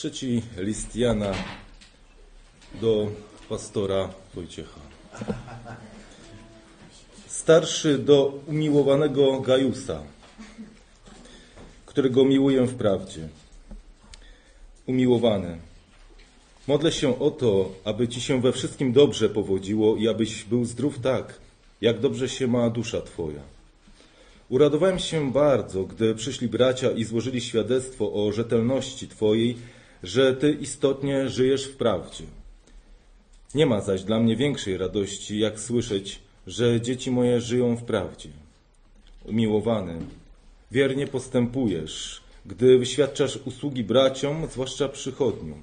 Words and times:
Trzeci 0.00 0.42
list 0.56 0.96
Jana 0.96 1.32
do 2.80 3.10
pastora 3.48 4.08
Wojciecha. 4.34 4.80
Starszy 7.26 7.98
do 7.98 8.40
umiłowanego 8.46 9.40
Gajusa, 9.40 10.02
którego 11.86 12.24
miłuję 12.24 12.62
w 12.66 12.74
prawdzie. 12.74 13.28
Umiłowany, 14.86 15.58
modlę 16.66 16.92
się 16.92 17.18
o 17.18 17.30
to, 17.30 17.72
aby 17.84 18.08
Ci 18.08 18.20
się 18.20 18.40
we 18.40 18.52
wszystkim 18.52 18.92
dobrze 18.92 19.28
powodziło 19.28 19.96
i 19.96 20.08
abyś 20.08 20.44
był 20.44 20.64
zdrów 20.64 20.98
tak, 20.98 21.38
jak 21.80 22.00
dobrze 22.00 22.28
się 22.28 22.46
ma 22.46 22.70
dusza 22.70 23.00
Twoja. 23.00 23.42
Uradowałem 24.48 24.98
się 24.98 25.32
bardzo, 25.32 25.84
gdy 25.84 26.14
przyszli 26.14 26.48
bracia 26.48 26.90
i 26.90 27.04
złożyli 27.04 27.40
świadectwo 27.40 28.12
o 28.12 28.32
rzetelności 28.32 29.08
Twojej, 29.08 29.56
że 30.02 30.36
Ty 30.36 30.52
istotnie 30.52 31.28
żyjesz 31.28 31.64
w 31.64 31.76
prawdzie. 31.76 32.24
Nie 33.54 33.66
ma 33.66 33.80
zaś 33.80 34.02
dla 34.02 34.20
mnie 34.20 34.36
większej 34.36 34.76
radości, 34.76 35.38
jak 35.38 35.60
słyszeć, 35.60 36.20
że 36.46 36.80
dzieci 36.80 37.10
moje 37.10 37.40
żyją 37.40 37.76
w 37.76 37.84
prawdzie. 37.84 38.28
Umiłowany, 39.24 39.98
wiernie 40.70 41.06
postępujesz, 41.06 42.20
gdy 42.46 42.78
wyświadczasz 42.78 43.38
usługi 43.44 43.84
braciom, 43.84 44.46
zwłaszcza 44.50 44.88
przychodniom, 44.88 45.60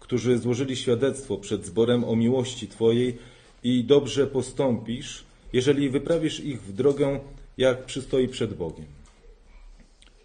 którzy 0.00 0.38
złożyli 0.38 0.76
świadectwo 0.76 1.36
przed 1.36 1.66
zborem 1.66 2.04
o 2.04 2.16
miłości 2.16 2.68
Twojej 2.68 3.18
i 3.62 3.84
dobrze 3.84 4.26
postąpisz, 4.26 5.24
jeżeli 5.52 5.90
wyprawisz 5.90 6.40
ich 6.40 6.62
w 6.62 6.72
drogę, 6.72 7.20
jak 7.58 7.84
przystoi 7.84 8.28
przed 8.28 8.54
Bogiem. 8.54 8.86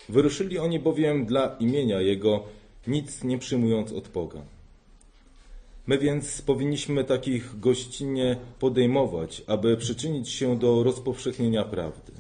Wyruszyli 0.10 0.60
oni 0.60 0.80
bowiem 0.80 1.26
dla 1.26 1.56
imienia 1.60 2.02
Jego, 2.02 2.44
nic 2.88 3.24
nie 3.24 3.38
przyjmując 3.38 3.92
od 3.92 4.08
Boga. 4.08 4.42
My 5.88 5.98
więc 5.98 6.42
powinniśmy 6.42 7.04
takich 7.04 7.60
gościnnie 7.60 8.38
podejmować, 8.60 9.44
aby 9.48 9.78
przyczynić 9.78 10.30
się 10.30 10.60
do 10.60 10.84
rozpowszechnienia 10.84 11.64
prawdy. 11.64 12.12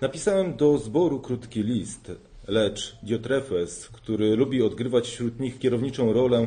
Napisałem 0.00 0.56
do 0.56 0.78
zboru 0.78 1.20
krótki 1.20 1.62
list, 1.62 2.12
lecz 2.48 2.96
Diotrefes, 3.02 3.88
który 3.88 4.36
lubi 4.36 4.62
odgrywać 4.62 5.08
wśród 5.08 5.40
nich 5.40 5.58
kierowniczą 5.58 6.12
rolę, 6.12 6.46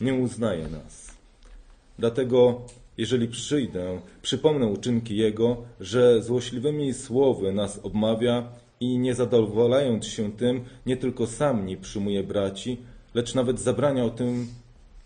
nie 0.00 0.14
uznaje 0.14 0.68
nas. 0.68 1.10
Dlatego, 1.98 2.60
jeżeli 2.98 3.28
przyjdę, 3.28 4.00
przypomnę 4.22 4.66
uczynki 4.66 5.16
Jego, 5.16 5.56
że 5.80 6.22
złośliwymi 6.22 6.94
słowy 6.94 7.52
nas 7.52 7.80
obmawia 7.82 8.52
i 8.80 8.98
nie 8.98 9.14
zadowalając 9.14 10.06
się 10.06 10.32
tym, 10.32 10.64
nie 10.86 10.96
tylko 10.96 11.26
sam 11.26 11.66
nie 11.66 11.76
przyjmuje 11.76 12.22
braci, 12.22 12.76
lecz 13.14 13.34
nawet 13.34 13.60
zabrania 13.60 14.04
o 14.04 14.10
tym, 14.10 14.48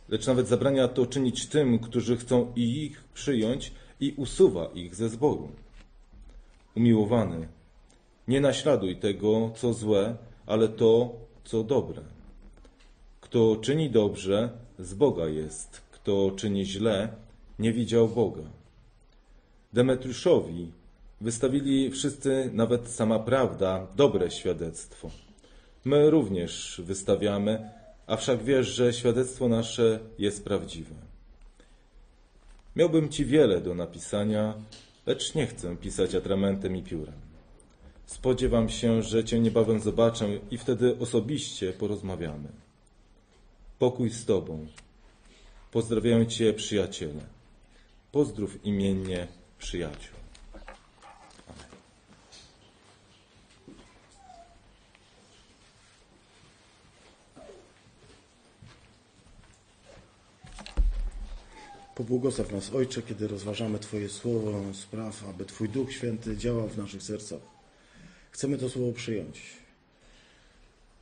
lecz 0.08 0.26
nawet 0.26 0.48
zabrania 0.48 0.88
to 0.88 1.06
czynić 1.06 1.46
tym, 1.46 1.78
którzy 1.78 2.16
chcą 2.16 2.52
ich 2.56 3.04
przyjąć 3.04 3.72
i 4.00 4.14
usuwa 4.16 4.66
ich 4.66 4.94
ze 4.94 5.08
zboru. 5.08 5.48
Umiłowany, 6.76 7.48
nie 8.28 8.40
naśladuj 8.40 8.96
tego, 8.96 9.50
co 9.56 9.72
złe, 9.72 10.16
ale 10.46 10.68
to, 10.68 11.12
co 11.44 11.64
dobre. 11.64 12.02
Kto 13.20 13.56
czyni 13.56 13.90
dobrze, 13.90 14.50
z 14.78 14.94
Boga 14.94 15.26
jest. 15.26 15.80
Kto 15.90 16.30
czyni 16.36 16.64
źle, 16.64 17.08
nie 17.58 17.72
widział 17.72 18.08
Boga. 18.08 18.42
Demetriuszowi 19.72 20.72
wystawili 21.20 21.90
wszyscy, 21.90 22.50
nawet 22.52 22.88
sama 22.88 23.18
prawda, 23.18 23.86
dobre 23.96 24.30
świadectwo. 24.30 25.10
My 25.84 26.10
również 26.10 26.82
wystawiamy, 26.84 27.70
a 28.06 28.16
wszak 28.16 28.42
wiesz, 28.42 28.68
że 28.68 28.92
świadectwo 28.92 29.48
nasze 29.48 30.00
jest 30.18 30.44
prawdziwe. 30.44 30.94
Miałbym 32.76 33.08
Ci 33.08 33.24
wiele 33.24 33.60
do 33.60 33.74
napisania, 33.74 34.54
lecz 35.06 35.34
nie 35.34 35.46
chcę 35.46 35.76
pisać 35.76 36.14
atramentem 36.14 36.76
i 36.76 36.82
piórem. 36.82 37.14
Spodziewam 38.06 38.68
się, 38.68 39.02
że 39.02 39.24
Cię 39.24 39.40
niebawem 39.40 39.80
zobaczę 39.80 40.28
i 40.50 40.58
wtedy 40.58 40.98
osobiście 40.98 41.72
porozmawiamy. 41.72 42.48
Pokój 43.78 44.10
z 44.10 44.24
Tobą. 44.24 44.66
Pozdrawiam 45.72 46.26
Cię, 46.26 46.52
przyjaciele. 46.52 47.22
Pozdrów 48.12 48.66
imiennie 48.66 49.26
przyjaciół. 49.58 50.23
Pobłogosław 61.94 62.52
nas, 62.52 62.74
Ojcze, 62.74 63.02
kiedy 63.02 63.28
rozważamy 63.28 63.78
Twoje 63.78 64.08
słowo, 64.08 64.74
spraw, 64.74 65.24
aby 65.28 65.44
Twój 65.44 65.68
Duch 65.68 65.92
Święty 65.92 66.36
działał 66.36 66.68
w 66.68 66.78
naszych 66.78 67.02
sercach. 67.02 67.40
Chcemy 68.30 68.58
to 68.58 68.68
słowo 68.68 68.92
przyjąć. 68.92 69.42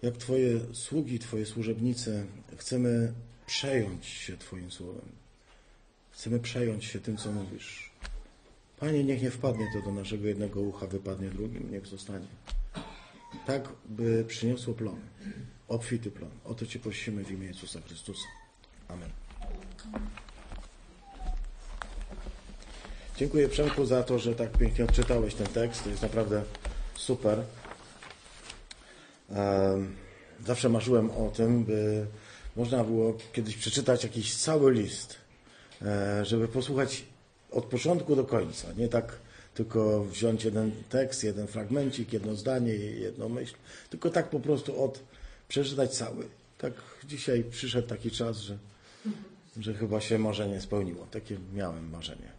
Jak 0.02 0.16
Twoje 0.16 0.60
sługi, 0.72 1.18
Twoje 1.18 1.46
służebnice, 1.46 2.24
chcemy 2.56 3.12
przejąć 3.46 4.06
się 4.06 4.36
Twoim 4.36 4.70
słowem. 4.70 5.08
Chcemy 6.10 6.40
przejąć 6.40 6.84
się 6.84 7.00
tym, 7.00 7.16
co 7.16 7.32
mówisz. 7.32 7.90
Panie, 8.80 9.04
niech 9.04 9.22
nie 9.22 9.30
wpadnie 9.30 9.66
to 9.72 9.82
do 9.82 9.92
naszego 9.92 10.26
jednego 10.26 10.60
ucha, 10.60 10.86
wypadnie 10.86 11.28
drugim, 11.28 11.70
niech 11.70 11.86
zostanie. 11.86 12.26
Tak, 13.46 13.68
by 13.84 14.24
przyniosło 14.28 14.74
plon, 14.74 15.00
obfity 15.68 16.10
plon. 16.10 16.30
O 16.44 16.54
to 16.54 16.66
Cię 16.66 16.78
prosimy 16.78 17.24
w 17.24 17.30
imię 17.30 17.46
Jezusa 17.46 17.80
Chrystusa. 17.80 18.28
Amen. 18.88 19.10
Dziękuję 23.16 23.48
Przemku 23.48 23.86
za 23.86 24.02
to, 24.02 24.18
że 24.18 24.34
tak 24.34 24.50
pięknie 24.50 24.84
odczytałeś 24.84 25.34
ten 25.34 25.46
tekst. 25.46 25.84
To 25.84 25.90
jest 25.90 26.02
naprawdę 26.02 26.42
super. 26.96 27.42
Zawsze 30.46 30.68
marzyłem 30.68 31.10
o 31.10 31.30
tym, 31.30 31.64
by 31.64 32.06
można 32.56 32.84
było 32.84 33.16
kiedyś 33.32 33.56
przeczytać 33.56 34.02
jakiś 34.02 34.36
cały 34.36 34.72
list, 34.72 35.16
e, 35.82 36.24
żeby 36.24 36.48
posłuchać 36.48 37.04
od 37.50 37.64
początku 37.64 38.16
do 38.16 38.24
końca. 38.24 38.68
Nie 38.76 38.88
tak 38.88 39.18
tylko 39.54 40.04
wziąć 40.04 40.44
jeden 40.44 40.72
tekst, 40.90 41.24
jeden 41.24 41.46
fragmencik, 41.46 42.12
jedno 42.12 42.34
zdanie, 42.34 42.72
jedną 42.74 43.28
myśl, 43.28 43.54
tylko 43.90 44.10
tak 44.10 44.30
po 44.30 44.40
prostu 44.40 44.84
od 44.84 45.00
przeczytać 45.48 45.96
cały. 45.96 46.28
Tak 46.58 46.72
dzisiaj 47.04 47.44
przyszedł 47.44 47.88
taki 47.88 48.10
czas, 48.10 48.38
że, 48.38 48.58
że 49.60 49.74
chyba 49.74 50.00
się 50.00 50.18
marzenie 50.18 50.60
spełniło. 50.60 51.06
Takie 51.10 51.36
miałem 51.54 51.90
marzenie. 51.90 52.31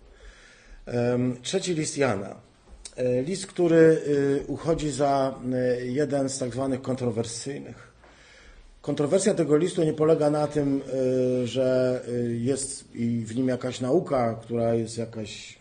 Trzeci 1.42 1.74
list 1.74 1.98
Jana. 1.98 2.36
E, 2.96 3.22
list, 3.22 3.48
który 3.48 3.76
y, 4.08 4.44
uchodzi 4.48 4.90
za 4.90 5.40
y, 5.82 5.88
jeden 5.88 6.30
z 6.30 6.38
tak 6.38 6.54
zwanych 6.54 6.82
kontrowersyjnych. 6.82 7.94
Kontrowersja 8.82 9.34
tego 9.34 9.58
listu 9.58 9.84
nie 9.84 9.94
polega 9.94 10.30
na 10.30 10.48
tym, 10.48 10.82
y, 11.44 11.48
że 11.48 12.02
jest 12.40 12.88
w 13.26 13.36
nim 13.36 13.48
jakaś 13.48 13.82
nauka, 13.82 14.40
która 14.42 14.74
jest 14.74 14.98
jakaś 14.98 15.58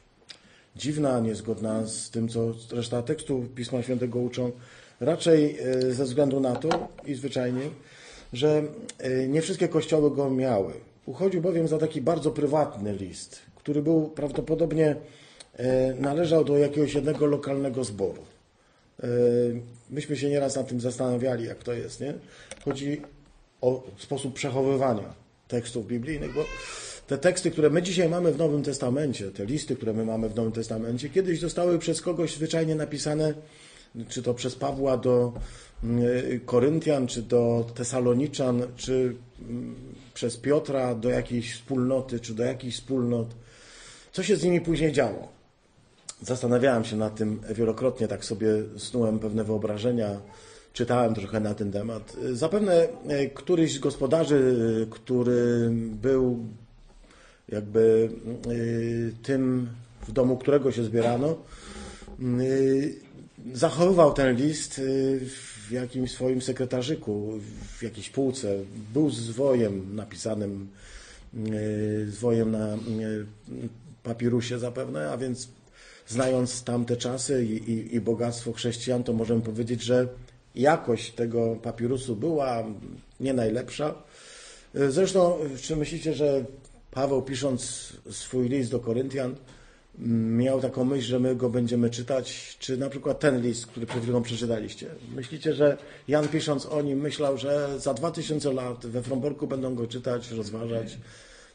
dziwna, 0.77 1.21
niezgodna 1.21 1.87
z 1.87 2.11
tym, 2.11 2.29
co 2.29 2.55
reszta 2.73 3.03
tekstu 3.03 3.47
Pisma 3.55 3.83
Świętego 3.83 4.19
uczą. 4.19 4.53
Raczej 5.01 5.59
ze 5.91 6.05
względu 6.05 6.41
na 6.41 6.57
to 6.57 6.89
i 7.07 7.15
zwyczajnie, 7.15 7.63
że 8.33 8.63
nie 9.29 9.43
wszystkie 9.43 9.69
kościoły 9.69 10.11
go 10.11 10.31
miały. 10.31 10.73
Uchodził 11.07 11.41
bowiem 11.41 11.69
za 11.69 11.79
taki 11.79 12.01
bardzo 12.01 12.31
prywatny 12.31 12.93
list, 12.93 13.41
który 13.63 13.83
był 13.83 14.09
prawdopodobnie 14.09 14.97
e, 15.57 15.95
należał 15.95 16.45
do 16.45 16.59
jakiegoś 16.59 16.95
jednego 16.95 17.27
lokalnego 17.27 17.85
zboru. 17.85 18.23
E, 19.03 19.07
myśmy 19.91 20.17
się 20.17 20.31
nieraz 20.31 20.57
nad 20.57 20.69
tym 20.69 20.81
zastanawiali, 20.81 21.45
jak 21.45 21.63
to 21.63 21.73
jest, 21.73 22.01
nie? 22.01 22.15
Chodzi 22.65 23.03
o 23.61 23.83
sposób 23.99 24.35
przechowywania 24.35 25.15
tekstów 25.49 25.87
biblijnych, 25.87 26.35
bo 26.35 26.45
te 27.07 27.19
teksty, 27.19 27.51
które 27.51 27.71
my 27.71 27.83
dzisiaj 27.83 28.09
mamy 28.09 28.33
w 28.33 28.39
Nowym 28.39 28.63
Testamencie, 28.63 29.31
te 29.31 29.47
listy, 29.47 29.77
które 29.77 29.93
my 29.93 30.05
mamy 30.05 30.29
w 30.29 30.35
Nowym 30.35 30.53
Testamencie, 30.53 31.09
kiedyś 31.09 31.41
zostały 31.41 31.79
przez 31.79 32.01
kogoś 32.01 32.35
zwyczajnie 32.35 32.75
napisane, 32.75 33.35
czy 34.09 34.23
to 34.23 34.35
przez 34.35 34.55
Pawła 34.55 34.97
do 34.97 35.33
mm, 35.85 36.05
Koryntian, 36.47 37.07
czy 37.07 37.23
do 37.23 37.67
Tesaloniczan, 37.75 38.63
czy 38.77 39.15
mm, 39.49 39.75
przez 40.15 40.37
Piotra 40.37 40.95
do 40.95 41.11
jakiejś 41.11 41.55
wspólnoty, 41.55 42.21
czy 42.21 42.35
do 42.35 42.45
jakichś 42.45 42.77
wspólnot. 42.77 43.29
Co 44.13 44.23
się 44.23 44.37
z 44.37 44.45
nimi 44.45 44.61
później 44.61 44.93
działo? 44.93 45.29
Zastanawiałem 46.23 46.85
się 46.85 46.97
nad 46.97 47.15
tym 47.15 47.41
wielokrotnie, 47.55 48.09
tak 48.09 48.25
sobie 48.25 48.49
snułem 48.77 49.19
pewne 49.19 49.45
wyobrażenia, 49.45 50.21
czytałem 50.73 51.15
trochę 51.15 51.41
na 51.41 51.55
ten 51.55 51.73
temat. 51.73 52.17
Zapewne 52.33 52.89
e, 53.09 53.27
któryś 53.27 53.75
z 53.75 53.79
gospodarzy, 53.79 54.57
który 54.91 55.71
był 56.03 56.39
jakby 57.49 58.09
e, 58.11 59.23
tym, 59.23 59.69
w 60.09 60.13
domu 60.13 60.37
którego 60.37 60.73
się 60.73 60.85
zbierano, 60.85 61.29
e, 61.29 61.37
zachowywał 63.55 64.13
ten 64.13 64.37
list 64.37 64.81
w 65.21 65.71
jakimś 65.71 66.13
swoim 66.13 66.43
sekretarzyku, 66.43 67.41
w 67.79 67.83
jakiejś 67.83 68.11
półce. 68.11 68.57
Był 68.95 69.11
zwojem 69.11 69.97
napisanym, 69.97 70.69
zwojem 72.09 72.51
na 72.51 72.77
papirusie 74.03 74.59
zapewne, 74.59 75.11
a 75.11 75.17
więc 75.17 75.49
znając 76.07 76.65
tamte 76.65 76.97
czasy 76.97 77.45
i, 77.45 77.71
i, 77.71 77.95
i 77.95 78.01
bogactwo 78.01 78.53
chrześcijan, 78.53 79.05
to 79.05 79.13
możemy 79.13 79.41
powiedzieć, 79.41 79.83
że 79.83 80.09
jakość 80.55 81.13
tego 81.13 81.57
papirusu 81.57 82.17
była 82.17 82.65
nie 83.21 83.35
najlepsza. 83.35 83.95
Zresztą, 84.75 85.39
czy 85.63 85.77
myślicie, 85.77 86.15
że 86.15 86.45
Paweł 86.91 87.23
pisząc 87.23 87.93
swój 88.11 88.49
list 88.49 88.71
do 88.71 88.81
Koryntian, 88.81 89.37
miał 90.39 90.61
taką 90.61 90.85
myśl, 90.85 91.07
że 91.07 91.21
my 91.21 91.37
go 91.37 91.51
będziemy 91.51 91.91
czytać, 91.91 92.57
czy 92.59 92.77
na 92.77 92.89
przykład 92.89 93.21
ten 93.21 93.43
list, 93.43 93.67
który 93.67 93.87
przed 93.87 94.03
chwilą 94.03 94.23
przeczytaliście. 94.23 94.87
Myślicie, 95.15 95.55
że 95.55 95.77
Jan 96.09 96.29
pisząc 96.29 96.67
o 96.67 96.83
nim 96.83 97.01
myślał, 97.01 97.39
że 97.39 97.81
za 97.81 97.95
2000 97.95 98.53
lat 98.53 98.87
we 98.87 99.03
Fromborku 99.03 99.47
będą 99.47 99.75
go 99.75 99.87
czytać, 99.87 100.31
rozważać? 100.31 100.99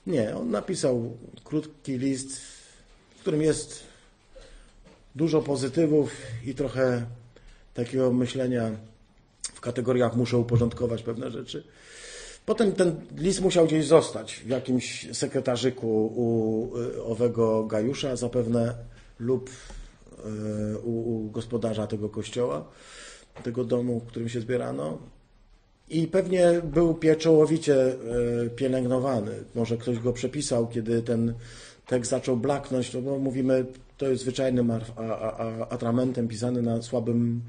Nie, 0.08 0.36
on 0.38 0.52
napisał 0.52 1.18
krótki 1.44 1.98
list, 1.98 2.42
w 3.18 3.20
którym 3.20 3.42
jest 3.42 3.84
dużo 5.16 5.42
pozytywów 5.42 6.12
i 6.46 6.56
trochę 6.56 7.06
takiego 7.74 8.14
myślenia 8.14 8.72
w 9.42 9.62
kategoriach 9.62 10.16
muszę 10.16 10.38
uporządkować 10.38 11.04
pewne 11.04 11.32
rzeczy. 11.32 11.64
Potem 12.46 12.72
ten 12.72 12.96
list 13.18 13.42
musiał 13.42 13.66
gdzieś 13.66 13.86
zostać 13.86 14.34
w 14.34 14.50
jakimś 14.50 15.08
sekretarzyku 15.14 16.14
u 16.16 16.78
y, 16.78 17.04
owego 17.04 17.64
Gajusza 17.64 18.16
zapewne 18.16 18.76
lub 19.20 19.50
y, 19.50 20.78
u, 20.78 21.16
u 21.16 21.32
gospodarza 21.32 21.88
tego 21.88 22.10
kościoła, 22.10 22.66
tego 23.44 23.64
domu, 23.64 24.00
w 24.00 24.08
którym 24.08 24.30
się 24.30 24.42
zbierano. 24.42 24.98
I 25.90 26.08
pewnie 26.08 26.62
był 26.64 26.94
pieczołowicie 26.94 27.76
y, 28.46 28.50
pielęgnowany. 28.56 29.32
Może 29.56 29.78
ktoś 29.78 30.00
go 30.00 30.14
przepisał, 30.14 30.68
kiedy 30.68 31.02
ten 31.02 31.34
tekst 31.88 32.12
zaczął 32.12 32.38
blaknąć, 32.38 32.94
no 32.94 33.02
bo 33.02 33.20
mówimy, 33.20 33.66
to 33.98 34.08
jest 34.08 34.22
zwyczajnym 34.22 34.72
atramentem 35.70 36.28
pisany 36.28 36.62
na 36.62 36.82
słabym 36.82 37.42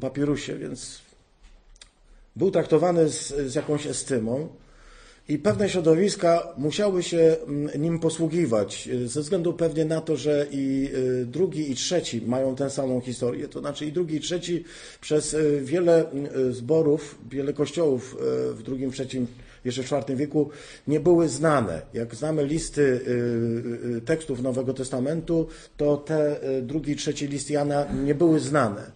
papirusie, 0.00 0.56
więc 0.56 1.00
był 2.36 2.50
traktowany 2.50 3.08
z, 3.08 3.28
z 3.28 3.54
jakąś 3.54 3.86
estymą 3.86 4.48
i 5.28 5.38
pewne 5.38 5.68
środowiska 5.68 6.48
musiały 6.56 7.02
się 7.02 7.36
mm, 7.46 7.82
nim 7.82 7.98
posługiwać, 7.98 8.88
y, 8.92 9.08
ze 9.08 9.20
względu 9.20 9.52
pewnie 9.52 9.84
na 9.84 10.00
to, 10.00 10.16
że 10.16 10.46
i 10.50 10.90
y, 10.94 11.26
drugi 11.26 11.70
i 11.70 11.74
trzeci 11.74 12.22
mają 12.26 12.56
tę 12.56 12.70
samą 12.70 13.00
historię, 13.00 13.48
to 13.48 13.60
znaczy 13.60 13.86
i 13.86 13.92
drugi 13.92 14.16
i 14.16 14.20
trzeci 14.20 14.64
przez 15.00 15.34
y, 15.34 15.60
wiele 15.64 16.04
zborów, 16.50 17.18
wiele 17.30 17.52
kościołów 17.52 18.16
w 18.54 18.62
drugim, 18.62 18.90
trzecim, 18.90 19.26
jeszcze 19.64 19.82
w 19.82 19.92
IV 19.92 20.16
wieku 20.16 20.50
nie 20.88 21.00
były 21.00 21.28
znane. 21.28 21.82
Jak 21.94 22.14
znamy 22.14 22.46
listy 22.46 23.00
tekstów 24.04 24.42
Nowego 24.42 24.74
Testamentu, 24.74 25.46
to 25.76 25.96
te 25.96 26.40
drugi 26.62 26.92
i 26.92 26.96
trzeci 26.96 27.26
list 27.26 27.50
Jana 27.50 27.86
nie 28.04 28.14
były 28.14 28.40
znane. 28.40 28.95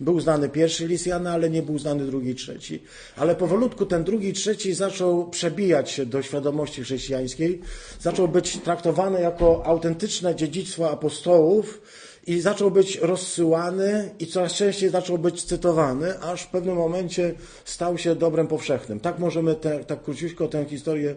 Był 0.00 0.20
znany 0.20 0.48
pierwszy 0.48 0.86
list 0.86 1.06
Jana, 1.06 1.32
ale 1.32 1.50
nie 1.50 1.62
był 1.62 1.78
znany 1.78 2.06
drugi 2.06 2.30
i 2.30 2.34
trzeci. 2.34 2.82
Ale 3.16 3.36
powolutku 3.36 3.86
ten 3.86 4.04
drugi 4.04 4.28
i 4.28 4.32
trzeci 4.32 4.74
zaczął 4.74 5.30
przebijać 5.30 5.90
się 5.90 6.06
do 6.06 6.22
świadomości 6.22 6.82
chrześcijańskiej, 6.82 7.60
zaczął 8.00 8.28
być 8.28 8.58
traktowany 8.58 9.20
jako 9.20 9.66
autentyczne 9.66 10.34
dziedzictwo 10.34 10.90
apostołów 10.90 11.80
i 12.26 12.40
zaczął 12.40 12.70
być 12.70 12.96
rozsyłany 12.96 14.10
i 14.18 14.26
coraz 14.26 14.52
częściej 14.52 14.90
zaczął 14.90 15.18
być 15.18 15.44
cytowany, 15.44 16.20
aż 16.20 16.42
w 16.42 16.48
pewnym 16.48 16.76
momencie 16.76 17.34
stał 17.64 17.98
się 17.98 18.14
dobrem 18.14 18.46
powszechnym. 18.46 19.00
Tak 19.00 19.18
możemy 19.18 19.54
te, 19.54 19.84
tak 19.84 20.02
króciutko 20.02 20.48
tę 20.48 20.64
historię 20.64 21.14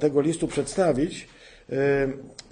tego 0.00 0.20
listu 0.20 0.48
przedstawić. 0.48 1.28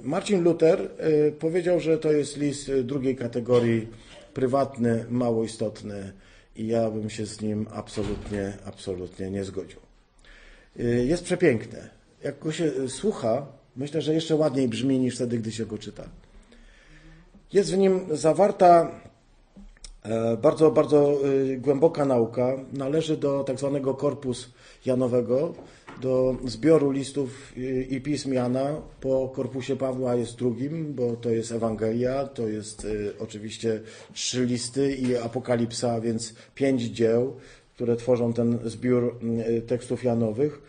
Marcin 0.02 0.42
Luther 0.42 0.90
powiedział, 1.38 1.80
że 1.80 1.98
to 1.98 2.12
jest 2.12 2.36
list 2.36 2.72
drugiej 2.72 3.16
kategorii 3.16 3.88
prywatny, 4.34 5.04
mało 5.10 5.44
istotny 5.44 6.12
i 6.56 6.66
ja 6.66 6.90
bym 6.90 7.10
się 7.10 7.26
z 7.26 7.40
nim 7.40 7.66
absolutnie, 7.72 8.52
absolutnie 8.64 9.30
nie 9.30 9.44
zgodził. 9.44 9.80
Y, 10.80 11.04
jest 11.06 11.24
przepiękne. 11.24 11.90
Jak 12.24 12.38
go 12.38 12.52
się 12.52 12.88
słucha, 12.88 13.46
myślę, 13.76 14.02
że 14.02 14.14
jeszcze 14.14 14.36
ładniej 14.36 14.68
brzmi 14.68 14.98
niż 14.98 15.14
wtedy, 15.14 15.38
gdy 15.38 15.52
się 15.52 15.66
go 15.66 15.78
czyta. 15.78 16.04
Jest 17.52 17.72
w 17.72 17.78
nim 17.78 18.00
zawarta 18.10 18.90
e, 20.02 20.36
bardzo, 20.36 20.70
bardzo 20.70 21.28
y, 21.28 21.56
głęboka 21.56 22.04
nauka. 22.04 22.56
Należy 22.72 23.16
do 23.16 23.44
tak 23.44 23.58
zwanego 23.58 23.94
korpus 23.94 24.50
Janowego, 24.86 25.54
do 26.00 26.36
zbioru 26.44 26.90
listów 26.90 27.52
i 27.90 28.00
pism 28.00 28.32
Jana. 28.32 28.82
Po 29.00 29.28
korpusie 29.28 29.76
Pawła 29.76 30.14
jest 30.14 30.36
drugim, 30.36 30.94
bo 30.94 31.16
to 31.16 31.30
jest 31.30 31.52
Ewangelia, 31.52 32.26
to 32.26 32.48
jest 32.48 32.84
y, 32.84 33.12
oczywiście 33.18 33.80
trzy 34.12 34.46
listy 34.46 34.94
i 34.94 35.16
Apokalipsa, 35.16 36.00
więc 36.00 36.34
pięć 36.54 36.82
dzieł, 36.82 37.36
które 37.74 37.96
tworzą 37.96 38.32
ten 38.32 38.58
zbiór 38.64 39.18
y, 39.48 39.62
tekstów 39.62 40.04
Janowych. 40.04 40.62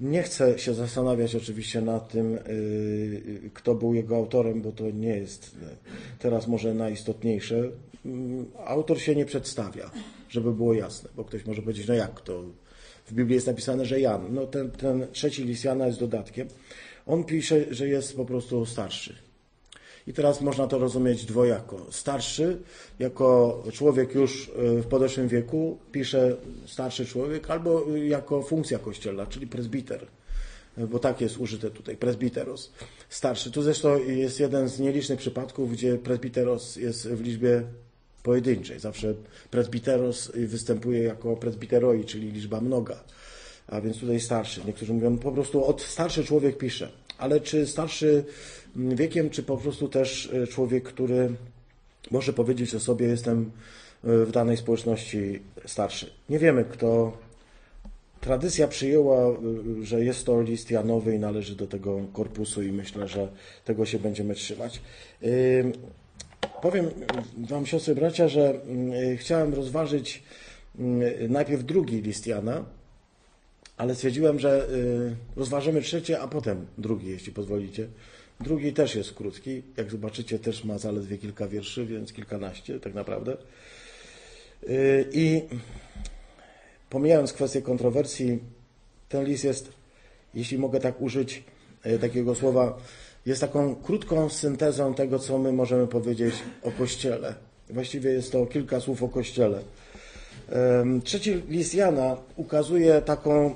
Nie 0.00 0.22
chcę 0.22 0.58
się 0.58 0.74
zastanawiać 0.74 1.34
oczywiście 1.34 1.80
nad 1.80 2.08
tym, 2.08 2.38
y, 2.48 3.50
kto 3.54 3.74
był 3.74 3.94
jego 3.94 4.16
autorem, 4.16 4.62
bo 4.62 4.72
to 4.72 4.90
nie 4.90 5.16
jest 5.16 5.56
teraz 6.18 6.48
może 6.48 6.74
najistotniejsze. 6.74 7.70
Mm, 8.06 8.46
autor 8.66 9.00
się 9.00 9.16
nie 9.16 9.24
przedstawia, 9.24 9.90
żeby 10.28 10.52
było 10.52 10.74
jasne, 10.74 11.10
bo 11.16 11.24
ktoś 11.24 11.46
może 11.46 11.62
powiedzieć, 11.62 11.88
no 11.88 11.94
jak 11.94 12.20
to 12.20 12.44
w 13.10 13.14
Biblii 13.14 13.34
jest 13.34 13.46
napisane, 13.46 13.84
że 13.84 14.00
Jan. 14.00 14.34
No 14.34 14.46
ten, 14.46 14.70
ten 14.70 15.06
trzeci 15.12 15.44
list 15.44 15.64
Jana 15.64 15.86
jest 15.86 16.00
dodatkiem. 16.00 16.48
On 17.06 17.24
pisze, 17.24 17.74
że 17.74 17.88
jest 17.88 18.16
po 18.16 18.24
prostu 18.24 18.66
starszy. 18.66 19.14
I 20.06 20.12
teraz 20.12 20.40
można 20.40 20.66
to 20.66 20.78
rozumieć 20.78 21.24
dwojako. 21.24 21.86
Starszy, 21.90 22.58
jako 22.98 23.62
człowiek 23.72 24.14
już 24.14 24.48
e, 24.48 24.82
w 24.82 24.86
podeszłym 24.86 25.28
wieku, 25.28 25.78
pisze 25.92 26.36
starszy 26.66 27.06
człowiek, 27.06 27.50
albo 27.50 27.86
jako 27.96 28.42
funkcja 28.42 28.78
kościelna, 28.78 29.26
czyli 29.26 29.46
prezbiter, 29.46 30.06
bo 30.76 30.98
tak 30.98 31.20
jest 31.20 31.38
użyte 31.38 31.70
tutaj, 31.70 31.96
prezbiteros. 31.96 32.72
Starszy. 33.08 33.50
Tu 33.50 33.62
zresztą 33.62 33.98
jest 34.06 34.40
jeden 34.40 34.68
z 34.68 34.80
nielicznych 34.80 35.18
przypadków, 35.18 35.72
gdzie 35.72 35.98
prezbiteros 35.98 36.76
jest 36.76 37.08
w 37.08 37.20
liczbie 37.20 37.62
pojedynczej. 38.22 38.80
Zawsze 38.80 39.14
presbiteros 39.50 40.32
występuje 40.34 41.02
jako 41.02 41.36
presbiteroi, 41.36 42.04
czyli 42.04 42.32
liczba 42.32 42.60
mnoga, 42.60 43.04
a 43.66 43.80
więc 43.80 43.98
tutaj 43.98 44.20
starszy. 44.20 44.60
Niektórzy 44.66 44.94
mówią 44.94 45.18
po 45.18 45.32
prostu 45.32 45.64
od 45.64 45.82
starszy 45.82 46.24
człowiek 46.24 46.58
pisze. 46.58 46.88
Ale 47.18 47.40
czy 47.40 47.66
starszy 47.66 48.24
wiekiem, 48.76 49.30
czy 49.30 49.42
po 49.42 49.56
prostu 49.56 49.88
też 49.88 50.30
e, 50.32 50.46
człowiek, 50.46 50.84
który 50.84 51.30
może 52.10 52.32
powiedzieć 52.32 52.74
o 52.74 52.80
sobie, 52.80 53.06
jestem 53.06 53.50
e, 54.04 54.24
w 54.24 54.30
danej 54.30 54.56
społeczności 54.56 55.40
starszy. 55.66 56.10
Nie 56.28 56.38
wiemy, 56.38 56.64
kto. 56.64 57.18
Tradycja 58.20 58.68
przyjęła, 58.68 59.36
że 59.82 60.04
jest 60.04 60.26
to 60.26 60.42
list 60.42 60.70
Janowy 60.70 61.14
i 61.14 61.18
należy 61.18 61.56
do 61.56 61.66
tego 61.66 62.00
korpusu 62.12 62.62
i 62.62 62.72
myślę, 62.72 63.08
że 63.08 63.28
tego 63.64 63.86
się 63.86 63.98
będziemy 63.98 64.34
trzymać. 64.34 64.80
Powiem 66.62 66.90
Wam, 67.36 67.66
siostry 67.66 67.94
bracia, 67.94 68.28
że 68.28 68.62
mm, 68.62 69.16
chciałem 69.16 69.54
rozważyć 69.54 70.22
mm, 70.78 71.32
najpierw 71.32 71.64
drugi 71.64 72.02
list 72.02 72.26
Jana, 72.26 72.64
ale 73.76 73.94
stwierdziłem, 73.94 74.38
że 74.38 74.68
y, 74.70 75.16
rozważymy 75.36 75.82
trzeci, 75.82 76.14
a 76.14 76.28
potem 76.28 76.66
drugi, 76.78 77.10
jeśli 77.10 77.32
pozwolicie. 77.32 77.88
Drugi 78.40 78.72
też 78.72 78.94
jest 78.94 79.14
krótki, 79.14 79.62
jak 79.76 79.90
zobaczycie, 79.90 80.38
też 80.38 80.64
ma 80.64 80.78
zaledwie 80.78 81.18
kilka 81.18 81.48
wierszy, 81.48 81.86
więc 81.86 82.12
kilkanaście 82.12 82.80
tak 82.80 82.94
naprawdę. 82.94 83.36
Y, 84.68 85.08
I 85.12 85.42
pomijając 86.90 87.32
kwestię 87.32 87.62
kontrowersji, 87.62 88.38
ten 89.08 89.24
list 89.24 89.44
jest, 89.44 89.72
jeśli 90.34 90.58
mogę 90.58 90.80
tak 90.80 91.00
użyć 91.00 91.42
y, 91.86 91.98
takiego 91.98 92.34
słowa, 92.34 92.78
jest 93.26 93.40
taką 93.40 93.74
krótką 93.74 94.28
syntezą 94.28 94.94
tego, 94.94 95.18
co 95.18 95.38
my 95.38 95.52
możemy 95.52 95.86
powiedzieć 95.86 96.34
o 96.62 96.70
Kościele. 96.70 97.34
Właściwie 97.70 98.10
jest 98.10 98.32
to 98.32 98.46
kilka 98.46 98.80
słów 98.80 99.02
o 99.02 99.08
Kościele. 99.08 99.62
Trzeci 101.04 101.42
list 101.48 101.74
Jana 101.74 102.16
ukazuje 102.36 103.02
taką 103.02 103.46
e, 103.46 103.54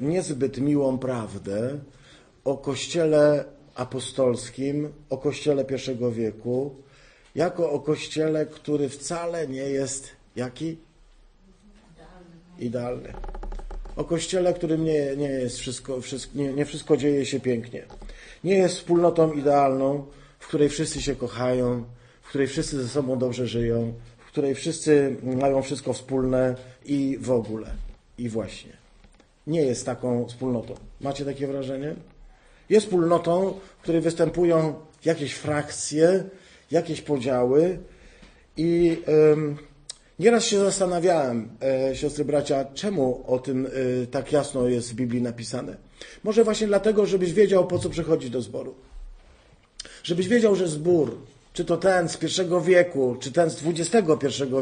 niezbyt 0.00 0.58
miłą 0.58 0.98
prawdę 0.98 1.78
o 2.44 2.56
Kościele 2.56 3.44
apostolskim, 3.74 4.88
o 5.10 5.18
Kościele 5.18 5.64
pierwszego 5.64 6.12
wieku, 6.12 6.74
jako 7.34 7.70
o 7.70 7.80
Kościele, 7.80 8.46
który 8.46 8.88
wcale 8.88 9.48
nie 9.48 9.62
jest 9.62 10.08
jaki? 10.36 10.76
Idealny. 12.58 13.12
O 13.96 14.04
Kościele, 14.04 14.54
którym 14.54 14.84
nie, 14.84 15.16
nie 15.16 15.28
jest 15.28 15.58
wszystko, 15.58 16.00
wszystko 16.00 16.38
nie, 16.38 16.52
nie 16.52 16.64
wszystko 16.64 16.96
dzieje 16.96 17.26
się 17.26 17.40
pięknie 17.40 17.86
nie 18.44 18.54
jest 18.54 18.76
wspólnotą 18.76 19.32
idealną, 19.32 20.06
w 20.38 20.48
której 20.48 20.68
wszyscy 20.68 21.02
się 21.02 21.16
kochają, 21.16 21.84
w 22.22 22.28
której 22.28 22.46
wszyscy 22.46 22.82
ze 22.82 22.88
sobą 22.88 23.18
dobrze 23.18 23.46
żyją, 23.46 23.94
której 24.32 24.54
wszyscy 24.54 25.16
mają 25.22 25.62
wszystko 25.62 25.92
wspólne 25.92 26.54
i 26.84 27.18
w 27.20 27.30
ogóle. 27.30 27.66
I 28.18 28.28
właśnie. 28.28 28.72
Nie 29.46 29.62
jest 29.62 29.86
taką 29.86 30.26
wspólnotą. 30.26 30.74
Macie 31.00 31.24
takie 31.24 31.46
wrażenie? 31.46 31.94
Jest 32.70 32.86
wspólnotą, 32.86 33.54
w 33.78 33.82
której 33.82 34.00
występują 34.00 34.74
jakieś 35.04 35.34
frakcje, 35.34 36.24
jakieś 36.70 37.00
podziały 37.00 37.78
i 38.56 38.96
ym, 39.32 39.58
nieraz 40.18 40.44
się 40.44 40.58
zastanawiałem, 40.58 41.48
e, 41.90 41.96
siostry 41.96 42.24
bracia, 42.24 42.64
czemu 42.74 43.24
o 43.26 43.38
tym 43.38 43.66
e, 43.66 44.06
tak 44.06 44.32
jasno 44.32 44.68
jest 44.68 44.92
w 44.92 44.94
Biblii 44.94 45.22
napisane. 45.22 45.76
Może 46.24 46.44
właśnie 46.44 46.66
dlatego, 46.66 47.06
żebyś 47.06 47.32
wiedział, 47.32 47.66
po 47.66 47.78
co 47.78 47.90
przychodzić 47.90 48.30
do 48.30 48.40
zboru. 48.40 48.74
Żebyś 50.02 50.28
wiedział, 50.28 50.54
że 50.54 50.68
zbór, 50.68 51.16
czy 51.52 51.64
to 51.64 51.76
ten 51.76 52.08
z 52.08 52.16
pierwszego 52.16 52.60
wieku, 52.60 53.16
czy 53.20 53.32
ten 53.32 53.50
z 53.50 53.62
XXI 53.66 53.96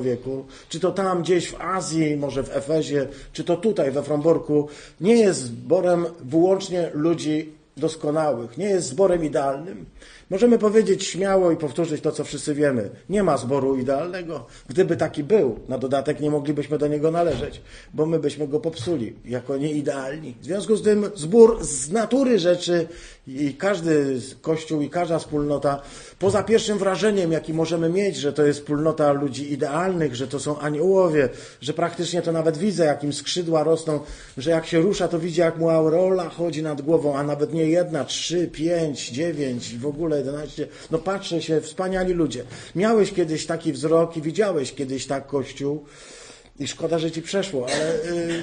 wieku, 0.02 0.44
czy 0.68 0.80
to 0.80 0.90
tam 0.90 1.23
gdzieś 1.23 1.50
w 1.50 1.61
Azji, 1.61 2.16
może 2.16 2.42
w 2.42 2.56
Efezie, 2.56 3.09
czy 3.32 3.44
to 3.44 3.56
tutaj 3.56 3.90
we 3.90 4.02
Fromborku, 4.02 4.68
nie 5.00 5.16
jest 5.16 5.40
zborem 5.40 6.06
wyłącznie 6.20 6.90
ludzi 6.94 7.52
doskonałych, 7.76 8.59
nie 8.59 8.68
jest 8.68 8.88
zborem 8.88 9.25
idealnym. 9.25 9.87
Możemy 10.31 10.59
powiedzieć 10.59 11.05
śmiało 11.05 11.51
i 11.51 11.57
powtórzyć 11.57 12.01
to, 12.03 12.13
co 12.13 12.25
wszyscy 12.25 12.55
wiemy. 12.55 12.91
Nie 13.09 13.23
ma 13.23 13.37
zboru 13.37 13.77
idealnego. 13.77 14.47
Gdyby 14.69 14.97
taki 14.97 15.25
był, 15.25 15.59
na 15.69 15.79
dodatek 15.79 16.21
nie 16.21 16.31
moglibyśmy 16.31 16.79
do 16.79 16.87
niego 16.87 17.11
należeć, 17.11 17.61
bo 17.95 18.07
my 18.07 18.19
byśmy 18.19 18.49
go 18.49 18.61
popsuli 18.61 19.17
jako 19.25 19.57
nieidealni. 19.57 20.35
W 20.41 20.45
związku 20.45 20.77
z 20.77 20.83
tym 20.83 21.11
zbór 21.15 21.65
z 21.65 21.91
natury 21.91 22.39
rzeczy 22.39 22.89
i 23.27 23.55
każdy 23.55 24.21
kościół 24.41 24.83
i 24.83 24.91
każda 24.91 25.19
wspólnota, 25.19 25.83
poza 26.19 26.43
pierwszym 26.43 26.79
wrażeniem, 26.79 27.33
jaki 27.33 27.55
możemy 27.55 27.89
mieć, 27.89 28.17
że 28.17 28.33
to 28.33 28.45
jest 28.45 28.61
wspólnota 28.61 29.13
ludzi 29.13 29.53
idealnych, 29.53 30.15
że 30.15 30.29
to 30.29 30.41
są 30.41 30.59
aniołowie, 30.59 31.29
że 31.61 31.73
praktycznie 31.73 32.23
to 32.23 32.33
nawet 32.33 32.59
widzę, 32.59 32.85
jak 32.85 33.05
im 33.05 33.13
skrzydła 33.13 33.65
rosną, 33.65 34.01
że 34.39 34.51
jak 34.51 34.67
się 34.67 34.81
rusza, 34.81 35.09
to 35.09 35.19
widzi, 35.19 35.41
jak 35.41 35.59
mu 35.59 35.71
aureola 35.71 36.29
chodzi 36.29 36.63
nad 36.63 36.83
głową, 36.83 37.17
a 37.17 37.23
nawet 37.23 37.53
nie 37.53 37.67
jedna, 37.67 38.05
trzy, 38.05 38.49
pięć, 38.49 39.11
dziewięć, 39.11 39.79
w 39.79 39.87
ogóle 39.87 40.20
11. 40.21 40.69
No 40.91 40.99
patrzę 40.99 41.43
się, 41.43 41.61
wspaniali 41.61 42.12
ludzie. 42.12 42.45
Miałeś 42.75 43.12
kiedyś 43.12 43.47
taki 43.47 43.73
wzrok 43.73 44.17
i 44.17 44.23
widziałeś 44.23 44.75
kiedyś 44.75 45.07
tak 45.07 45.27
Kościół 45.27 45.85
i 46.59 46.67
szkoda, 46.67 46.99
że 46.99 47.11
ci 47.11 47.23
przeszło, 47.23 47.67
ale 47.67 47.95
y, 47.95 48.43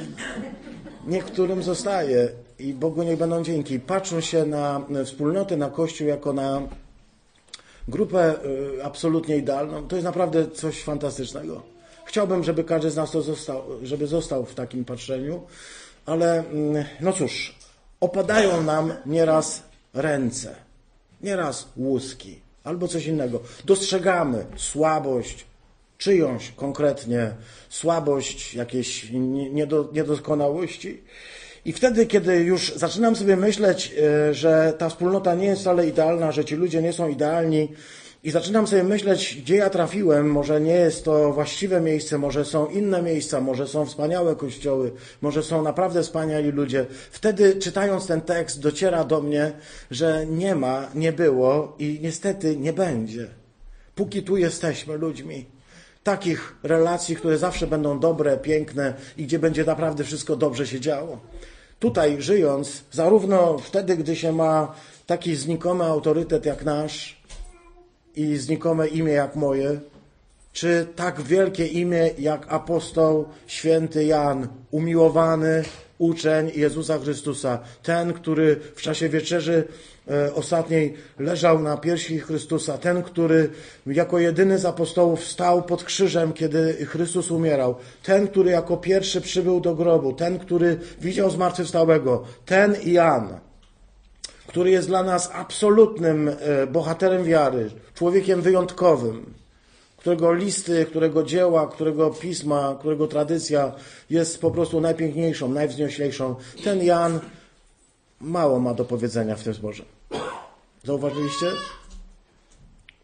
niektórym 1.07 1.63
zostaje 1.63 2.29
i 2.59 2.73
Bogu 2.73 3.03
niech 3.03 3.17
będą 3.17 3.43
dzięki. 3.43 3.79
Patrzą 3.79 4.21
się 4.21 4.45
na 4.45 4.81
wspólnotę, 5.05 5.57
na 5.57 5.69
Kościół 5.69 6.07
jako 6.07 6.33
na 6.33 6.61
grupę 7.87 8.35
y, 8.77 8.83
absolutnie 8.83 9.37
idealną. 9.37 9.87
To 9.87 9.95
jest 9.95 10.05
naprawdę 10.05 10.51
coś 10.51 10.83
fantastycznego. 10.83 11.61
Chciałbym, 12.05 12.43
żeby 12.43 12.63
każdy 12.63 12.91
z 12.91 12.95
nas 12.95 13.11
to 13.11 13.21
został, 13.21 13.63
żeby 13.83 14.07
został 14.07 14.45
w 14.45 14.55
takim 14.55 14.85
patrzeniu, 14.85 15.41
ale 16.05 16.39
mm, 16.39 16.85
no 17.01 17.13
cóż, 17.13 17.55
opadają 17.99 18.63
nam 18.63 18.93
nieraz 19.05 19.61
ręce 19.93 20.66
nieraz 21.21 21.67
łuski 21.77 22.39
albo 22.63 22.87
coś 22.87 23.05
innego. 23.05 23.39
Dostrzegamy 23.65 24.45
słabość 24.55 25.45
czyjąś 25.97 26.51
konkretnie, 26.51 27.31
słabość 27.69 28.53
jakiejś 28.55 29.11
niedoskonałości. 29.93 31.01
I 31.65 31.73
wtedy, 31.73 32.05
kiedy 32.05 32.35
już 32.35 32.73
zaczynam 32.75 33.15
sobie 33.15 33.35
myśleć, 33.35 33.93
e, 33.97 34.33
że 34.33 34.73
ta 34.77 34.89
wspólnota 34.89 35.35
nie 35.35 35.45
jest 35.45 35.61
wcale 35.61 35.87
idealna, 35.87 36.31
że 36.31 36.45
ci 36.45 36.55
ludzie 36.55 36.81
nie 36.81 36.93
są 36.93 37.07
idealni, 37.07 37.71
i 38.23 38.31
zaczynam 38.31 38.67
sobie 38.67 38.83
myśleć, 38.83 39.37
gdzie 39.41 39.55
ja 39.55 39.69
trafiłem. 39.69 40.31
Może 40.31 40.61
nie 40.61 40.73
jest 40.73 41.05
to 41.05 41.33
właściwe 41.33 41.81
miejsce, 41.81 42.17
może 42.17 42.45
są 42.45 42.67
inne 42.67 43.01
miejsca, 43.01 43.41
może 43.41 43.67
są 43.67 43.85
wspaniałe 43.85 44.35
kościoły, 44.35 44.91
może 45.21 45.43
są 45.43 45.61
naprawdę 45.61 46.03
wspaniali 46.03 46.51
ludzie. 46.51 46.85
Wtedy, 47.11 47.55
czytając 47.55 48.07
ten 48.07 48.21
tekst, 48.21 48.59
dociera 48.59 49.03
do 49.03 49.21
mnie, 49.21 49.51
że 49.91 50.25
nie 50.25 50.55
ma, 50.55 50.89
nie 50.95 51.11
było 51.11 51.75
i 51.79 51.99
niestety 52.01 52.57
nie 52.57 52.73
będzie. 52.73 53.27
Póki 53.95 54.23
tu 54.23 54.37
jesteśmy 54.37 54.97
ludźmi. 54.97 55.45
Takich 56.03 56.55
relacji, 56.63 57.15
które 57.15 57.37
zawsze 57.37 57.67
będą 57.67 57.99
dobre, 57.99 58.37
piękne 58.37 58.93
i 59.17 59.23
gdzie 59.23 59.39
będzie 59.39 59.65
naprawdę 59.65 60.03
wszystko 60.03 60.35
dobrze 60.35 60.67
się 60.67 60.79
działo. 60.79 61.19
Tutaj 61.79 62.21
żyjąc, 62.21 62.83
zarówno 62.91 63.57
wtedy, 63.57 63.97
gdy 63.97 64.15
się 64.15 64.31
ma 64.31 64.75
taki 65.05 65.35
znikomy 65.35 65.83
autorytet 65.83 66.45
jak 66.45 66.65
nasz, 66.65 67.16
i 68.17 68.37
znikome 68.37 68.87
imię 68.87 69.13
jak 69.13 69.35
moje, 69.35 69.79
czy 70.53 70.87
tak 70.95 71.21
wielkie 71.21 71.67
imię 71.67 72.09
jak 72.19 72.45
apostoł 72.53 73.25
święty 73.47 74.05
Jan, 74.05 74.47
umiłowany 74.71 75.63
uczeń 75.97 76.51
Jezusa 76.55 76.99
Chrystusa, 76.99 77.59
ten, 77.83 78.13
który 78.13 78.59
w 78.75 78.81
czasie 78.81 79.09
wieczerzy 79.09 79.63
e, 80.11 80.33
ostatniej 80.33 80.93
leżał 81.19 81.59
na 81.59 81.77
piersi 81.77 82.19
Chrystusa, 82.19 82.77
ten, 82.77 83.03
który 83.03 83.49
jako 83.87 84.19
jedyny 84.19 84.59
z 84.59 84.65
apostołów 84.65 85.23
stał 85.23 85.63
pod 85.63 85.83
krzyżem, 85.83 86.33
kiedy 86.33 86.85
Chrystus 86.85 87.31
umierał, 87.31 87.75
ten, 88.03 88.27
który 88.27 88.51
jako 88.51 88.77
pierwszy 88.77 89.21
przybył 89.21 89.59
do 89.59 89.75
grobu, 89.75 90.13
ten, 90.13 90.39
który 90.39 90.79
widział 91.01 91.29
zmartwychwstałego, 91.29 92.23
ten 92.45 92.75
Jan, 92.85 93.39
który 94.47 94.71
jest 94.71 94.87
dla 94.87 95.03
nas 95.03 95.29
absolutnym 95.33 96.29
e, 96.29 96.67
bohaterem 96.67 97.23
wiary, 97.23 97.71
człowiekiem 97.93 98.41
wyjątkowym, 98.41 99.33
którego 99.97 100.33
listy, 100.33 100.85
którego 100.85 101.23
dzieła, 101.23 101.67
którego 101.67 102.09
pisma, 102.09 102.75
którego 102.79 103.07
tradycja 103.07 103.71
jest 104.09 104.41
po 104.41 104.51
prostu 104.51 104.81
najpiękniejszą, 104.81 105.49
najwznioślejszą. 105.49 106.35
Ten 106.63 106.83
Jan 106.83 107.19
mało 108.21 108.59
ma 108.59 108.73
do 108.73 108.85
powiedzenia 108.85 109.35
w 109.35 109.43
tym 109.43 109.53
zborze. 109.53 109.83
Zauważyliście? 110.83 111.45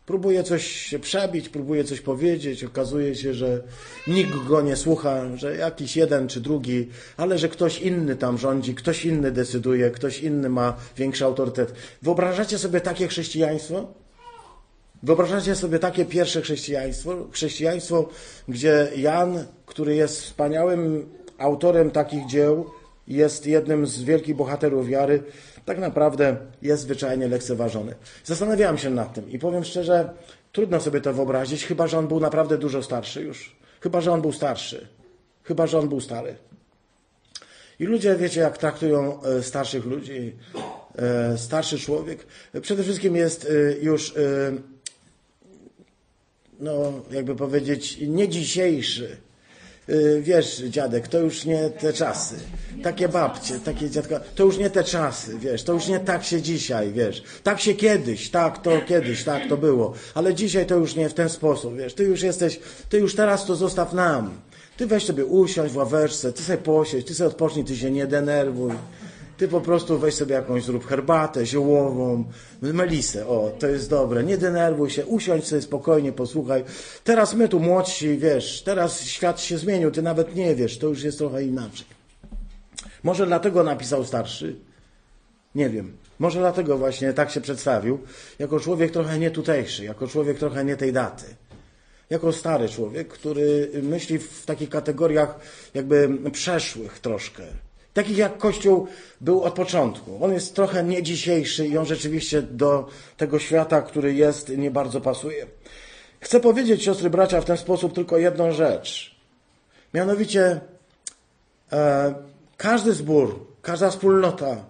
Próbuje 0.05 0.43
coś 0.43 0.67
się 0.67 0.99
przebić, 0.99 1.49
próbuje 1.49 1.83
coś 1.83 2.01
powiedzieć, 2.01 2.63
okazuje 2.63 3.15
się, 3.15 3.33
że 3.33 3.63
nikt 4.07 4.35
go 4.47 4.61
nie 4.61 4.75
słucha, 4.75 5.37
że 5.37 5.55
jakiś 5.57 5.97
jeden 5.97 6.27
czy 6.27 6.41
drugi, 6.41 6.89
ale 7.17 7.37
że 7.37 7.49
ktoś 7.49 7.81
inny 7.81 8.15
tam 8.15 8.37
rządzi, 8.37 8.75
ktoś 8.75 9.05
inny 9.05 9.31
decyduje, 9.31 9.91
ktoś 9.91 10.19
inny 10.19 10.49
ma 10.49 10.77
większy 10.97 11.25
autorytet. 11.25 11.73
Wyobrażacie 12.01 12.57
sobie 12.57 12.81
takie 12.81 13.07
chrześcijaństwo? 13.07 13.93
Wyobrażacie 15.03 15.55
sobie 15.55 15.79
takie 15.79 16.05
pierwsze 16.05 16.41
chrześcijaństwo? 16.41 17.27
Chrześcijaństwo, 17.31 18.09
gdzie 18.47 18.91
Jan, 18.95 19.45
który 19.65 19.95
jest 19.95 20.21
wspaniałym 20.21 21.09
autorem 21.37 21.91
takich 21.91 22.25
dzieł, 22.25 22.65
jest 23.07 23.47
jednym 23.47 23.87
z 23.87 24.03
wielkich 24.03 24.35
bohaterów 24.35 24.87
wiary, 24.87 25.23
tak 25.65 25.79
naprawdę 25.79 26.37
jest 26.61 26.83
zwyczajnie 26.83 27.27
lekceważony. 27.27 27.95
Zastanawiałem 28.23 28.77
się 28.77 28.89
nad 28.89 29.13
tym 29.13 29.31
i 29.31 29.39
powiem 29.39 29.63
szczerze, 29.63 30.09
trudno 30.51 30.79
sobie 30.79 31.01
to 31.01 31.13
wyobrazić, 31.13 31.65
chyba 31.65 31.87
że 31.87 31.97
on 31.97 32.07
był 32.07 32.19
naprawdę 32.19 32.57
dużo 32.57 32.83
starszy 32.83 33.21
już. 33.21 33.55
Chyba 33.81 34.01
że 34.01 34.11
on 34.11 34.21
był 34.21 34.31
starszy. 34.31 34.87
Chyba 35.43 35.67
że 35.67 35.79
on 35.79 35.89
był 35.89 36.01
stary. 36.01 36.35
I 37.79 37.85
ludzie, 37.85 38.15
wiecie, 38.15 38.41
jak 38.41 38.57
traktują 38.57 39.23
e, 39.23 39.43
starszych 39.43 39.85
ludzi. 39.85 40.35
E, 40.95 41.37
starszy 41.37 41.79
człowiek 41.79 42.25
przede 42.61 42.83
wszystkim 42.83 43.15
jest 43.15 43.47
e, 43.49 43.77
już, 43.77 44.13
no, 46.59 46.93
jakby 47.11 47.35
powiedzieć, 47.35 47.97
nie 48.01 48.29
dzisiejszy 48.29 49.17
wiesz, 50.21 50.57
dziadek, 50.57 51.07
to 51.07 51.19
już 51.19 51.45
nie 51.45 51.69
te 51.69 51.93
czasy. 51.93 52.35
Takie 52.83 53.09
babcie, 53.09 53.59
takie 53.59 53.89
dziadka, 53.89 54.19
to 54.35 54.43
już 54.43 54.57
nie 54.57 54.69
te 54.69 54.83
czasy, 54.83 55.39
wiesz, 55.39 55.63
to 55.63 55.73
już 55.73 55.87
nie 55.87 55.99
tak 55.99 56.23
się 56.23 56.41
dzisiaj, 56.41 56.91
wiesz. 56.91 57.23
Tak 57.43 57.59
się 57.59 57.73
kiedyś, 57.73 58.29
tak 58.29 58.61
to 58.61 58.81
kiedyś, 58.87 59.23
tak 59.23 59.49
to 59.49 59.57
było. 59.57 59.93
Ale 60.13 60.33
dzisiaj 60.33 60.65
to 60.65 60.75
już 60.75 60.95
nie 60.95 61.09
w 61.09 61.13
ten 61.13 61.29
sposób, 61.29 61.77
wiesz. 61.77 61.93
Ty 61.93 62.03
już 62.03 62.21
jesteś, 62.21 62.59
ty 62.89 62.99
już 62.99 63.15
teraz 63.15 63.45
to 63.45 63.55
zostaw 63.55 63.93
nam. 63.93 64.31
Ty 64.77 64.87
weź 64.87 65.05
sobie 65.05 65.25
usiądź 65.25 65.71
w 65.71 65.77
ławeczce, 65.77 66.33
ty 66.33 66.43
sobie 66.43 66.57
posiedź, 66.57 67.07
ty 67.07 67.15
sobie 67.15 67.27
odpocznij, 67.27 67.65
ty 67.65 67.77
się 67.77 67.91
nie 67.91 68.07
denerwuj. 68.07 68.71
Ty 69.37 69.47
po 69.47 69.61
prostu 69.61 69.99
weź 69.99 70.13
sobie 70.13 70.35
jakąś, 70.35 70.63
zrób 70.63 70.85
herbatę 70.85 71.45
ziołową, 71.45 72.25
melisę, 72.61 73.27
o, 73.27 73.51
to 73.59 73.67
jest 73.67 73.89
dobre. 73.89 74.23
Nie 74.23 74.37
denerwuj 74.37 74.89
się, 74.89 75.05
usiądź 75.05 75.47
sobie 75.47 75.61
spokojnie, 75.61 76.11
posłuchaj. 76.11 76.63
Teraz 77.03 77.33
my 77.33 77.49
tu 77.49 77.59
młodsi, 77.59 78.17
wiesz, 78.17 78.61
teraz 78.61 79.01
świat 79.01 79.41
się 79.41 79.57
zmienił, 79.57 79.91
ty 79.91 80.01
nawet 80.01 80.35
nie 80.35 80.55
wiesz, 80.55 80.77
to 80.77 80.87
już 80.87 81.03
jest 81.03 81.17
trochę 81.17 81.43
inaczej. 81.43 81.87
Może 83.03 83.25
dlatego 83.25 83.63
napisał 83.63 84.05
starszy? 84.05 84.55
Nie 85.55 85.69
wiem. 85.69 85.97
Może 86.19 86.39
dlatego 86.39 86.77
właśnie 86.77 87.13
tak 87.13 87.31
się 87.31 87.41
przedstawił, 87.41 87.99
jako 88.39 88.59
człowiek 88.59 88.91
trochę 88.91 89.19
nie 89.19 89.31
tutejszy, 89.31 89.83
jako 89.83 90.07
człowiek 90.07 90.37
trochę 90.39 90.65
nie 90.65 90.77
tej 90.77 90.93
daty. 90.93 91.25
Jako 92.09 92.33
stary 92.33 92.69
człowiek, 92.69 93.07
który 93.07 93.69
myśli 93.83 94.19
w 94.19 94.45
takich 94.45 94.69
kategoriach 94.69 95.39
jakby 95.73 96.09
przeszłych 96.31 96.99
troszkę 96.99 97.43
takich 97.93 98.17
jak 98.17 98.37
Kościół 98.37 98.87
był 99.21 99.43
od 99.43 99.53
początku. 99.53 100.23
On 100.23 100.33
jest 100.33 100.55
trochę 100.55 100.83
nie 100.83 101.03
dzisiejszy 101.03 101.67
i 101.67 101.77
on 101.77 101.85
rzeczywiście 101.85 102.41
do 102.41 102.87
tego 103.17 103.39
świata, 103.39 103.81
który 103.81 104.13
jest, 104.13 104.49
nie 104.49 104.71
bardzo 104.71 105.01
pasuje. 105.01 105.47
Chcę 106.19 106.39
powiedzieć, 106.39 106.83
siostry, 106.83 107.09
bracia, 107.09 107.41
w 107.41 107.45
ten 107.45 107.57
sposób 107.57 107.93
tylko 107.93 108.17
jedną 108.17 108.51
rzecz. 108.51 109.15
Mianowicie, 109.93 110.61
e, 111.71 112.13
każdy 112.57 112.93
zbór, 112.93 113.45
każda 113.61 113.89
wspólnota, 113.89 114.65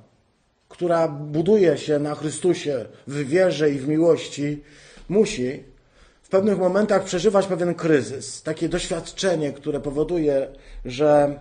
która 0.69 1.07
buduje 1.07 1.77
się 1.77 1.99
na 1.99 2.15
Chrystusie 2.15 2.85
w 3.07 3.15
wierze 3.15 3.69
i 3.69 3.79
w 3.79 3.87
miłości, 3.87 4.63
musi 5.09 5.63
w 6.23 6.29
pewnych 6.29 6.57
momentach 6.57 7.03
przeżywać 7.03 7.45
pewien 7.47 7.75
kryzys, 7.75 8.43
takie 8.43 8.69
doświadczenie, 8.69 9.53
które 9.53 9.79
powoduje, 9.79 10.47
że 10.85 11.39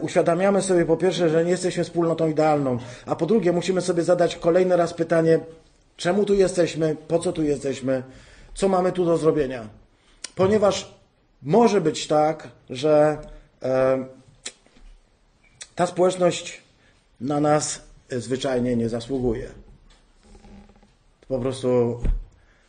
uświadamiamy 0.00 0.62
sobie 0.62 0.84
po 0.84 0.96
pierwsze, 0.96 1.28
że 1.28 1.44
nie 1.44 1.50
jesteśmy 1.50 1.84
wspólnotą 1.84 2.28
idealną, 2.28 2.78
a 3.06 3.16
po 3.16 3.26
drugie 3.26 3.52
musimy 3.52 3.80
sobie 3.80 4.02
zadać 4.02 4.36
kolejny 4.36 4.76
raz 4.76 4.94
pytanie, 4.94 5.40
czemu 5.96 6.24
tu 6.24 6.34
jesteśmy, 6.34 6.96
po 7.08 7.18
co 7.18 7.32
tu 7.32 7.42
jesteśmy, 7.42 8.02
co 8.54 8.68
mamy 8.68 8.92
tu 8.92 9.04
do 9.04 9.16
zrobienia. 9.16 9.68
Ponieważ 10.34 10.94
może 11.42 11.80
być 11.80 12.06
tak, 12.06 12.48
że 12.70 13.18
e, 13.62 14.06
ta 15.74 15.86
społeczność 15.86 16.62
na 17.20 17.40
nas 17.40 17.80
zwyczajnie 18.10 18.76
nie 18.76 18.88
zasługuje. 18.88 19.50
Po 21.28 21.38
prostu 21.38 22.00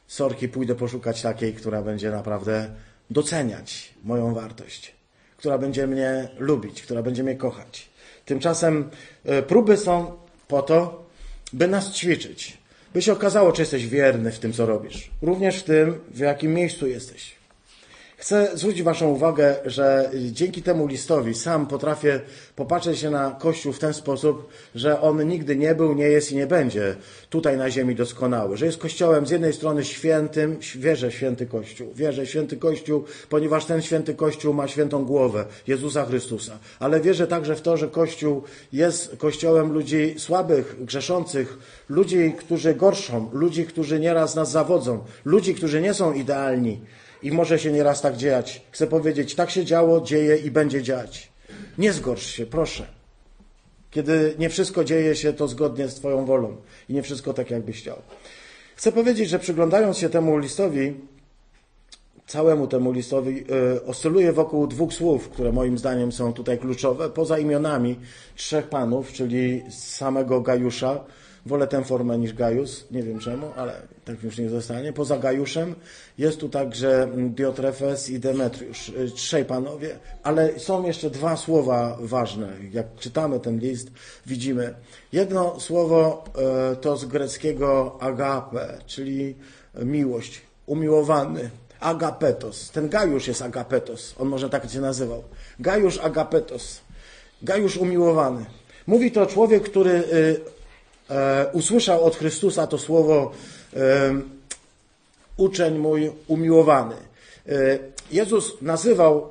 sorki 0.07 0.49
pójdę 0.49 0.75
poszukać 0.75 1.21
takiej, 1.21 1.53
która 1.53 1.81
będzie 1.81 2.11
naprawdę 2.11 2.69
doceniać 3.09 3.93
moją 4.03 4.33
wartość, 4.33 4.95
która 5.37 5.57
będzie 5.57 5.87
mnie 5.87 6.27
lubić, 6.37 6.81
która 6.81 7.03
będzie 7.03 7.23
mnie 7.23 7.35
kochać. 7.35 7.89
Tymczasem 8.25 8.89
e, 9.25 9.41
próby 9.41 9.77
są 9.77 10.11
po 10.47 10.61
to, 10.61 11.05
by 11.53 11.67
nas 11.67 11.93
ćwiczyć, 11.93 12.57
by 12.93 13.01
się 13.01 13.13
okazało, 13.13 13.51
czy 13.51 13.61
jesteś 13.61 13.87
wierny 13.87 14.31
w 14.31 14.39
tym, 14.39 14.53
co 14.53 14.65
robisz, 14.65 15.11
również 15.21 15.59
w 15.59 15.63
tym, 15.63 15.99
w 16.11 16.19
jakim 16.19 16.53
miejscu 16.53 16.87
jesteś. 16.87 17.35
Chcę 18.19 18.51
zwrócić 18.53 18.83
Waszą 18.83 19.09
uwagę, 19.09 19.55
że 19.65 20.11
dzięki 20.31 20.61
temu 20.61 20.87
listowi 20.87 21.33
sam 21.33 21.67
potrafię 21.67 22.21
popatrzeć 22.55 22.99
się 22.99 23.09
na 23.09 23.31
Kościół 23.31 23.73
w 23.73 23.79
ten 23.79 23.93
sposób, 23.93 24.49
że 24.75 25.01
on 25.01 25.27
nigdy 25.27 25.55
nie 25.55 25.75
był, 25.75 25.93
nie 25.93 26.03
jest 26.07 26.31
i 26.31 26.35
nie 26.35 26.47
będzie 26.47 26.95
tutaj 27.29 27.57
na 27.57 27.69
ziemi 27.69 27.95
doskonały. 27.95 28.57
Że 28.57 28.65
jest 28.65 28.77
Kościołem 28.77 29.27
z 29.27 29.29
jednej 29.29 29.53
strony 29.53 29.85
świętym, 29.85 30.57
wierzę 30.75 31.11
święty 31.11 31.45
Kościół, 31.45 31.93
wierzę 31.95 32.27
święty 32.27 32.57
Kościół, 32.57 33.03
ponieważ 33.29 33.65
ten 33.65 33.81
święty 33.81 34.15
Kościół 34.15 34.53
ma 34.53 34.67
świętą 34.67 35.05
głowę 35.05 35.45
Jezusa 35.67 36.05
Chrystusa. 36.05 36.59
Ale 36.79 37.01
wierzę 37.01 37.27
także 37.27 37.55
w 37.55 37.61
to, 37.61 37.77
że 37.77 37.87
Kościół 37.87 38.43
jest 38.73 39.17
Kościołem 39.17 39.71
ludzi 39.71 40.15
słabych, 40.17 40.75
grzeszących, 40.85 41.57
ludzi, 41.89 42.33
którzy 42.37 42.75
gorszą, 42.75 43.29
ludzi, 43.33 43.65
którzy 43.65 43.99
nieraz 43.99 44.35
nas 44.35 44.51
zawodzą, 44.51 45.03
ludzi, 45.25 45.55
którzy 45.55 45.81
nie 45.81 45.93
są 45.93 46.13
idealni 46.13 46.81
i 47.23 47.31
może 47.31 47.59
się 47.59 47.71
nieraz 47.71 48.01
tak 48.01 48.17
dziać. 48.17 48.61
Chcę 48.71 48.87
powiedzieć, 48.87 49.35
tak 49.35 49.49
się 49.49 49.65
działo, 49.65 50.01
dzieje 50.01 50.37
i 50.37 50.51
będzie 50.51 50.83
dziać. 50.83 51.31
Nie 51.77 51.93
zgorsz 51.93 52.25
się, 52.25 52.45
proszę. 52.45 52.87
Kiedy 53.91 54.35
nie 54.39 54.49
wszystko 54.49 54.83
dzieje 54.83 55.15
się 55.15 55.33
to 55.33 55.47
zgodnie 55.47 55.87
z 55.87 55.95
Twoją 55.95 56.25
wolą 56.25 56.55
i 56.89 56.93
nie 56.93 57.03
wszystko 57.03 57.33
tak, 57.33 57.51
jakbyś 57.51 57.79
chciał. 57.81 58.01
Chcę 58.75 58.91
powiedzieć, 58.91 59.29
że 59.29 59.39
przyglądając 59.39 59.97
się 59.97 60.09
temu 60.09 60.37
listowi, 60.37 60.93
całemu 62.27 62.67
temu 62.67 62.91
listowi, 62.91 63.35
yy, 63.35 63.85
oscyluję 63.85 64.33
wokół 64.33 64.67
dwóch 64.67 64.93
słów, 64.93 65.29
które 65.29 65.51
moim 65.51 65.77
zdaniem 65.77 66.11
są 66.11 66.33
tutaj 66.33 66.57
kluczowe, 66.57 67.09
poza 67.09 67.39
imionami 67.39 67.99
trzech 68.35 68.67
panów, 68.67 69.13
czyli 69.13 69.63
samego 69.69 70.41
Gajusza, 70.41 71.03
Wolę 71.47 71.67
tę 71.67 71.83
formę 71.83 72.17
niż 72.17 72.33
Gajus, 72.33 72.85
nie 72.91 73.03
wiem 73.03 73.19
czemu, 73.19 73.51
ale 73.55 73.81
tak 74.05 74.23
już 74.23 74.37
nie 74.37 74.49
zostanie. 74.49 74.93
Poza 74.93 75.17
Gajuszem 75.17 75.75
jest 76.17 76.39
tu 76.39 76.49
także 76.49 77.07
Diotrefes 77.15 78.09
i 78.09 78.19
Demetriusz, 78.19 78.89
y, 78.89 79.11
trzej 79.11 79.45
panowie, 79.45 79.99
ale 80.23 80.59
są 80.59 80.85
jeszcze 80.85 81.09
dwa 81.09 81.37
słowa 81.37 81.97
ważne. 81.99 82.53
Jak 82.71 82.95
czytamy 82.95 83.39
ten 83.39 83.59
list, 83.59 83.91
widzimy. 84.25 84.73
Jedno 85.13 85.59
słowo 85.59 86.23
y, 86.73 86.75
to 86.75 86.97
z 86.97 87.05
greckiego 87.05 87.97
agape, 87.99 88.77
czyli 88.85 89.35
miłość, 89.83 90.41
umiłowany. 90.65 91.49
Agapetos. 91.79 92.71
Ten 92.71 92.89
Gajusz 92.89 93.27
jest 93.27 93.41
agapetos. 93.41 94.15
On 94.19 94.27
może 94.27 94.49
tak 94.49 94.69
się 94.69 94.81
nazywał. 94.81 95.23
Gajusz 95.59 95.97
agapetos. 95.97 96.81
Gajusz 97.41 97.77
umiłowany. 97.77 98.45
Mówi 98.87 99.11
to 99.11 99.25
człowiek, 99.25 99.63
który 99.63 99.91
y, 99.91 100.56
usłyszał 101.53 102.03
od 102.03 102.15
Chrystusa 102.15 102.67
to 102.67 102.77
słowo 102.77 103.31
e, 103.75 104.21
uczeń 105.37 105.77
mój 105.77 106.11
umiłowany. 106.27 106.95
E, 107.47 107.79
Jezus 108.11 108.61
nazywał 108.61 109.29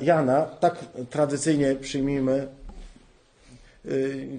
Jana, 0.00 0.42
tak 0.42 0.84
tradycyjnie 1.10 1.76
przyjmijmy, 1.80 2.48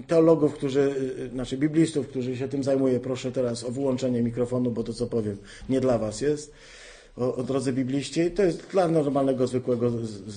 teologów, 0.06 0.54
którzy, 0.54 0.94
znaczy 1.32 1.56
biblistów, 1.56 2.08
którzy 2.08 2.36
się 2.36 2.48
tym 2.48 2.64
zajmują, 2.64 3.00
proszę 3.00 3.32
teraz 3.32 3.64
o 3.64 3.70
wyłączenie 3.70 4.22
mikrofonu, 4.22 4.70
bo 4.70 4.82
to 4.82 4.92
co 4.92 5.06
powiem 5.06 5.36
nie 5.68 5.80
dla 5.80 5.98
was 5.98 6.20
jest, 6.20 6.52
o, 7.16 7.34
o 7.34 7.42
drodze 7.42 7.72
bibliści, 7.72 8.30
to 8.30 8.42
jest 8.42 8.66
dla 8.72 8.88
normalnego, 8.88 9.46
zwykłego 9.46 9.90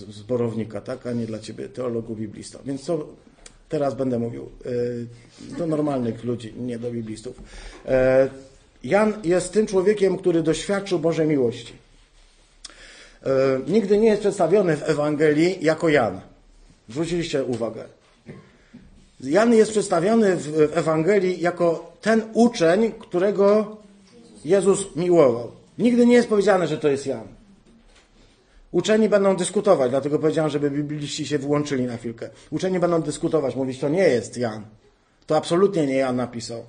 zborownika, 0.09 0.81
tak, 0.81 1.07
a 1.07 1.13
nie 1.13 1.25
dla 1.25 1.39
ciebie, 1.39 1.69
teologu 1.69 2.15
biblista. 2.15 2.59
Więc 2.65 2.81
co 2.81 3.07
Teraz 3.73 3.95
będę 3.95 4.19
mówił 4.19 4.49
e, 5.51 5.57
do 5.57 5.67
normalnych 5.67 6.23
ludzi, 6.23 6.53
nie 6.57 6.79
do 6.79 6.91
biblistów. 6.91 7.41
E, 7.85 8.29
Jan 8.83 9.13
jest 9.23 9.53
tym 9.53 9.67
człowiekiem, 9.67 10.17
który 10.17 10.43
doświadczył 10.43 10.99
Bożej 10.99 11.27
miłości. 11.27 11.73
E, 13.23 13.29
nigdy 13.67 13.97
nie 13.97 14.07
jest 14.07 14.19
przedstawiony 14.19 14.77
w 14.77 14.83
Ewangelii 14.83 15.57
jako 15.61 15.89
Jan. 15.89 16.21
Zwróciliście 16.89 17.43
uwagę. 17.43 17.83
Jan 19.19 19.53
jest 19.53 19.71
przedstawiony 19.71 20.35
w 20.35 20.77
Ewangelii 20.77 21.41
jako 21.41 21.93
ten 22.01 22.21
uczeń, 22.33 22.91
którego 22.99 23.77
Jezus 24.45 24.95
miłował. 24.95 25.51
Nigdy 25.77 26.05
nie 26.05 26.15
jest 26.15 26.29
powiedziane, 26.29 26.67
że 26.67 26.77
to 26.77 26.87
jest 26.87 27.07
Jan. 27.07 27.27
Uczeni 28.73 29.09
będą 29.09 29.35
dyskutować, 29.35 29.89
dlatego 29.89 30.19
powiedziałem, 30.19 30.49
żeby 30.49 30.71
bibliści 30.71 31.25
się 31.25 31.37
włączyli 31.37 31.83
na 31.83 31.97
chwilkę. 31.97 32.29
Uczeni 32.51 32.79
będą 32.79 33.01
dyskutować, 33.01 33.55
mówić, 33.55 33.79
to 33.79 33.89
nie 33.89 34.03
jest 34.03 34.37
Jan. 34.37 34.65
To 35.27 35.37
absolutnie 35.37 35.87
nie 35.87 35.95
Jan 35.95 36.15
napisał. 36.15 36.63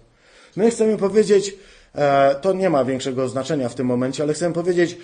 My 0.57 0.71
chcemy 0.71 0.97
powiedzieć, 0.97 1.57
e, 1.95 2.35
to 2.35 2.53
nie 2.53 2.71
ma 2.71 2.85
większego 2.85 3.29
znaczenia 3.29 3.69
w 3.69 3.75
tym 3.75 3.87
momencie, 3.87 4.23
ale 4.23 4.35
chcemy 4.35 4.55
powiedzieć, 4.55 4.99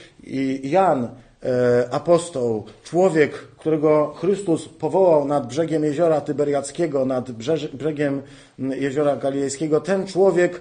Jan, 0.63 1.09
e, 1.43 1.89
apostoł, 1.91 2.65
człowiek, 2.85 3.33
którego 3.33 4.15
Chrystus 4.21 4.69
powołał 4.69 5.25
nad 5.25 5.47
brzegiem 5.47 5.85
jeziora 5.85 6.21
Tyberiackiego, 6.21 7.07
nad 7.07 7.31
brzegiem 7.73 8.23
jeziora 8.59 9.17
Galilejskiego, 9.17 9.81
ten 9.81 10.07
człowiek 10.07 10.61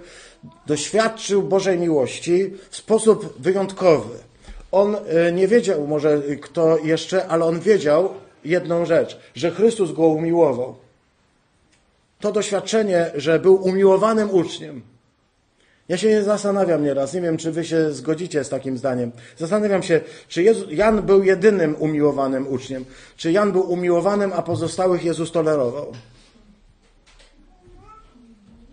doświadczył 0.66 1.42
Bożej 1.42 1.78
miłości 1.78 2.54
w 2.70 2.76
sposób 2.76 3.34
wyjątkowy. 3.38 4.29
On 4.72 4.96
e, 4.96 5.32
nie 5.32 5.48
wiedział 5.48 5.86
może 5.86 6.22
kto 6.40 6.78
jeszcze, 6.78 7.26
ale 7.28 7.44
on 7.44 7.60
wiedział 7.60 8.14
jedną 8.44 8.84
rzecz, 8.84 9.18
że 9.34 9.50
Chrystus 9.50 9.92
go 9.92 10.06
umiłował. 10.06 10.74
To 12.20 12.32
doświadczenie, 12.32 13.10
że 13.14 13.38
był 13.38 13.54
umiłowanym 13.54 14.30
uczniem. 14.30 14.82
Ja 15.88 15.96
się 15.96 16.08
nie 16.08 16.22
zastanawiam 16.22 16.84
nieraz, 16.84 17.14
nie 17.14 17.20
wiem, 17.20 17.36
czy 17.36 17.52
wy 17.52 17.64
się 17.64 17.92
zgodzicie 17.92 18.44
z 18.44 18.48
takim 18.48 18.78
zdaniem. 18.78 19.12
Zastanawiam 19.36 19.82
się, 19.82 20.00
czy 20.28 20.42
Jezus, 20.42 20.70
Jan 20.70 21.02
był 21.02 21.22
jedynym 21.24 21.76
umiłowanym 21.78 22.48
uczniem, 22.48 22.84
czy 23.16 23.32
Jan 23.32 23.52
był 23.52 23.72
umiłowanym, 23.72 24.32
a 24.32 24.42
pozostałych 24.42 25.04
Jezus 25.04 25.32
tolerował. 25.32 25.92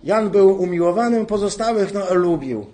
Jan 0.03 0.29
był 0.29 0.61
umiłowanym, 0.61 1.25
pozostałych 1.25 1.93
no, 1.93 2.13
lubił. 2.13 2.65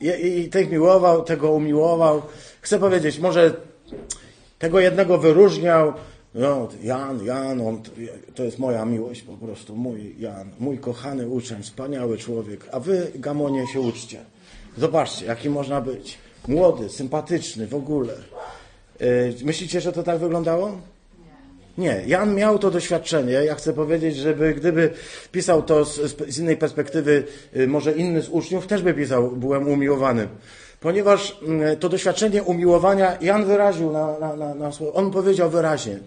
I, 0.00 0.48
tych 0.48 0.70
miłował, 0.70 1.24
tego 1.24 1.52
umiłował. 1.52 2.22
Chcę 2.60 2.78
powiedzieć, 2.78 3.18
może 3.18 3.54
tego 4.58 4.80
jednego 4.80 5.18
wyróżniał. 5.18 5.92
No, 6.34 6.68
Jan, 6.82 7.24
Jan, 7.24 7.60
on, 7.60 7.82
to 8.34 8.44
jest 8.44 8.58
moja 8.58 8.84
miłość 8.84 9.22
po 9.22 9.32
prostu, 9.32 9.76
mój 9.76 10.14
Jan, 10.18 10.50
mój 10.60 10.78
kochany 10.78 11.28
uczeń, 11.28 11.62
wspaniały 11.62 12.18
człowiek. 12.18 12.68
A 12.72 12.80
wy, 12.80 13.12
Gamonie, 13.14 13.66
się 13.66 13.80
uczcie. 13.80 14.20
Zobaczcie, 14.78 15.26
jaki 15.26 15.50
można 15.50 15.80
być. 15.80 16.18
Młody, 16.48 16.88
sympatyczny 16.88 17.66
w 17.66 17.74
ogóle. 17.74 18.14
Y, 19.02 19.34
myślicie, 19.44 19.80
że 19.80 19.92
to 19.92 20.02
tak 20.02 20.18
wyglądało? 20.18 20.80
Nie, 21.78 22.02
Jan 22.06 22.34
miał 22.34 22.58
to 22.58 22.70
doświadczenie. 22.70 23.32
Ja 23.32 23.54
chcę 23.54 23.72
powiedzieć, 23.72 24.16
żeby 24.16 24.54
gdyby 24.54 24.90
pisał 25.32 25.62
to 25.62 25.84
z, 25.84 26.16
z 26.28 26.38
innej 26.38 26.56
perspektywy, 26.56 27.24
y, 27.56 27.66
może 27.66 27.92
inny 27.92 28.22
z 28.22 28.28
uczniów, 28.28 28.66
też 28.66 28.82
by 28.82 28.94
pisał, 28.94 29.30
byłem 29.30 29.68
umiłowany. 29.68 30.28
Ponieważ 30.80 31.38
mm, 31.42 31.76
to 31.76 31.88
doświadczenie 31.88 32.42
umiłowania 32.42 33.18
Jan 33.20 33.44
wyraził 33.44 33.92
na, 33.92 34.18
na, 34.18 34.36
na, 34.36 34.54
na 34.54 34.70
On 34.94 35.10
powiedział 35.10 35.50
wyraźnie, 35.50 35.98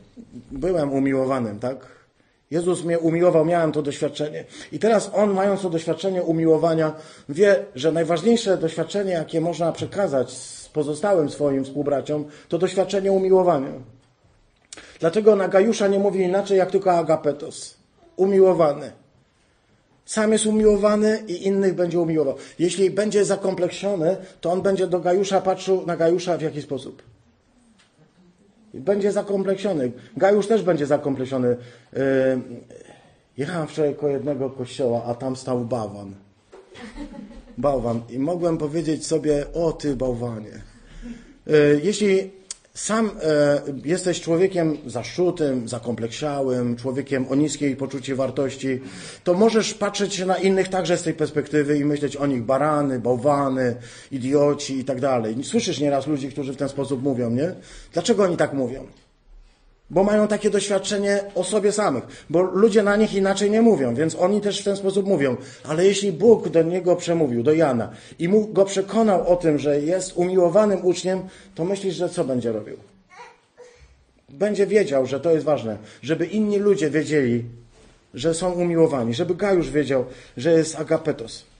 byłem 0.52 0.94
umiłowanym, 0.94 1.60
tak? 1.60 1.78
Jezus 2.52 2.84
mnie 2.84 3.00
umiłował, 3.00 3.46
miałem 3.46 3.72
to 3.72 3.82
doświadczenie. 3.82 4.46
I 4.72 4.80
teraz 4.80 5.12
on, 5.14 5.34
mając 5.34 5.62
to 5.62 5.70
doświadczenie 5.70 6.24
umiłowania, 6.24 6.94
wie, 7.30 7.66
że 7.76 7.92
najważniejsze 7.92 8.58
doświadczenie, 8.58 9.12
jakie 9.12 9.42
można 9.42 9.72
przekazać 9.72 10.36
pozostałym 10.74 11.30
swoim 11.30 11.64
współbraciom, 11.64 12.26
to 12.50 12.58
doświadczenie 12.58 13.12
umiłowania. 13.12 13.72
Dlatego 15.04 15.36
na 15.36 15.48
Gajusza 15.48 15.88
nie 15.88 16.00
mówi 16.00 16.20
inaczej, 16.22 16.58
jak 16.58 16.72
tylko 16.72 16.92
agapetos. 16.92 17.78
Umiłowany. 18.16 18.92
Sam 20.06 20.32
jest 20.32 20.46
umiłowany 20.46 21.24
i 21.28 21.48
innych 21.48 21.76
będzie 21.76 22.00
umiłował. 22.00 22.36
Jeśli 22.60 22.90
będzie 22.90 23.26
zakompleksiony, 23.26 24.18
to 24.42 24.52
on 24.52 24.62
będzie 24.62 24.88
do 24.88 25.00
Gajusza 25.00 25.42
patrzył 25.42 25.86
na 25.86 25.98
Gajusza 25.98 26.38
w 26.38 26.42
jaki 26.42 26.62
sposób? 26.62 27.02
Będzie 28.74 29.12
zakompleksiony. 29.12 29.92
Gajusz 30.18 30.48
też 30.48 30.64
będzie 30.64 30.86
zakompleksiony. 30.86 31.58
Yy, 31.94 32.00
Jechałem 33.38 33.68
wczoraj 33.68 33.96
koło 33.96 34.12
jednego 34.12 34.50
kościoła, 34.50 35.04
a 35.06 35.16
tam 35.16 35.36
stał 35.36 35.66
bałwan. 35.66 36.16
Bałwan. 37.58 38.02
I 38.10 38.20
mogłem 38.20 38.58
powiedzieć 38.58 39.06
sobie, 39.06 39.46
o 39.54 39.72
ty 39.72 39.96
bałwanie. 39.96 40.62
Yy, 41.48 41.82
Jeśli 41.84 42.43
sam 42.74 43.12
e, 43.22 43.62
jesteś 43.86 44.22
człowiekiem 44.22 44.78
zaszczutym, 44.86 45.70
zakompleksiałym, 45.70 46.76
człowiekiem 46.76 47.28
o 47.30 47.36
niskiej 47.36 47.76
poczuciu 47.76 48.16
wartości, 48.16 48.80
to 49.24 49.34
możesz 49.34 49.74
patrzeć 49.74 50.26
na 50.26 50.38
innych 50.38 50.68
także 50.68 50.98
z 50.98 51.04
tej 51.04 51.14
perspektywy 51.14 51.78
i 51.78 51.86
myśleć 51.86 52.16
o 52.16 52.26
nich 52.26 52.44
barany, 52.44 53.00
bałwany, 53.00 53.76
idioci 54.12 54.80
i 54.80 54.86
tak 54.86 55.02
dalej. 55.02 55.44
Słyszysz 55.44 55.80
nieraz 55.80 56.08
ludzi, 56.08 56.30
którzy 56.30 56.54
w 56.54 56.58
ten 56.58 56.70
sposób 56.70 57.04
mówią, 57.04 57.30
nie? 57.30 57.56
Dlaczego 57.94 58.24
oni 58.24 58.38
tak 58.38 58.54
mówią? 58.54 58.88
Bo 59.94 60.04
mają 60.04 60.28
takie 60.28 60.50
doświadczenie 60.50 61.20
o 61.36 61.44
sobie 61.44 61.72
samych, 61.72 62.04
bo 62.30 62.42
ludzie 62.42 62.84
na 62.84 62.96
nich 62.96 63.14
inaczej 63.14 63.52
nie 63.52 63.62
mówią, 63.62 63.96
więc 63.96 64.16
oni 64.16 64.42
też 64.42 64.62
w 64.62 64.64
ten 64.64 64.76
sposób 64.76 65.08
mówią. 65.08 65.38
Ale 65.68 65.86
jeśli 65.86 66.12
Bóg 66.12 66.50
do 66.50 66.64
niego 66.64 66.96
przemówił, 66.96 67.44
do 67.44 67.54
Jana, 67.54 67.90
i 68.20 68.30
mu 68.30 68.48
go 68.48 68.66
przekonał 68.66 69.28
o 69.28 69.36
tym, 69.36 69.60
że 69.60 69.80
jest 69.80 70.18
umiłowanym 70.18 70.86
uczniem, 70.86 71.22
to 71.56 71.66
myślisz, 71.66 71.96
że 71.96 72.10
co 72.10 72.24
będzie 72.24 72.52
robił? 72.52 72.78
Będzie 74.30 74.68
wiedział, 74.68 75.06
że 75.06 75.20
to 75.20 75.32
jest 75.32 75.46
ważne, 75.46 75.78
żeby 76.02 76.26
inni 76.26 76.58
ludzie 76.58 76.90
wiedzieli, 76.90 77.44
że 78.14 78.34
są 78.34 78.52
umiłowani, 78.52 79.14
żeby 79.14 79.36
Gajusz 79.36 79.70
wiedział, 79.70 80.06
że 80.38 80.52
jest 80.52 80.76
agapetos. 80.80 81.53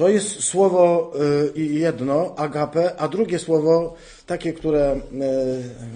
To 0.00 0.08
jest 0.08 0.44
słowo 0.44 1.12
y, 1.56 1.60
jedno, 1.60 2.34
agape, 2.36 2.96
a 2.96 3.08
drugie 3.08 3.38
słowo, 3.38 3.94
takie, 4.26 4.52
które 4.52 5.00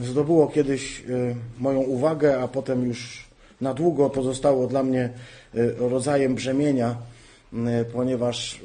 y, 0.02 0.06
zdobyło 0.06 0.48
kiedyś 0.48 1.00
y, 1.00 1.36
moją 1.58 1.80
uwagę, 1.80 2.40
a 2.40 2.48
potem 2.48 2.86
już 2.86 3.28
na 3.60 3.74
długo 3.74 4.10
pozostało 4.10 4.66
dla 4.66 4.82
mnie 4.82 5.10
rodzajem 5.76 6.34
brzemienia, 6.34 6.96
ponieważ 7.92 8.60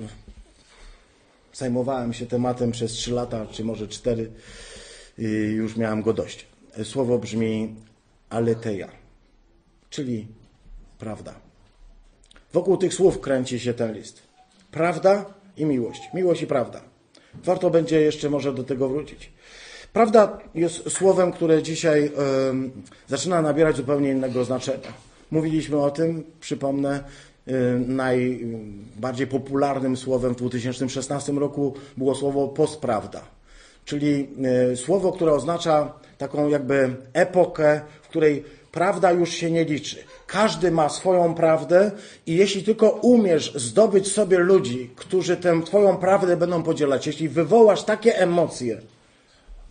zajmowałem 1.53 2.13
się 2.13 2.25
tematem 2.25 2.71
przez 2.71 2.91
trzy 2.91 3.11
lata, 3.11 3.45
czy 3.51 3.63
może 3.63 3.87
cztery, 3.87 4.31
i 5.17 5.23
już 5.55 5.75
miałem 5.75 6.01
go 6.01 6.13
dość. 6.13 6.47
Słowo 6.83 7.19
brzmi 7.19 7.75
aleteja, 8.29 8.89
czyli 9.89 10.27
prawda. 10.97 11.35
Wokół 12.53 12.77
tych 12.77 12.93
słów 12.93 13.19
kręci 13.19 13.59
się 13.59 13.73
ten 13.73 13.93
list. 13.93 14.28
Prawda 14.71 15.25
i 15.57 15.65
miłość. 15.65 16.01
Miłość 16.13 16.41
i 16.41 16.47
prawda. 16.47 16.81
Warto 17.43 17.69
będzie 17.69 18.01
jeszcze 18.01 18.29
może 18.29 18.53
do 18.53 18.63
tego 18.63 18.89
wrócić. 18.89 19.31
Prawda 19.93 20.37
jest 20.55 20.89
słowem, 20.89 21.31
które 21.31 21.63
dzisiaj 21.63 22.05
y, 22.05 22.11
zaczyna 23.07 23.41
nabierać 23.41 23.75
zupełnie 23.75 24.11
innego 24.11 24.45
znaczenia. 24.45 24.93
Mówiliśmy 25.31 25.77
o 25.77 25.91
tym, 25.91 26.23
przypomnę, 26.39 27.03
y, 27.47 27.51
najbardziej 27.87 29.27
popularnym 29.27 29.97
słowem 29.97 30.33
w 30.33 30.37
2016 30.37 31.33
roku 31.33 31.73
było 31.97 32.15
słowo 32.15 32.47
postprawda, 32.47 33.21
czyli 33.85 34.27
y, 34.71 34.77
słowo, 34.77 35.11
które 35.11 35.33
oznacza 35.33 35.93
taką 36.17 36.49
jakby 36.49 36.95
epokę, 37.13 37.81
w 38.01 38.07
której 38.07 38.43
prawda 38.71 39.11
już 39.11 39.29
się 39.29 39.51
nie 39.51 39.65
liczy. 39.65 39.97
Każdy 40.27 40.71
ma 40.71 40.89
swoją 40.89 41.33
prawdę 41.35 41.91
i 42.25 42.35
jeśli 42.35 42.63
tylko 42.63 42.89
umiesz 42.89 43.53
zdobyć 43.55 44.11
sobie 44.11 44.39
ludzi, 44.39 44.89
którzy 44.95 45.37
tę 45.37 45.61
twoją 45.65 45.97
prawdę 45.97 46.37
będą 46.37 46.63
podzielać, 46.63 47.07
jeśli 47.07 47.29
wywołasz 47.29 47.83
takie 47.83 48.17
emocje 48.17 48.81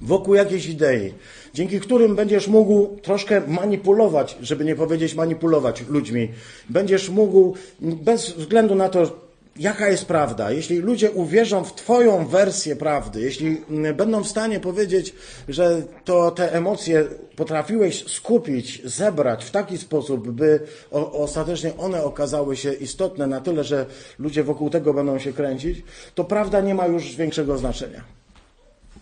wokół 0.01 0.35
jakiejś 0.35 0.67
idei, 0.67 1.15
dzięki 1.55 1.81
którym 1.81 2.17
będziesz 2.17 2.49
mógł 2.49 2.97
troszkę 3.03 3.41
manipulować, 3.47 4.39
żeby 4.43 4.65
nie 4.65 4.77
powiedzieć 4.77 5.15
manipulować 5.15 5.85
ludźmi, 5.89 6.29
będziesz 6.69 7.09
mógł 7.09 7.55
bez 7.81 8.31
względu 8.31 8.75
na 8.75 8.89
to, 8.89 9.28
jaka 9.59 9.89
jest 9.89 10.07
prawda, 10.07 10.51
jeśli 10.51 10.79
ludzie 10.79 11.11
uwierzą 11.11 11.65
w 11.65 11.75
Twoją 11.75 12.27
wersję 12.27 12.77
prawdy, 12.77 13.21
jeśli 13.21 13.63
będą 13.95 14.25
w 14.25 14.29
stanie 14.29 14.61
powiedzieć, 14.61 15.15
że 15.49 15.83
to 16.05 16.31
te 16.31 16.53
emocje 16.53 17.05
potrafiłeś 17.37 18.05
skupić, 18.07 18.83
zebrać 18.85 19.45
w 19.45 19.51
taki 19.51 19.79
sposób, 19.79 20.31
by 20.31 20.61
o, 20.91 21.13
ostatecznie 21.13 21.77
one 21.77 22.05
okazały 22.05 22.57
się 22.57 22.73
istotne 22.73 23.27
na 23.27 23.41
tyle, 23.41 23.65
że 23.65 23.87
ludzie 24.19 24.43
wokół 24.43 24.71
tego 24.71 24.95
będą 24.95 25.19
się 25.19 25.33
kręcić, 25.33 25.83
to 26.15 26.25
prawda 26.25 26.61
nie 26.61 26.75
ma 26.75 26.87
już 26.87 27.17
większego 27.17 27.59
znaczenia. 27.59 28.05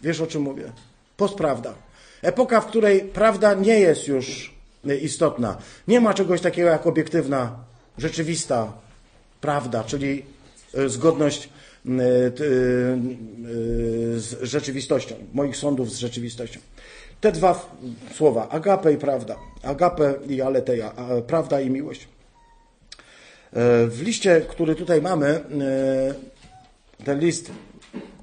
Wiesz 0.02 0.20
o 0.20 0.26
czym 0.26 0.42
mówię? 0.42 0.72
Postprawda. 1.16 1.74
Epoka, 2.22 2.60
w 2.60 2.66
której 2.66 3.00
prawda 3.00 3.54
nie 3.54 3.80
jest 3.80 4.08
już 4.08 4.54
istotna. 5.02 5.56
Nie 5.88 6.00
ma 6.00 6.14
czegoś 6.14 6.40
takiego 6.40 6.68
jak 6.68 6.86
obiektywna, 6.86 7.56
rzeczywista 7.98 8.72
prawda, 9.40 9.84
czyli 9.84 10.35
zgodność 10.86 11.48
z 14.16 14.42
rzeczywistością, 14.42 15.14
moich 15.32 15.56
sądów 15.56 15.92
z 15.92 15.98
rzeczywistością. 15.98 16.60
Te 17.20 17.32
dwa 17.32 17.76
słowa, 18.14 18.48
agape 18.48 18.92
i 18.92 18.96
prawda, 18.96 19.36
agape 19.62 20.14
i 20.28 20.42
aleteja, 20.42 20.92
prawda 21.26 21.60
i 21.60 21.70
miłość. 21.70 22.08
W 23.88 23.98
liście, 24.02 24.40
który 24.40 24.74
tutaj 24.74 25.02
mamy, 25.02 25.40
ten 27.04 27.20
list 27.20 27.50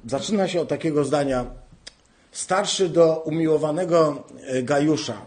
zaczyna 0.08 0.48
się 0.48 0.62
od 0.62 0.68
takiego 0.68 1.04
zdania, 1.04 1.46
starszy 2.32 2.90
do 2.90 3.18
umiłowanego 3.18 4.24
Gajusza, 4.64 5.22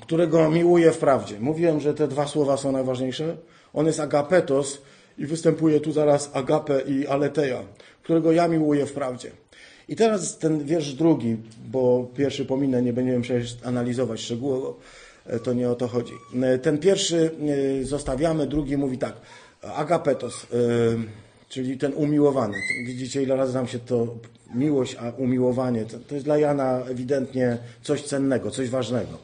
którego 0.00 0.50
miłuje 0.50 0.92
w 0.92 0.98
prawdzie. 0.98 1.40
Mówiłem, 1.40 1.80
że 1.80 1.94
te 1.94 2.08
dwa 2.08 2.26
słowa 2.26 2.56
są 2.56 2.72
najważniejsze. 2.72 3.36
On 3.74 3.86
jest 3.86 4.00
agapetos 4.00 4.78
i 5.18 5.26
występuje 5.26 5.80
tu 5.80 5.92
zaraz 5.92 6.30
agape 6.32 6.80
i 6.80 7.06
aleteja, 7.06 7.62
którego 8.02 8.32
ja 8.32 8.48
miłuję 8.48 8.86
w 8.86 8.92
prawdzie. 8.92 9.30
I 9.88 9.96
teraz 9.96 10.38
ten 10.38 10.64
wiersz 10.64 10.92
drugi, 10.92 11.36
bo 11.70 12.10
pierwszy 12.16 12.44
pominę, 12.44 12.82
nie 12.82 12.92
będziemy 12.92 13.22
przecież 13.22 13.56
analizować 13.64 14.20
szczegółowo, 14.20 14.78
to 15.42 15.52
nie 15.52 15.70
o 15.70 15.74
to 15.74 15.88
chodzi. 15.88 16.12
Ten 16.62 16.78
pierwszy 16.78 17.30
zostawiamy, 17.82 18.46
drugi 18.46 18.76
mówi 18.76 18.98
tak, 18.98 19.16
agapetos, 19.62 20.46
czyli 21.48 21.78
ten 21.78 21.92
umiłowany. 21.94 22.54
Widzicie, 22.86 23.22
ile 23.22 23.36
razy 23.36 23.54
nam 23.54 23.66
się 23.66 23.78
to 23.78 24.14
miłość, 24.54 24.96
a 25.00 25.10
umiłowanie, 25.10 25.84
to, 25.84 25.98
to 25.98 26.14
jest 26.14 26.26
dla 26.26 26.38
Jana 26.38 26.82
ewidentnie 26.90 27.58
coś 27.82 28.02
cennego, 28.02 28.50
coś 28.50 28.68
ważnego 28.68 29.18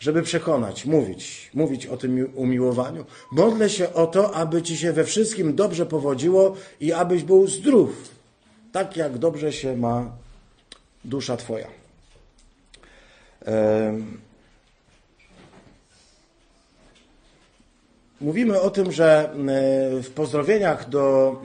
żeby 0.00 0.22
przekonać, 0.22 0.84
mówić, 0.84 1.50
mówić 1.54 1.86
o 1.86 1.96
tym 1.96 2.32
umiłowaniu. 2.34 3.04
Modlę 3.32 3.70
się 3.70 3.94
o 3.94 4.06
to, 4.06 4.34
aby 4.34 4.62
ci 4.62 4.76
się 4.76 4.92
we 4.92 5.04
wszystkim 5.04 5.54
dobrze 5.54 5.86
powodziło 5.86 6.56
i 6.80 6.92
abyś 6.92 7.22
był 7.22 7.46
zdrów, 7.46 8.08
tak 8.72 8.96
jak 8.96 9.18
dobrze 9.18 9.52
się 9.52 9.76
ma 9.76 10.12
dusza 11.04 11.36
Twoja. 11.36 11.66
Mówimy 18.20 18.60
o 18.60 18.70
tym, 18.70 18.92
że 18.92 19.34
w 20.02 20.10
pozdrowieniach 20.14 20.88
do, 20.88 21.36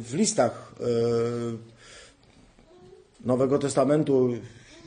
w 0.00 0.14
listach 0.14 0.74
Nowego 3.20 3.58
Testamentu 3.58 4.34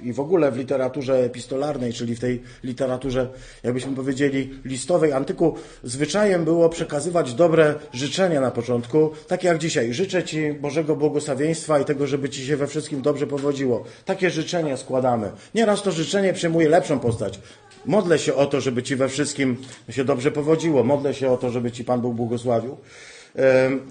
i 0.04 0.14
w 0.14 0.20
ogóle 0.20 0.52
w 0.52 0.58
literaturze 0.58 1.20
epistolarnej, 1.20 1.94
czyli 1.94 2.16
w 2.16 2.20
tej 2.20 2.42
literaturze, 2.64 3.30
jakbyśmy 3.64 3.96
powiedzieli, 3.96 4.50
listowej 4.66 5.14
antyku, 5.14 5.56
zwyczajem 5.84 6.46
było 6.46 6.70
przekazywać 6.70 7.34
dobre 7.34 7.76
życzenia 7.94 8.42
na 8.42 8.52
początku, 8.52 9.12
takie 9.28 9.48
jak 9.48 9.58
dzisiaj. 9.58 9.94
Życzę 9.94 10.24
Ci 10.24 10.54
Bożego 10.54 10.96
błogosławieństwa 10.96 11.80
i 11.80 11.86
tego, 11.86 12.08
żeby 12.08 12.30
Ci 12.30 12.46
się 12.46 12.58
we 12.58 12.68
wszystkim 12.68 13.02
dobrze 13.02 13.28
powodziło. 13.28 13.84
Takie 14.06 14.30
życzenia 14.30 14.78
składamy. 14.78 15.32
Nieraz 15.56 15.82
to 15.82 15.92
życzenie 15.92 16.34
przyjmuje 16.34 16.70
lepszą 16.70 17.00
postać. 17.00 17.40
Modlę 17.86 18.20
się 18.20 18.34
o 18.34 18.46
to, 18.46 18.62
żeby 18.62 18.84
Ci 18.84 18.96
we 18.96 19.10
wszystkim 19.10 19.58
się 19.90 20.06
dobrze 20.06 20.32
powodziło. 20.32 20.84
Modlę 20.84 21.14
się 21.14 21.32
o 21.32 21.38
to, 21.38 21.50
żeby 21.50 21.72
Ci 21.72 21.84
Pan 21.84 22.02
Bóg 22.02 22.16
błogosławił. 22.16 22.78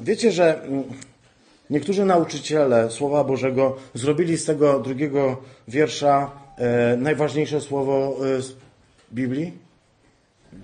Wiecie, 0.01 0.33
że 0.33 0.63
Niektórzy 1.71 2.05
nauczyciele 2.05 2.91
Słowa 2.91 3.25
Bożego 3.25 3.77
zrobili 3.95 4.39
z 4.39 4.45
tego 4.45 4.81
drugiego 4.81 5.37
wiersza 5.69 6.31
e, 6.57 6.97
najważniejsze 6.97 7.61
słowo 7.61 8.17
e, 8.27 8.43
z 8.43 8.57
Biblii. 9.13 9.53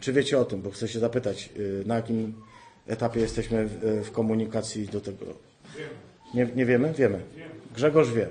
Czy 0.00 0.12
wiecie 0.12 0.38
o 0.38 0.44
tym? 0.44 0.62
Bo 0.62 0.70
chcę 0.70 0.88
się 0.88 0.98
zapytać, 0.98 1.50
y, 1.56 1.82
na 1.87 1.96
jakim 1.96 2.34
etapie 2.87 3.20
jesteśmy 3.20 3.66
w, 3.66 3.84
y, 3.84 4.04
w 4.04 4.12
komunikacji 4.12 4.87
do 4.87 5.00
tego? 5.00 5.24
Nie, 6.34 6.48
nie 6.56 6.66
wiemy? 6.66 6.92
Wiemy. 6.94 7.20
Grzegorz 7.74 8.12
wie. 8.12 8.28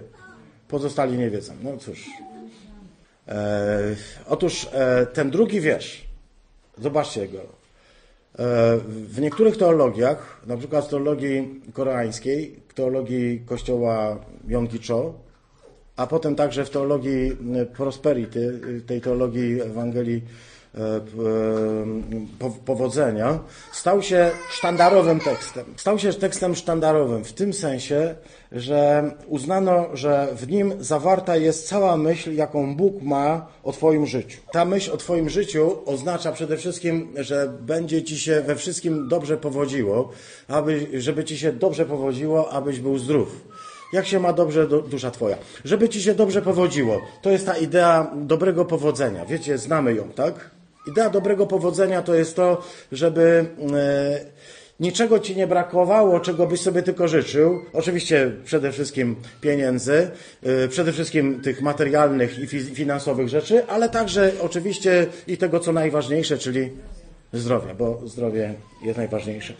Pozostali 0.67 1.17
nie 1.17 1.29
wiedzą. 1.29 1.53
No 1.63 1.77
cóż. 1.77 2.07
E, 3.27 3.95
otóż 4.27 4.67
e, 4.73 5.05
ten 5.05 5.29
drugi 5.29 5.61
wiersz, 5.61 6.07
zobaczcie 6.77 7.27
go. 7.27 7.56
E, 8.39 8.77
w 8.87 9.21
niektórych 9.21 9.57
teologiach, 9.57 10.41
na 10.47 10.57
przykład 10.57 10.85
w 10.85 10.89
teologii 10.89 11.61
koreańskiej, 11.73 12.59
w 12.67 12.73
teologii 12.73 13.39
kościoła 13.45 14.17
Yonggi 14.47 14.79
Cho, 14.87 15.13
a 15.95 16.07
potem 16.07 16.35
także 16.35 16.65
w 16.65 16.69
teologii 16.69 17.37
e, 17.55 17.65
prosperity, 17.65 18.59
tej 18.87 19.01
teologii 19.01 19.61
Ewangelii 19.61 20.23
e, 20.75 20.79
po- 22.39 22.57
powodzenia, 22.65 23.39
stał 23.71 24.01
się 24.01 24.31
sztandarowym 24.49 25.19
tekstem. 25.19 25.65
Stał 25.75 25.99
się 25.99 26.13
tekstem 26.13 26.55
sztandarowym 26.55 27.23
w 27.23 27.33
tym 27.33 27.53
sensie, 27.53 28.15
że 28.51 29.11
uznano, 29.27 29.85
że 29.93 30.27
w 30.35 30.47
nim 30.47 30.73
zawarta 30.79 31.37
jest 31.37 31.67
cała 31.67 31.97
myśl, 31.97 32.33
jaką 32.33 32.75
Bóg 32.75 33.01
ma 33.01 33.47
o 33.63 33.71
Twoim 33.71 34.05
życiu. 34.05 34.39
Ta 34.51 34.65
myśl 34.65 34.91
o 34.91 34.97
Twoim 34.97 35.29
życiu 35.29 35.77
oznacza 35.85 36.31
przede 36.31 36.57
wszystkim, 36.57 37.13
że 37.15 37.53
będzie 37.61 38.03
Ci 38.03 38.19
się 38.19 38.41
we 38.41 38.55
wszystkim 38.55 39.07
dobrze 39.07 39.37
powodziło, 39.37 40.11
aby, 40.47 40.87
żeby 41.01 41.23
Ci 41.23 41.37
się 41.37 41.53
dobrze 41.53 41.85
powodziło, 41.85 42.51
abyś 42.51 42.79
był 42.79 42.97
zdrów. 42.97 43.47
Jak 43.93 44.07
się 44.07 44.19
ma 44.19 44.33
dobrze 44.33 44.67
do, 44.67 44.81
dusza 44.81 45.11
Twoja? 45.11 45.37
Żeby 45.65 45.89
Ci 45.89 46.01
się 46.01 46.15
dobrze 46.15 46.41
powodziło. 46.41 47.01
To 47.21 47.29
jest 47.29 47.45
ta 47.45 47.57
idea 47.57 48.11
dobrego 48.15 48.65
powodzenia. 48.65 49.25
Wiecie, 49.25 49.57
znamy 49.57 49.93
ją, 49.93 50.09
tak? 50.09 50.51
Idea 50.87 51.09
dobrego 51.09 51.47
powodzenia 51.47 52.01
to 52.01 52.15
jest 52.15 52.35
to, 52.35 52.63
żeby 52.91 53.45
e, 53.73 54.25
niczego 54.79 55.19
Ci 55.19 55.35
nie 55.35 55.47
brakowało, 55.47 56.19
czego 56.19 56.47
byś 56.47 56.61
sobie 56.61 56.83
tylko 56.83 57.07
życzył. 57.07 57.61
Oczywiście 57.73 58.31
przede 58.45 58.71
wszystkim 58.71 59.15
pieniędzy, 59.41 60.11
e, 60.43 60.67
przede 60.67 60.93
wszystkim 60.93 61.41
tych 61.41 61.61
materialnych 61.61 62.39
i 62.39 62.47
fi- 62.47 62.75
finansowych 62.75 63.29
rzeczy, 63.29 63.65
ale 63.67 63.89
także 63.89 64.31
oczywiście 64.41 65.07
i 65.27 65.37
tego, 65.37 65.59
co 65.59 65.71
najważniejsze, 65.71 66.37
czyli 66.37 66.69
zdrowia, 67.33 67.73
bo 67.75 68.01
zdrowie 68.05 68.53
jest 68.83 68.97
najważniejsze. 68.97 69.53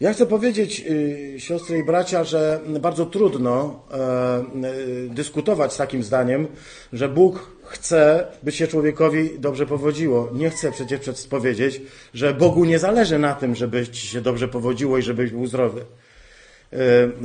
Ja 0.00 0.12
chcę 0.12 0.26
powiedzieć, 0.26 0.84
y, 0.90 1.34
siostry 1.40 1.78
i 1.78 1.84
bracia, 1.84 2.24
że 2.24 2.60
bardzo 2.80 3.06
trudno 3.06 3.82
e, 3.90 4.68
y, 4.68 5.08
dyskutować 5.10 5.72
z 5.72 5.76
takim 5.76 6.02
zdaniem, 6.02 6.46
że 6.92 7.08
Bóg 7.08 7.55
chce, 7.68 8.26
by 8.42 8.52
się 8.52 8.66
człowiekowi 8.66 9.38
dobrze 9.38 9.66
powodziło. 9.66 10.28
Nie 10.32 10.50
chce 10.50 10.72
przecież 10.72 11.00
przecież 11.00 11.26
powiedzieć, 11.26 11.82
że 12.14 12.34
Bogu 12.34 12.64
nie 12.64 12.78
zależy 12.78 13.18
na 13.18 13.34
tym, 13.34 13.54
żeby 13.54 13.88
ci 13.88 14.06
się 14.06 14.20
dobrze 14.20 14.48
powodziło 14.48 14.98
i 14.98 15.02
żebyś 15.02 15.30
był 15.30 15.46
zdrowy. 15.46 15.84
Y, 16.72 16.76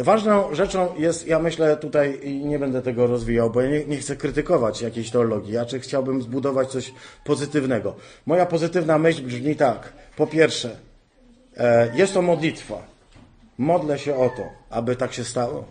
Ważną 0.04 0.56
rzeczą 0.56 0.96
jest, 0.98 1.28
ja 1.28 1.40
myślę 1.40 1.78
tutaj, 1.78 2.20
i 2.24 2.46
nie 2.46 2.60
będę 2.60 2.82
tego 2.82 3.08
rozwijał, 3.08 3.50
bo 3.50 3.62
ja 3.62 3.70
nie, 3.70 3.86
nie 3.86 3.98
chcę 3.98 4.16
krytykować 4.16 4.82
jakiejś 4.82 5.12
teologii, 5.12 5.54
ja 5.54 5.66
czy 5.66 5.80
chciałbym 5.80 6.22
zbudować 6.22 6.72
coś 6.72 6.94
pozytywnego. 7.24 7.96
Moja 8.26 8.46
pozytywna 8.46 8.98
myśl 8.98 9.24
brzmi 9.24 9.56
tak. 9.56 9.94
Po 10.16 10.28
pierwsze, 10.28 10.78
E, 11.58 11.92
Jest 11.96 12.14
to 12.14 12.22
modlitwa. 12.22 12.82
Modlę 13.58 14.00
się 14.00 14.16
o 14.16 14.30
to, 14.30 14.50
aby 14.70 14.96
tak 14.96 15.14
się 15.14 15.24
stało. 15.24 15.66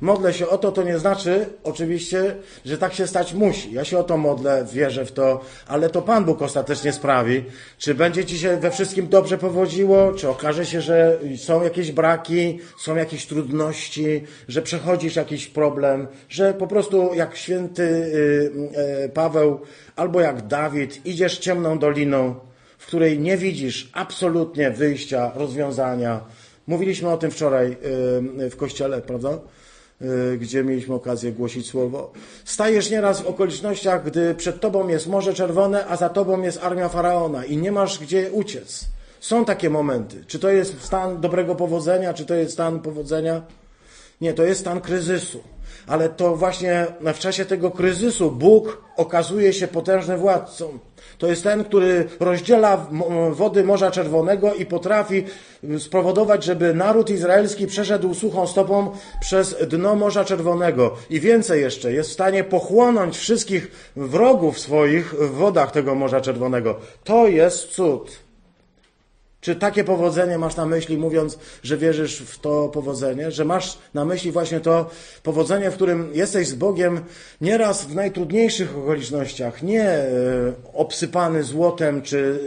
Modlę 0.00 0.34
się 0.34 0.48
o 0.48 0.58
to, 0.58 0.72
to 0.72 0.82
nie 0.82 0.98
znaczy 0.98 1.46
oczywiście, 1.64 2.36
że 2.64 2.78
tak 2.78 2.94
się 2.94 3.06
stać 3.06 3.34
musi. 3.34 3.72
Ja 3.72 3.84
się 3.84 3.98
o 3.98 4.02
to 4.02 4.16
modlę, 4.16 4.66
wierzę 4.72 5.04
w 5.04 5.12
to, 5.12 5.40
ale 5.66 5.90
to 5.90 6.02
Pan 6.02 6.24
Bóg 6.24 6.42
ostatecznie 6.42 6.92
sprawi, 6.92 7.44
czy 7.78 7.94
będzie 7.94 8.24
Ci 8.24 8.38
się 8.38 8.56
we 8.56 8.70
wszystkim 8.70 9.08
dobrze 9.08 9.38
powodziło, 9.38 10.12
czy 10.12 10.28
okaże 10.28 10.66
się, 10.66 10.80
że 10.80 11.18
są 11.36 11.62
jakieś 11.62 11.92
braki, 11.92 12.58
są 12.78 12.96
jakieś 12.96 13.26
trudności, 13.26 14.24
że 14.48 14.62
przechodzisz 14.62 15.16
jakiś 15.16 15.46
problem, 15.46 16.08
że 16.28 16.54
po 16.54 16.66
prostu 16.66 17.14
jak 17.14 17.36
święty 17.36 17.82
y, 17.82 19.04
y, 19.04 19.08
Paweł 19.08 19.60
albo 19.96 20.20
jak 20.20 20.46
Dawid 20.46 21.06
idziesz 21.06 21.38
ciemną 21.38 21.78
doliną, 21.78 22.34
w 22.78 22.86
której 22.86 23.18
nie 23.18 23.36
widzisz 23.36 23.90
absolutnie 23.92 24.70
wyjścia, 24.70 25.32
rozwiązania. 25.34 26.20
Mówiliśmy 26.66 27.08
o 27.08 27.16
tym 27.16 27.30
wczoraj 27.30 27.76
y, 28.40 28.50
w 28.50 28.56
kościele, 28.56 29.00
prawda? 29.00 29.38
Y, 30.02 30.38
Gdzie 30.38 30.64
mieliśmy 30.64 30.94
okazję 30.94 31.32
głosić 31.32 31.66
słowo. 31.66 32.12
Stajesz 32.44 32.90
nieraz 32.90 33.20
w 33.20 33.26
okolicznościach, 33.26 34.04
gdy 34.04 34.34
przed 34.34 34.60
tobą 34.60 34.88
jest 34.88 35.06
Morze 35.06 35.34
Czerwone, 35.34 35.86
a 35.86 35.96
za 35.96 36.08
tobą 36.08 36.42
jest 36.42 36.62
armia 36.62 36.88
faraona 36.88 37.44
i 37.44 37.56
nie 37.56 37.72
masz 37.72 37.98
gdzie 37.98 38.32
uciec. 38.32 38.84
Są 39.20 39.44
takie 39.44 39.70
momenty. 39.70 40.24
Czy 40.26 40.38
to 40.38 40.48
jest 40.48 40.82
stan 40.82 41.20
dobrego 41.20 41.54
powodzenia, 41.54 42.14
czy 42.14 42.26
to 42.26 42.34
jest 42.34 42.52
stan 42.52 42.80
powodzenia? 42.80 43.42
Nie, 44.20 44.34
to 44.34 44.44
jest 44.44 44.60
stan 44.60 44.80
kryzysu. 44.80 45.42
Ale 45.86 46.08
to 46.08 46.36
właśnie 46.36 46.86
w 47.14 47.18
czasie 47.18 47.44
tego 47.44 47.70
kryzysu 47.70 48.30
Bóg 48.30 48.82
okazuje 48.96 49.52
się 49.52 49.68
potężnym 49.68 50.18
władcą. 50.18 50.78
To 51.18 51.26
jest 51.26 51.42
ten, 51.42 51.64
który 51.64 52.08
rozdziela 52.20 52.86
wody 53.30 53.64
Morza 53.64 53.90
Czerwonego 53.90 54.54
i 54.54 54.66
potrafi 54.66 55.24
spowodować, 55.78 56.44
żeby 56.44 56.74
naród 56.74 57.10
izraelski 57.10 57.66
przeszedł 57.66 58.14
suchą 58.14 58.46
stopą 58.46 58.90
przez 59.20 59.56
dno 59.68 59.96
Morza 59.96 60.24
Czerwonego. 60.24 60.96
I 61.10 61.20
więcej 61.20 61.60
jeszcze, 61.60 61.92
jest 61.92 62.10
w 62.10 62.12
stanie 62.12 62.44
pochłonąć 62.44 63.18
wszystkich 63.18 63.92
wrogów 63.96 64.58
swoich 64.58 65.14
w 65.14 65.30
wodach 65.30 65.70
tego 65.70 65.94
Morza 65.94 66.20
Czerwonego. 66.20 66.76
To 67.04 67.28
jest 67.28 67.68
cud. 67.68 68.29
Czy 69.40 69.56
takie 69.56 69.84
powodzenie 69.84 70.38
masz 70.38 70.56
na 70.56 70.66
myśli, 70.66 70.98
mówiąc, 70.98 71.38
że 71.62 71.76
wierzysz 71.76 72.18
w 72.18 72.38
to 72.38 72.68
powodzenie? 72.68 73.30
Że 73.30 73.44
masz 73.44 73.78
na 73.94 74.04
myśli 74.04 74.32
właśnie 74.32 74.60
to 74.60 74.90
powodzenie, 75.22 75.70
w 75.70 75.74
którym 75.74 76.10
jesteś 76.14 76.48
z 76.48 76.54
Bogiem 76.54 77.00
nieraz 77.40 77.84
w 77.84 77.94
najtrudniejszych 77.94 78.78
okolicznościach, 78.78 79.62
nie 79.62 79.84
e, 79.84 80.08
obsypany 80.74 81.42
złotem 81.42 82.02
czy 82.02 82.40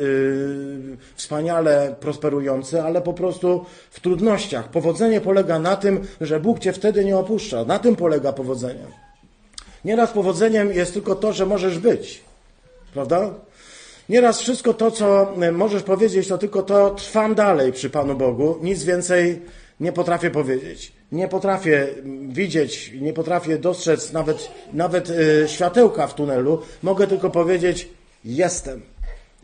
e, 0.94 1.16
wspaniale 1.16 1.96
prosperujący, 2.00 2.82
ale 2.82 3.02
po 3.02 3.14
prostu 3.14 3.66
w 3.92 4.00
trudnościach. 4.00 4.70
Powodzenie 4.70 5.22
polega 5.22 5.60
na 5.60 5.76
tym, 5.76 6.08
że 6.22 6.40
Bóg 6.40 6.60
cię 6.60 6.74
wtedy 6.74 7.06
nie 7.06 7.18
opuszcza. 7.18 7.66
Na 7.66 7.80
tym 7.80 7.96
polega 7.96 8.34
powodzenie. 8.34 8.86
Nieraz 9.86 10.12
powodzeniem 10.12 10.72
jest 10.72 10.94
tylko 10.94 11.16
to, 11.16 11.34
że 11.34 11.46
możesz 11.46 11.80
być. 11.80 12.24
Prawda? 12.94 13.34
Nieraz 14.10 14.42
wszystko 14.42 14.74
to, 14.74 14.92
co 14.92 15.34
e, 15.42 15.52
możesz 15.52 15.84
powiedzieć, 15.84 16.28
to 16.28 16.38
tylko 16.38 16.64
to 16.64 16.90
trwam 16.90 17.36
dalej 17.36 17.72
przy 17.72 17.90
Panu 17.90 18.16
Bogu. 18.16 18.58
Nic 18.62 18.84
więcej 18.84 19.42
nie 19.80 19.92
potrafię 19.92 20.32
powiedzieć. 20.32 20.92
Nie 21.12 21.28
potrafię 21.28 21.88
widzieć, 22.28 22.92
nie 23.02 23.14
potrafię 23.14 23.58
dostrzec 23.58 24.14
nawet, 24.14 24.52
nawet 24.74 25.10
e, 25.10 25.48
światełka 25.48 26.08
w 26.08 26.16
tunelu. 26.16 26.62
Mogę 26.84 27.08
tylko 27.08 27.30
powiedzieć, 27.30 27.90
jestem. 28.26 28.82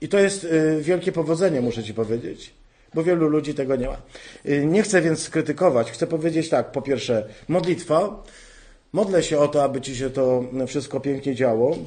I 0.02 0.08
to 0.08 0.20
jest 0.20 0.46
e, 0.46 0.82
wielkie 0.82 1.12
powodzenie, 1.12 1.62
muszę 1.62 1.84
Ci 1.84 1.94
powiedzieć. 1.94 2.54
Bo 2.94 3.04
wielu 3.04 3.28
ludzi 3.28 3.54
tego 3.54 3.76
nie 3.76 3.88
ma. 3.88 3.98
Nie 4.66 4.84
chcę 4.84 5.02
więc 5.02 5.30
krytykować. 5.30 5.92
Chcę 5.92 6.08
powiedzieć 6.08 6.50
tak. 6.50 6.72
Po 6.72 6.82
pierwsze, 6.82 7.28
modlitwa. 7.48 8.24
Modlę 8.94 9.24
się 9.24 9.40
o 9.40 9.48
to, 9.48 9.64
aby 9.64 9.82
Ci 9.82 9.96
się 9.96 10.10
to 10.10 10.44
wszystko 10.68 11.00
pięknie 11.00 11.36
działo. 11.36 11.78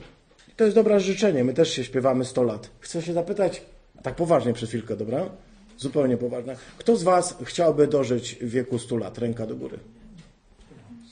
I 0.53 0.55
to 0.55 0.65
jest 0.65 0.77
dobre 0.77 1.01
życzenie. 1.01 1.45
My 1.45 1.55
też 1.55 1.71
się 1.71 1.85
śpiewamy 1.85 2.25
100 2.25 2.43
lat. 2.43 2.71
Chcę 2.81 3.03
się 3.03 3.13
zapytać, 3.13 3.63
tak 4.03 4.15
poważnie 4.15 4.53
przez 4.53 4.69
chwilkę, 4.69 4.97
dobra? 4.97 5.31
Zupełnie 5.79 6.17
poważnie. 6.17 6.57
Kto 6.79 6.97
z 6.97 7.03
Was 7.03 7.37
chciałby 7.45 7.87
dożyć 7.87 8.39
wieku 8.41 8.79
100 8.79 8.97
lat? 8.97 9.19
Ręka 9.19 9.47
do 9.47 9.57
góry. 9.57 9.79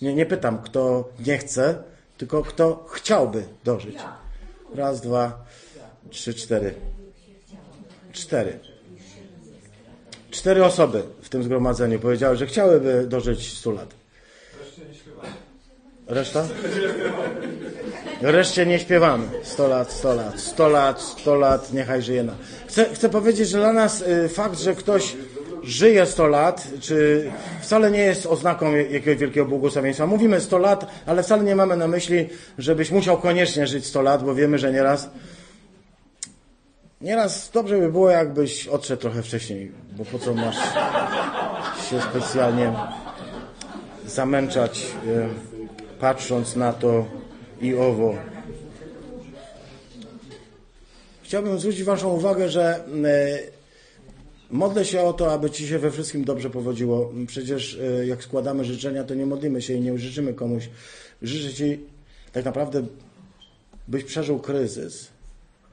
Nie, 0.02 0.14
nie 0.14 0.26
pytam, 0.26 0.62
kto 0.62 1.08
nie 1.26 1.38
chce, 1.38 1.82
tylko 2.18 2.42
kto 2.42 2.86
chciałby 2.92 3.44
dożyć. 3.64 3.96
Raz, 4.74 5.00
dwa, 5.00 5.44
trzy, 6.10 6.34
cztery. 6.34 6.74
Cztery. 8.12 8.58
Cztery 10.30 10.64
osoby 10.64 11.02
w 11.22 11.28
tym 11.28 11.42
zgromadzeniu 11.42 12.00
powiedziały, 12.00 12.36
że 12.36 12.46
chciałyby 12.46 13.06
dożyć 13.06 13.58
100 13.58 13.70
lat. 13.70 13.99
Reszta? 16.10 16.46
Reszcie 18.20 18.66
nie 18.66 18.78
śpiewamy. 18.78 19.26
100 19.42 19.68
lat, 19.68 19.92
100 19.92 20.14
lat, 20.14 20.40
100 20.40 20.68
lat, 20.68 21.00
100 21.00 21.34
lat, 21.34 21.72
niechaj 21.72 22.02
żyje 22.02 22.22
nam. 22.22 22.36
Chcę, 22.66 22.84
chcę 22.94 23.08
powiedzieć, 23.08 23.48
że 23.48 23.58
dla 23.58 23.72
nas 23.72 24.02
y, 24.02 24.28
fakt, 24.28 24.60
że 24.60 24.74
ktoś 24.74 25.16
żyje 25.62 26.06
100 26.06 26.26
lat, 26.26 26.68
czy 26.80 27.30
wcale 27.62 27.90
nie 27.90 27.98
jest 27.98 28.26
oznaką 28.26 28.74
jakiegoś 28.74 29.16
wielkiego 29.16 29.46
błogosławieństwa. 29.46 30.06
Mówimy 30.06 30.40
100 30.40 30.58
lat, 30.58 30.86
ale 31.06 31.22
wcale 31.22 31.44
nie 31.44 31.56
mamy 31.56 31.76
na 31.76 31.88
myśli, 31.88 32.28
żebyś 32.58 32.90
musiał 32.90 33.18
koniecznie 33.18 33.66
żyć 33.66 33.86
100 33.86 34.02
lat, 34.02 34.24
bo 34.24 34.34
wiemy, 34.34 34.58
że 34.58 34.72
nieraz 34.72 35.10
Nieraz 37.00 37.50
dobrze 37.50 37.78
by 37.78 37.92
było, 37.92 38.10
jakbyś 38.10 38.68
odszedł 38.68 39.02
trochę 39.02 39.22
wcześniej, 39.22 39.72
bo 39.92 40.04
po 40.04 40.18
co 40.18 40.34
masz 40.34 40.56
się 41.90 42.00
specjalnie 42.10 42.72
zamęczać, 44.06 44.86
e, 45.06 45.28
patrząc 46.00 46.56
na 46.56 46.72
to 46.72 47.06
i 47.60 47.74
owo. 47.74 48.14
chciałbym 51.30 51.58
zwrócić 51.58 51.82
Waszą 51.82 52.12
uwagę, 52.12 52.48
że 52.48 52.84
e, 53.04 53.38
modlę 54.50 54.84
się 54.84 55.00
o 55.00 55.12
to, 55.12 55.32
aby 55.32 55.50
Ci 55.50 55.68
się 55.68 55.78
we 55.78 55.90
wszystkim 55.90 56.24
dobrze 56.24 56.50
powodziło. 56.50 57.12
Przecież 57.26 57.78
e, 57.78 58.06
jak 58.06 58.24
składamy 58.24 58.64
życzenia, 58.64 59.04
to 59.04 59.14
nie 59.14 59.26
modlimy 59.26 59.62
się 59.62 59.74
i 59.74 59.80
nie 59.80 59.98
życzymy 59.98 60.34
komuś. 60.34 60.68
Życzę 61.22 61.54
Ci 61.54 61.80
tak 62.32 62.44
naprawdę, 62.44 62.86
byś 63.88 64.04
przeżył 64.04 64.38
kryzys, 64.38 65.08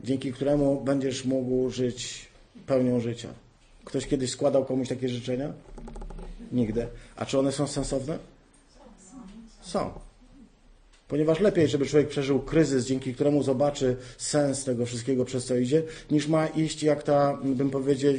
dzięki 0.04 0.34
któremu 0.34 0.82
będziesz 0.82 1.26
mógł 1.26 1.70
żyć 1.70 2.28
pełnią 2.66 3.00
życia. 3.00 3.30
Ktoś 3.86 4.08
kiedyś 4.08 4.32
składał 4.32 4.66
komuś 4.66 4.88
takie 4.88 5.10
życzenia? 5.10 5.54
Nigdy. 6.52 6.88
A 7.16 7.26
czy 7.26 7.40
one 7.40 7.52
są 7.52 7.68
sensowne? 7.68 8.18
Są. 9.62 10.07
Ponieważ 11.08 11.39
lepiej, 11.39 11.67
żeby 11.67 11.86
człowiek 11.86 12.08
przeżył 12.08 12.39
kryzys, 12.39 12.86
dzięki 12.86 13.13
któremu 13.13 13.43
zobaczy 13.43 13.96
sens 14.17 14.63
tego 14.63 14.86
wszystkiego, 14.86 15.26
przez 15.26 15.46
co 15.46 15.56
idzie, 15.56 15.84
niż 16.12 16.28
ma 16.28 16.48
iść 16.48 16.84
jak 16.84 17.04
ta, 17.04 17.38
bym 17.43 17.70
powiedział, 17.70 18.13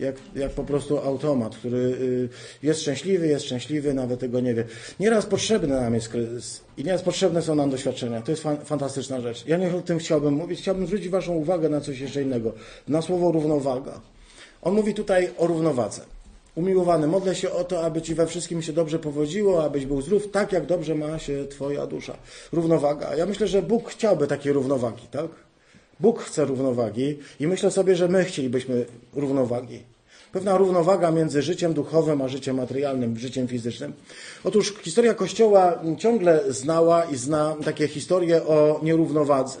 jak, 0.00 0.16
jak 0.34 0.50
po 0.50 0.64
prostu 0.64 0.98
automat, 0.98 1.56
który 1.56 1.78
y, 1.78 2.28
jest 2.62 2.80
szczęśliwy, 2.80 3.26
jest 3.26 3.44
szczęśliwy, 3.44 3.94
nawet 3.94 4.20
tego 4.20 4.40
nie 4.40 4.54
wie. 4.54 4.64
Nieraz 5.00 5.26
potrzebny 5.26 5.68
nam 5.74 5.94
jest 5.94 6.08
kryzys 6.08 6.60
i 6.76 6.84
nieraz 6.84 7.02
potrzebne 7.02 7.42
są 7.42 7.54
nam 7.54 7.70
doświadczenia. 7.70 8.22
To 8.22 8.30
jest 8.30 8.42
fan, 8.42 8.64
fantastyczna 8.64 9.20
rzecz. 9.20 9.46
Ja 9.46 9.56
nie 9.56 9.76
o 9.76 9.82
tym 9.82 9.98
chciałbym 9.98 10.34
mówić, 10.34 10.60
chciałbym 10.60 10.86
zwrócić 10.86 11.08
Waszą 11.08 11.34
uwagę 11.34 11.68
na 11.68 11.80
coś 11.80 12.00
jeszcze 12.00 12.22
innego, 12.22 12.52
na 12.88 13.02
słowo 13.02 13.32
równowaga. 13.32 14.00
On 14.62 14.74
mówi 14.74 14.94
tutaj 14.94 15.30
o 15.38 15.46
równowadze. 15.46 16.19
Umiłowany, 16.54 17.06
modlę 17.06 17.34
się 17.34 17.52
o 17.52 17.64
to, 17.64 17.84
aby 17.84 18.02
Ci 18.02 18.14
we 18.14 18.26
wszystkim 18.26 18.62
się 18.62 18.72
dobrze 18.72 18.98
powodziło, 18.98 19.64
abyś 19.64 19.86
był 19.86 20.02
zdrów, 20.02 20.30
tak 20.30 20.52
jak 20.52 20.66
dobrze 20.66 20.94
ma 20.94 21.18
się 21.18 21.46
Twoja 21.50 21.86
dusza. 21.86 22.16
Równowaga. 22.52 23.14
Ja 23.14 23.26
myślę, 23.26 23.46
że 23.46 23.62
Bóg 23.62 23.90
chciałby 23.90 24.26
takiej 24.26 24.52
równowagi, 24.52 25.06
tak? 25.10 25.30
Bóg 26.00 26.20
chce 26.20 26.44
równowagi 26.44 27.18
i 27.40 27.46
myślę 27.46 27.70
sobie, 27.70 27.96
że 27.96 28.08
my 28.08 28.24
chcielibyśmy 28.24 28.86
równowagi. 29.14 29.82
Pewna 30.32 30.56
równowaga 30.56 31.10
między 31.10 31.42
życiem 31.42 31.74
duchowym 31.74 32.22
a 32.22 32.28
życiem 32.28 32.56
materialnym, 32.56 33.18
życiem 33.18 33.48
fizycznym. 33.48 33.92
Otóż 34.44 34.74
historia 34.82 35.14
Kościoła 35.14 35.82
ciągle 35.98 36.52
znała 36.52 37.04
i 37.04 37.16
zna 37.16 37.56
takie 37.64 37.88
historie 37.88 38.42
o 38.46 38.80
nierównowadze. 38.82 39.58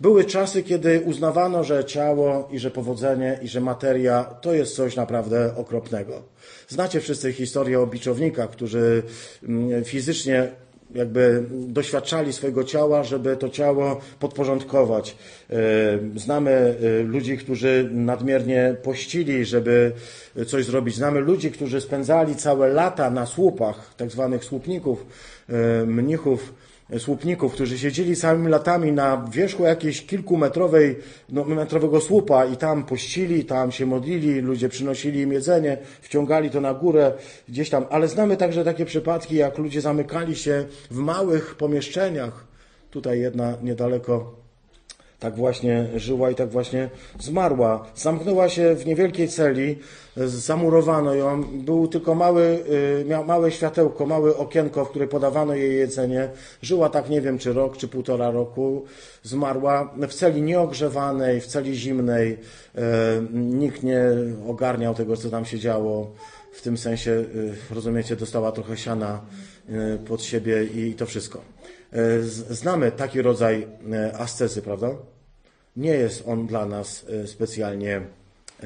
Były 0.00 0.24
czasy, 0.24 0.62
kiedy 0.62 1.00
uznawano, 1.00 1.64
że 1.64 1.84
ciało 1.84 2.48
i 2.52 2.58
że 2.58 2.70
powodzenie 2.70 3.38
i 3.42 3.48
że 3.48 3.60
materia 3.60 4.24
to 4.24 4.52
jest 4.52 4.76
coś 4.76 4.96
naprawdę 4.96 5.56
okropnego. 5.56 6.22
Znacie 6.68 7.00
wszyscy 7.00 7.32
historię 7.32 7.80
o 7.80 7.86
biczownikach, 7.86 8.50
którzy 8.50 9.02
mm, 9.42 9.84
fizycznie 9.84 10.48
jakby 10.94 11.44
doświadczali 11.50 12.32
swojego 12.32 12.64
ciała, 12.64 13.04
żeby 13.04 13.36
to 13.36 13.48
ciało 13.48 14.00
podporządkować. 14.20 15.16
E, 15.50 15.54
znamy 16.16 16.50
e, 16.50 17.02
ludzi, 17.02 17.38
którzy 17.38 17.88
nadmiernie 17.92 18.76
pościli, 18.82 19.44
żeby 19.44 19.92
coś 20.46 20.64
zrobić. 20.64 20.94
Znamy 20.94 21.20
ludzi, 21.20 21.50
którzy 21.50 21.80
spędzali 21.80 22.36
całe 22.36 22.68
lata 22.68 23.10
na 23.10 23.26
słupach, 23.26 23.94
tak 23.96 24.10
zwanych 24.10 24.44
słupników, 24.44 25.06
e, 25.48 25.86
mnichów, 25.86 26.54
słupników, 26.98 27.52
którzy 27.52 27.78
siedzieli 27.78 28.16
całymi 28.16 28.48
latami 28.48 28.92
na 28.92 29.26
wierzchu 29.32 29.64
jakiejś 29.64 30.06
kilkumetrowej, 30.06 30.96
no, 31.28 31.44
metrowego 31.44 32.00
słupa 32.00 32.46
i 32.46 32.56
tam 32.56 32.84
pościli, 32.84 33.44
tam 33.44 33.72
się 33.72 33.86
modlili, 33.86 34.40
ludzie 34.40 34.68
przynosili 34.68 35.20
im 35.20 35.32
jedzenie, 35.32 35.78
wciągali 36.00 36.50
to 36.50 36.60
na 36.60 36.74
górę 36.74 37.12
gdzieś 37.48 37.70
tam. 37.70 37.86
Ale 37.90 38.08
znamy 38.08 38.36
także 38.36 38.64
takie 38.64 38.84
przypadki, 38.84 39.36
jak 39.36 39.58
ludzie 39.58 39.80
zamykali 39.80 40.36
się 40.36 40.64
w 40.90 40.96
małych 40.96 41.54
pomieszczeniach. 41.54 42.46
Tutaj 42.90 43.20
jedna 43.20 43.54
niedaleko 43.62 44.47
tak 45.18 45.36
właśnie 45.36 45.86
żyła 45.96 46.30
i 46.30 46.34
tak 46.34 46.48
właśnie 46.48 46.90
zmarła. 47.20 47.86
Zamknęła 47.94 48.48
się 48.48 48.74
w 48.74 48.86
niewielkiej 48.86 49.28
celi, 49.28 49.78
zamurowano 50.16 51.14
ją. 51.14 51.44
Był 51.44 51.88
tylko 51.88 52.14
mały, 52.14 52.64
y, 53.10 53.24
małe 53.26 53.52
światełko, 53.52 54.06
małe 54.06 54.36
okienko, 54.36 54.84
w 54.84 54.90
której 54.90 55.08
podawano 55.08 55.54
jej 55.54 55.78
jedzenie. 55.78 56.28
Żyła 56.62 56.88
tak 56.88 57.10
nie 57.10 57.20
wiem, 57.20 57.38
czy 57.38 57.52
rok, 57.52 57.76
czy 57.76 57.88
półtora 57.88 58.30
roku. 58.30 58.84
Zmarła 59.22 59.94
w 60.08 60.14
celi 60.14 60.42
nieogrzewanej, 60.42 61.40
w 61.40 61.46
celi 61.46 61.74
zimnej. 61.74 62.32
Y, 62.32 62.80
nikt 63.32 63.82
nie 63.82 64.02
ogarniał 64.48 64.94
tego, 64.94 65.16
co 65.16 65.30
tam 65.30 65.44
się 65.44 65.58
działo. 65.58 66.10
W 66.52 66.62
tym 66.62 66.78
sensie, 66.78 67.10
y, 67.10 67.74
rozumiecie, 67.74 68.16
dostała 68.16 68.52
trochę 68.52 68.76
siana 68.76 69.20
pod 70.06 70.22
siebie 70.22 70.64
i 70.64 70.94
to 70.94 71.06
wszystko. 71.06 71.57
E, 71.92 72.22
znamy 72.50 72.92
taki 72.92 73.22
rodzaj 73.22 73.66
e, 73.92 74.18
ascezy, 74.18 74.62
prawda? 74.62 74.88
Nie 75.76 75.90
jest 75.90 76.24
on 76.26 76.46
dla 76.46 76.66
nas 76.66 77.06
e, 77.08 77.26
specjalnie 77.26 78.00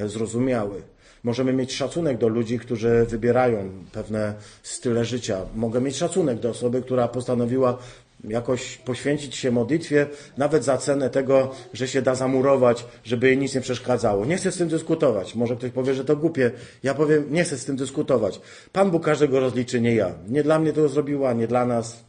zrozumiały. 0.06 0.82
Możemy 1.24 1.52
mieć 1.52 1.74
szacunek 1.74 2.18
do 2.18 2.28
ludzi, 2.28 2.58
którzy 2.58 3.06
wybierają 3.08 3.70
pewne 3.92 4.34
style 4.62 5.04
życia. 5.04 5.40
Mogę 5.54 5.80
mieć 5.80 5.96
szacunek 5.96 6.38
do 6.38 6.50
osoby, 6.50 6.82
która 6.82 7.08
postanowiła 7.08 7.78
jakoś 8.24 8.76
poświęcić 8.76 9.36
się 9.36 9.50
modlitwie, 9.50 10.06
nawet 10.36 10.64
za 10.64 10.78
cenę 10.78 11.10
tego, 11.10 11.50
że 11.72 11.88
się 11.88 12.02
da 12.02 12.14
zamurować, 12.14 12.86
żeby 13.04 13.26
jej 13.26 13.38
nic 13.38 13.54
nie 13.54 13.60
przeszkadzało. 13.60 14.24
Nie 14.24 14.36
chcę 14.36 14.52
z 14.52 14.56
tym 14.56 14.68
dyskutować. 14.68 15.34
Może 15.34 15.56
ktoś 15.56 15.70
powie, 15.70 15.94
że 15.94 16.04
to 16.04 16.16
głupie. 16.16 16.50
Ja 16.82 16.94
powiem, 16.94 17.26
nie 17.30 17.44
chcę 17.44 17.58
z 17.58 17.64
tym 17.64 17.76
dyskutować. 17.76 18.40
Pan 18.72 18.90
Bóg 18.90 19.04
każdego 19.04 19.40
rozliczy, 19.40 19.80
nie 19.80 19.94
ja. 19.94 20.14
Nie 20.28 20.42
dla 20.42 20.58
mnie 20.58 20.72
to 20.72 20.88
zrobiła, 20.88 21.32
nie 21.32 21.46
dla 21.46 21.66
nas. 21.66 22.04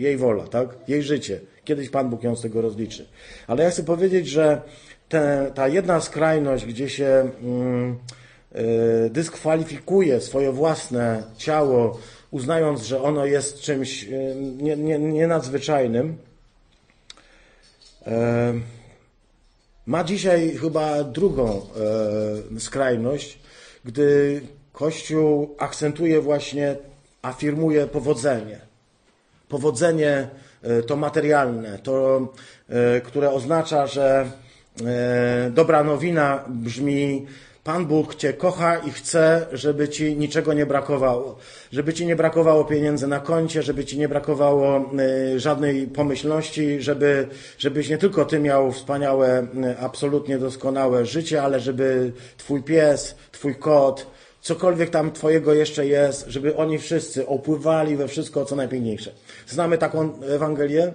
Jej 0.00 0.16
wola, 0.16 0.44
tak? 0.46 0.68
Jej 0.88 1.02
życie. 1.02 1.40
Kiedyś 1.64 1.88
Pan 1.90 2.10
Bóg 2.10 2.22
ją 2.22 2.36
z 2.36 2.42
tego 2.42 2.60
rozliczy. 2.60 3.06
Ale 3.46 3.64
ja 3.64 3.70
chcę 3.70 3.82
powiedzieć, 3.82 4.28
że 4.28 4.62
te, 5.08 5.52
ta 5.54 5.68
jedna 5.68 6.00
skrajność, 6.00 6.66
gdzie 6.66 6.88
się 6.88 7.30
mm, 7.42 7.98
y, 9.06 9.10
dyskwalifikuje 9.10 10.20
swoje 10.20 10.52
własne 10.52 11.22
ciało, 11.36 11.98
uznając, 12.30 12.82
że 12.82 13.02
ono 13.02 13.26
jest 13.26 13.60
czymś 13.60 14.04
y, 14.04 14.34
nie, 14.36 14.76
nie, 14.76 14.98
nie 14.98 15.26
nadzwyczajnym, 15.26 16.18
y, 18.06 18.10
ma 19.86 20.04
dzisiaj 20.04 20.50
chyba 20.50 21.04
drugą 21.04 21.66
skrajność, 22.58 23.38
gdy 23.84 24.40
Kościół 24.72 25.54
akcentuje 25.58 26.20
właśnie, 26.20 26.76
afirmuje 27.22 27.86
powodzenie 27.86 28.69
Powodzenie 29.50 30.28
e, 30.62 30.82
to 30.82 30.96
materialne, 30.96 31.78
to, 31.78 32.28
e, 32.68 33.00
które 33.00 33.30
oznacza, 33.30 33.86
że 33.86 34.30
e, 34.86 35.50
dobra 35.50 35.84
nowina 35.84 36.44
brzmi 36.48 37.26
Pan 37.64 37.86
Bóg 37.86 38.14
Cię 38.14 38.32
kocha 38.32 38.76
i 38.76 38.90
chce, 38.90 39.46
żeby 39.52 39.88
Ci 39.88 40.16
niczego 40.16 40.52
nie 40.52 40.66
brakowało. 40.66 41.38
Żeby 41.72 41.94
Ci 41.94 42.06
nie 42.06 42.16
brakowało 42.16 42.64
pieniędzy 42.64 43.06
na 43.06 43.20
koncie, 43.20 43.62
żeby 43.62 43.84
Ci 43.84 43.98
nie 43.98 44.08
brakowało 44.08 44.90
żadnej 45.36 45.86
pomyślności, 45.86 46.82
żeby, 46.82 47.28
żebyś 47.58 47.88
nie 47.88 47.98
tylko 47.98 48.24
Ty 48.24 48.38
miał 48.38 48.72
wspaniałe, 48.72 49.46
absolutnie 49.80 50.38
doskonałe 50.38 51.06
życie, 51.06 51.42
ale 51.42 51.60
żeby 51.60 52.12
Twój 52.36 52.62
pies, 52.62 53.14
Twój 53.32 53.54
kot, 53.54 54.06
cokolwiek 54.40 54.90
tam 54.90 55.12
Twojego 55.12 55.54
jeszcze 55.54 55.86
jest, 55.86 56.24
żeby 56.28 56.56
oni 56.56 56.78
wszyscy 56.78 57.26
opływali 57.26 57.96
we 57.96 58.08
wszystko, 58.08 58.44
co 58.44 58.56
najpiękniejsze. 58.56 59.10
Znamy 59.46 59.78
taką 59.78 60.22
Ewangelię? 60.22 60.92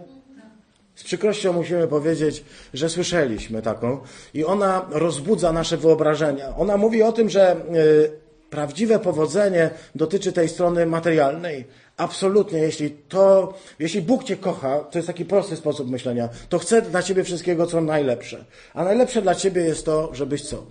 Z 0.95 1.03
przykrością 1.03 1.53
musimy 1.53 1.87
powiedzieć, 1.87 2.43
że 2.73 2.89
słyszeliśmy 2.89 3.61
taką 3.61 3.99
i 4.33 4.45
ona 4.45 4.85
rozbudza 4.91 5.51
nasze 5.51 5.77
wyobrażenia. 5.77 6.55
Ona 6.57 6.77
mówi 6.77 7.03
o 7.03 7.11
tym, 7.11 7.29
że 7.29 7.55
y, 7.75 8.25
prawdziwe 8.49 8.99
powodzenie 8.99 9.69
dotyczy 9.95 10.31
tej 10.31 10.49
strony 10.49 10.85
materialnej. 10.85 11.65
Absolutnie, 11.97 12.59
jeśli 12.59 12.91
to, 12.91 13.53
jeśli 13.79 14.01
Bóg 14.01 14.23
Cię 14.23 14.37
kocha, 14.37 14.79
to 14.79 14.97
jest 14.97 15.07
taki 15.07 15.25
prosty 15.25 15.55
sposób 15.55 15.89
myślenia, 15.89 16.29
to 16.49 16.59
chce 16.59 16.81
dla 16.81 17.03
Ciebie 17.03 17.23
wszystkiego, 17.23 17.67
co 17.67 17.81
najlepsze. 17.81 18.45
A 18.73 18.83
najlepsze 18.83 19.21
dla 19.21 19.35
Ciebie 19.35 19.61
jest 19.61 19.85
to, 19.85 20.09
żebyś 20.13 20.41
co? 20.41 20.65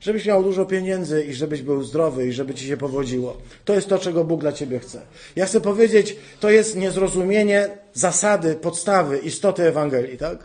Żebyś 0.00 0.26
miał 0.26 0.42
dużo 0.42 0.66
pieniędzy 0.66 1.24
i 1.24 1.34
żebyś 1.34 1.62
był 1.62 1.82
zdrowy 1.82 2.26
i 2.26 2.32
żeby 2.32 2.54
ci 2.54 2.66
się 2.66 2.76
powodziło. 2.76 3.36
To 3.64 3.74
jest 3.74 3.88
to, 3.88 3.98
czego 3.98 4.24
Bóg 4.24 4.40
dla 4.40 4.52
ciebie 4.52 4.78
chce. 4.78 5.00
Ja 5.36 5.46
chcę 5.46 5.60
powiedzieć, 5.60 6.16
to 6.40 6.50
jest 6.50 6.76
niezrozumienie 6.76 7.68
zasady, 7.92 8.54
podstawy, 8.54 9.18
istoty 9.18 9.62
Ewangelii, 9.62 10.18
tak? 10.18 10.38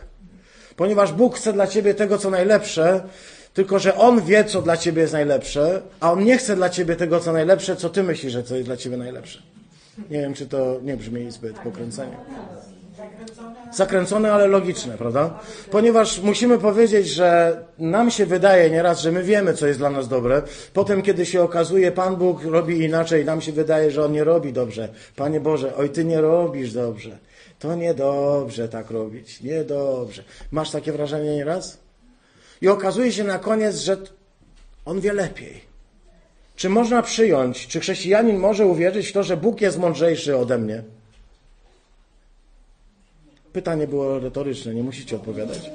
Ponieważ 0.76 1.12
Bóg 1.12 1.36
chce 1.36 1.52
dla 1.52 1.66
ciebie 1.66 1.94
tego, 1.94 2.18
co 2.18 2.30
najlepsze, 2.30 3.02
tylko 3.54 3.78
że 3.78 3.96
On 3.96 4.22
wie, 4.22 4.44
co 4.44 4.62
dla 4.62 4.76
ciebie 4.76 5.02
jest 5.02 5.12
najlepsze, 5.12 5.82
a 6.00 6.12
On 6.12 6.24
nie 6.24 6.38
chce 6.38 6.56
dla 6.56 6.68
ciebie 6.68 6.96
tego, 6.96 7.20
co 7.20 7.32
najlepsze, 7.32 7.76
co 7.76 7.90
ty 7.90 8.02
myślisz, 8.02 8.32
że 8.32 8.42
co 8.42 8.54
jest 8.56 8.68
dla 8.68 8.76
ciebie 8.76 8.96
najlepsze. 8.96 9.42
Nie 10.10 10.20
wiem, 10.20 10.34
czy 10.34 10.46
to 10.46 10.80
nie 10.82 10.96
brzmi 10.96 11.30
zbyt 11.30 11.58
pokręcenie. 11.58 12.16
Zakręcone, 13.72 14.32
ale 14.32 14.46
logiczne, 14.46 14.98
prawda? 14.98 15.40
Ponieważ 15.70 16.20
musimy 16.20 16.58
powiedzieć, 16.58 17.08
że 17.08 17.58
nam 17.78 18.10
się 18.10 18.26
wydaje 18.26 18.70
nieraz, 18.70 19.00
że 19.00 19.12
my 19.12 19.22
wiemy, 19.22 19.54
co 19.54 19.66
jest 19.66 19.78
dla 19.78 19.90
nas 19.90 20.08
dobre. 20.08 20.42
Potem, 20.72 21.02
kiedy 21.02 21.26
się 21.26 21.42
okazuje, 21.42 21.92
Pan 21.92 22.16
Bóg 22.16 22.44
robi 22.44 22.84
inaczej, 22.84 23.24
nam 23.24 23.40
się 23.40 23.52
wydaje, 23.52 23.90
że 23.90 24.04
On 24.04 24.12
nie 24.12 24.24
robi 24.24 24.52
dobrze. 24.52 24.88
Panie 25.16 25.40
Boże, 25.40 25.76
oj, 25.76 25.90
Ty 25.90 26.04
nie 26.04 26.20
robisz 26.20 26.72
dobrze. 26.72 27.18
To 27.58 27.74
niedobrze 27.74 28.68
tak 28.68 28.90
robić. 28.90 29.42
Niedobrze. 29.42 30.22
Masz 30.50 30.70
takie 30.70 30.92
wrażenie 30.92 31.36
nieraz? 31.36 31.78
I 32.60 32.68
okazuje 32.68 33.12
się 33.12 33.24
na 33.24 33.38
koniec, 33.38 33.76
że 33.76 33.96
on 34.84 35.00
wie 35.00 35.12
lepiej. 35.12 35.60
Czy 36.56 36.68
można 36.68 37.02
przyjąć, 37.02 37.66
czy 37.66 37.80
chrześcijanin 37.80 38.36
może 38.36 38.66
uwierzyć 38.66 39.08
w 39.08 39.12
to, 39.12 39.22
że 39.22 39.36
Bóg 39.36 39.60
jest 39.60 39.78
mądrzejszy 39.78 40.36
ode 40.36 40.58
mnie? 40.58 40.82
Pytanie 43.56 43.86
było 43.86 44.18
retoryczne, 44.18 44.74
nie 44.74 44.82
musicie 44.82 45.16
odpowiadać. 45.16 45.70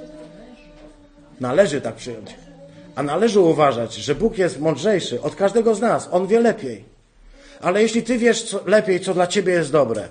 Należy 1.40 1.82
tak 1.82 1.96
przyjąć. 1.96 2.36
A 2.96 3.04
należy 3.04 3.40
uważać, 3.40 3.96
że 3.96 4.16
Bóg 4.16 4.38
jest 4.38 4.60
mądrzejszy 4.60 5.22
od 5.22 5.36
każdego 5.36 5.76
z 5.76 5.82
nas. 5.82 6.10
On 6.12 6.28
wie 6.28 6.40
lepiej. 6.40 6.84
Ale 7.62 7.82
jeśli 7.82 8.04
ty 8.04 8.18
wiesz 8.18 8.44
co, 8.44 8.60
lepiej, 8.66 9.00
co 9.00 9.14
dla 9.14 9.28
ciebie 9.28 9.54
jest 9.54 9.72
dobre, 9.72 10.08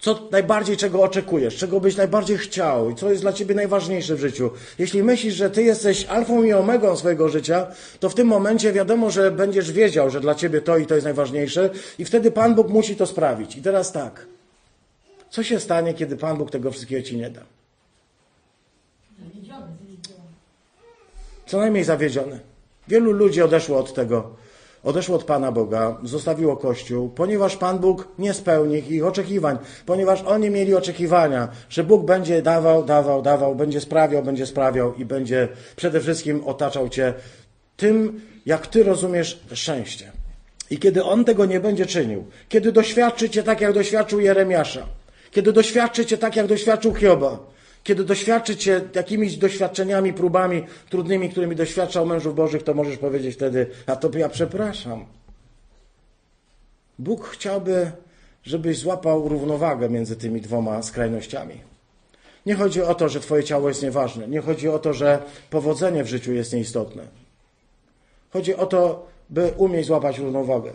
co 0.00 0.28
najbardziej 0.30 0.76
czego 0.76 1.02
oczekujesz, 1.02 1.56
czego 1.56 1.80
byś 1.80 1.96
najbardziej 1.96 2.38
chciał 2.38 2.90
i 2.90 2.94
co 2.94 3.10
jest 3.10 3.22
dla 3.22 3.32
ciebie 3.32 3.54
najważniejsze 3.54 4.14
w 4.14 4.20
życiu. 4.20 4.50
Jeśli 4.78 5.02
myślisz, 5.02 5.34
że 5.34 5.50
ty 5.50 5.62
jesteś 5.62 6.06
alfą 6.06 6.42
i 6.42 6.52
omegą 6.52 6.96
swojego 6.96 7.28
życia, 7.28 7.66
to 8.00 8.08
w 8.08 8.14
tym 8.14 8.26
momencie 8.26 8.72
wiadomo, 8.72 9.10
że 9.10 9.30
będziesz 9.30 9.72
wiedział, 9.72 10.10
że 10.10 10.20
dla 10.20 10.34
ciebie 10.34 10.60
to 10.60 10.78
i 10.78 10.86
to 10.86 10.94
jest 10.94 11.04
najważniejsze 11.04 11.70
i 11.98 12.04
wtedy 12.04 12.30
Pan 12.30 12.54
Bóg 12.54 12.68
musi 12.68 12.96
to 12.96 13.06
sprawić. 13.06 13.56
I 13.56 13.62
teraz 13.62 13.92
tak. 13.92 14.26
Co 15.30 15.42
się 15.42 15.60
stanie, 15.60 15.94
kiedy 15.94 16.16
Pan 16.16 16.36
Bóg 16.36 16.50
tego 16.50 16.70
wszystkiego 16.70 17.02
ci 17.02 17.16
nie 17.16 17.30
da? 17.30 17.40
Co 21.46 21.58
najmniej 21.58 21.84
zawiedziony. 21.84 22.40
Wielu 22.88 23.12
ludzi 23.12 23.42
odeszło 23.42 23.78
od 23.78 23.94
tego, 23.94 24.30
odeszło 24.84 25.16
od 25.16 25.24
Pana 25.24 25.52
Boga, 25.52 25.98
zostawiło 26.02 26.56
Kościół, 26.56 27.08
ponieważ 27.08 27.56
Pan 27.56 27.78
Bóg 27.78 28.08
nie 28.18 28.34
spełni 28.34 28.92
ich 28.92 29.06
oczekiwań, 29.06 29.58
ponieważ 29.86 30.22
oni 30.22 30.50
mieli 30.50 30.74
oczekiwania, 30.74 31.48
że 31.68 31.84
Bóg 31.84 32.04
będzie 32.04 32.42
dawał, 32.42 32.84
dawał, 32.84 33.22
dawał, 33.22 33.54
będzie 33.54 33.80
sprawiał, 33.80 34.22
będzie 34.22 34.46
sprawiał 34.46 34.94
i 34.94 35.04
będzie 35.04 35.48
przede 35.76 36.00
wszystkim 36.00 36.44
otaczał 36.46 36.88
Cię 36.88 37.14
tym, 37.76 38.20
jak 38.46 38.66
Ty 38.66 38.82
rozumiesz 38.82 39.40
szczęście. 39.52 40.12
I 40.70 40.78
kiedy 40.78 41.04
On 41.04 41.24
tego 41.24 41.46
nie 41.46 41.60
będzie 41.60 41.86
czynił, 41.86 42.24
kiedy 42.48 42.72
doświadczy 42.72 43.30
Cię 43.30 43.42
tak, 43.42 43.60
jak 43.60 43.72
doświadczył 43.72 44.20
Jeremiasza, 44.20 44.86
kiedy 45.30 45.52
doświadczy 45.52 46.06
Cię 46.06 46.18
tak, 46.18 46.36
jak 46.36 46.46
doświadczył 46.46 46.94
Hioba, 46.94 47.38
kiedy 47.84 48.04
doświadczy 48.04 48.56
Cię 48.56 48.80
jakimiś 48.94 49.36
doświadczeniami, 49.36 50.12
próbami 50.12 50.64
trudnymi, 50.90 51.30
którymi 51.30 51.56
doświadczał 51.56 52.06
mężów 52.06 52.34
Bożych, 52.34 52.62
to 52.62 52.74
możesz 52.74 52.98
powiedzieć 52.98 53.34
wtedy, 53.34 53.66
a 53.86 53.96
to 53.96 54.18
ja 54.18 54.28
przepraszam. 54.28 55.04
Bóg 56.98 57.26
chciałby, 57.26 57.92
żebyś 58.42 58.78
złapał 58.78 59.28
równowagę 59.28 59.90
między 59.90 60.16
tymi 60.16 60.40
dwoma 60.40 60.82
skrajnościami. 60.82 61.60
Nie 62.46 62.54
chodzi 62.54 62.82
o 62.82 62.94
to, 62.94 63.08
że 63.08 63.20
Twoje 63.20 63.44
ciało 63.44 63.68
jest 63.68 63.82
nieważne. 63.82 64.28
Nie 64.28 64.40
chodzi 64.40 64.68
o 64.68 64.78
to, 64.78 64.92
że 64.92 65.22
powodzenie 65.50 66.04
w 66.04 66.08
życiu 66.08 66.32
jest 66.32 66.52
nieistotne. 66.52 67.02
Chodzi 68.32 68.54
o 68.54 68.66
to, 68.66 69.06
by 69.30 69.52
umieć 69.56 69.86
złapać 69.86 70.18
równowagę. 70.18 70.72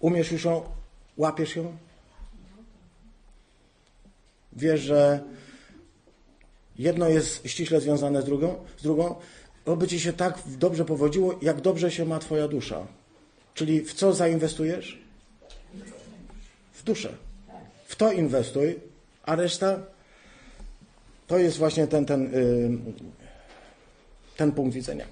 Umiesz 0.00 0.32
już 0.32 0.44
ją? 0.44 0.62
Łapiesz 1.16 1.56
ją? 1.56 1.76
Wiesz, 4.52 4.80
że 4.80 5.20
jedno 6.78 7.08
jest 7.08 7.48
ściśle 7.48 7.80
związane 7.80 8.22
z 8.22 8.24
drugą, 8.24 8.64
z 8.76 8.82
drugą, 8.82 9.14
oby 9.66 9.88
ci 9.88 10.00
się 10.00 10.12
tak 10.12 10.38
dobrze 10.46 10.84
powodziło, 10.84 11.38
jak 11.42 11.60
dobrze 11.60 11.90
się 11.90 12.04
ma 12.04 12.18
twoja 12.18 12.48
dusza. 12.48 12.86
Czyli 13.54 13.80
w 13.80 13.94
co 13.94 14.12
zainwestujesz? 14.12 14.98
W 16.72 16.82
duszę. 16.82 17.12
W 17.86 17.96
to 17.96 18.12
inwestuj, 18.12 18.78
a 19.22 19.36
reszta 19.36 19.80
to 21.26 21.38
jest 21.38 21.58
właśnie 21.58 21.86
ten, 21.86 22.06
ten, 22.06 22.32
yy, 22.32 22.92
ten 24.36 24.52
punkt 24.52 24.74
widzenia. 24.74 25.06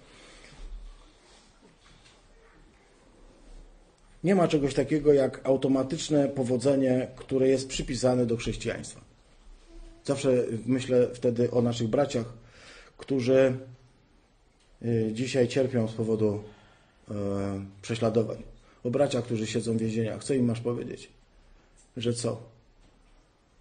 Nie 4.24 4.34
ma 4.34 4.48
czegoś 4.48 4.74
takiego 4.74 5.12
jak 5.12 5.46
automatyczne 5.46 6.28
powodzenie, 6.28 7.08
które 7.16 7.48
jest 7.48 7.68
przypisane 7.68 8.26
do 8.26 8.36
chrześcijaństwa. 8.36 9.07
Zawsze 10.08 10.44
myślę 10.66 11.08
wtedy 11.14 11.50
o 11.50 11.62
naszych 11.62 11.88
braciach, 11.88 12.32
którzy 12.98 13.56
y, 14.82 15.10
dzisiaj 15.12 15.48
cierpią 15.48 15.88
z 15.88 15.92
powodu 15.92 16.42
e, 17.10 17.14
prześladowań. 17.82 18.42
O 18.84 18.90
braciach, 18.90 19.24
którzy 19.24 19.46
siedzą 19.46 19.76
w 19.76 19.80
więzieniach. 19.80 20.24
Co 20.24 20.34
im 20.34 20.44
masz 20.44 20.60
powiedzieć? 20.60 21.08
Że 21.96 22.12
co? 22.12 22.42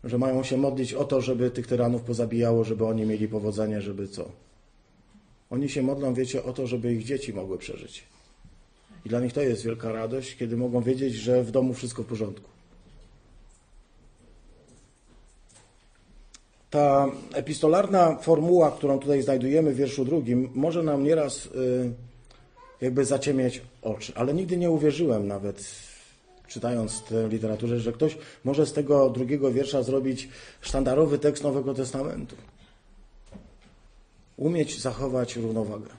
Że 0.03 0.17
mają 0.17 0.43
się 0.43 0.57
modlić 0.57 0.93
o 0.93 1.03
to, 1.03 1.21
żeby 1.21 1.51
tych 1.51 1.67
tyranów 1.67 2.01
pozabijało, 2.01 2.63
żeby 2.63 2.85
oni 2.85 3.05
mieli 3.05 3.27
powodzenie, 3.27 3.81
żeby 3.81 4.07
co? 4.07 4.31
Oni 5.49 5.69
się 5.69 5.83
modlą, 5.83 6.13
wiecie, 6.13 6.43
o 6.43 6.53
to, 6.53 6.67
żeby 6.67 6.93
ich 6.93 7.03
dzieci 7.03 7.33
mogły 7.33 7.57
przeżyć. 7.57 8.03
I 9.05 9.09
dla 9.09 9.19
nich 9.19 9.33
to 9.33 9.41
jest 9.41 9.63
wielka 9.63 9.91
radość, 9.91 10.35
kiedy 10.35 10.57
mogą 10.57 10.81
wiedzieć, 10.81 11.13
że 11.13 11.43
w 11.43 11.51
domu 11.51 11.73
wszystko 11.73 12.03
w 12.03 12.05
porządku. 12.05 12.56
Ta 16.69 17.07
epistolarna 17.33 18.15
formuła, 18.15 18.71
którą 18.71 18.99
tutaj 18.99 19.21
znajdujemy 19.21 19.73
w 19.73 19.75
wierszu 19.75 20.05
drugim, 20.05 20.49
może 20.55 20.83
nam 20.83 21.03
nieraz 21.03 21.45
y, 21.45 21.91
jakby 22.81 23.05
zaciemieć 23.05 23.61
oczy, 23.81 24.13
ale 24.15 24.33
nigdy 24.33 24.57
nie 24.57 24.71
uwierzyłem 24.71 25.27
nawet 25.27 25.63
czytając 26.47 27.03
tę 27.03 27.27
literaturę, 27.27 27.79
że 27.79 27.93
ktoś 27.93 28.17
może 28.43 28.65
z 28.65 28.73
tego 28.73 29.09
drugiego 29.09 29.51
wiersza 29.51 29.83
zrobić 29.83 30.29
sztandarowy 30.61 31.19
tekst 31.19 31.43
Nowego 31.43 31.73
Testamentu. 31.73 32.35
Umieć 34.37 34.81
zachować 34.81 35.35
równowagę. 35.35 35.89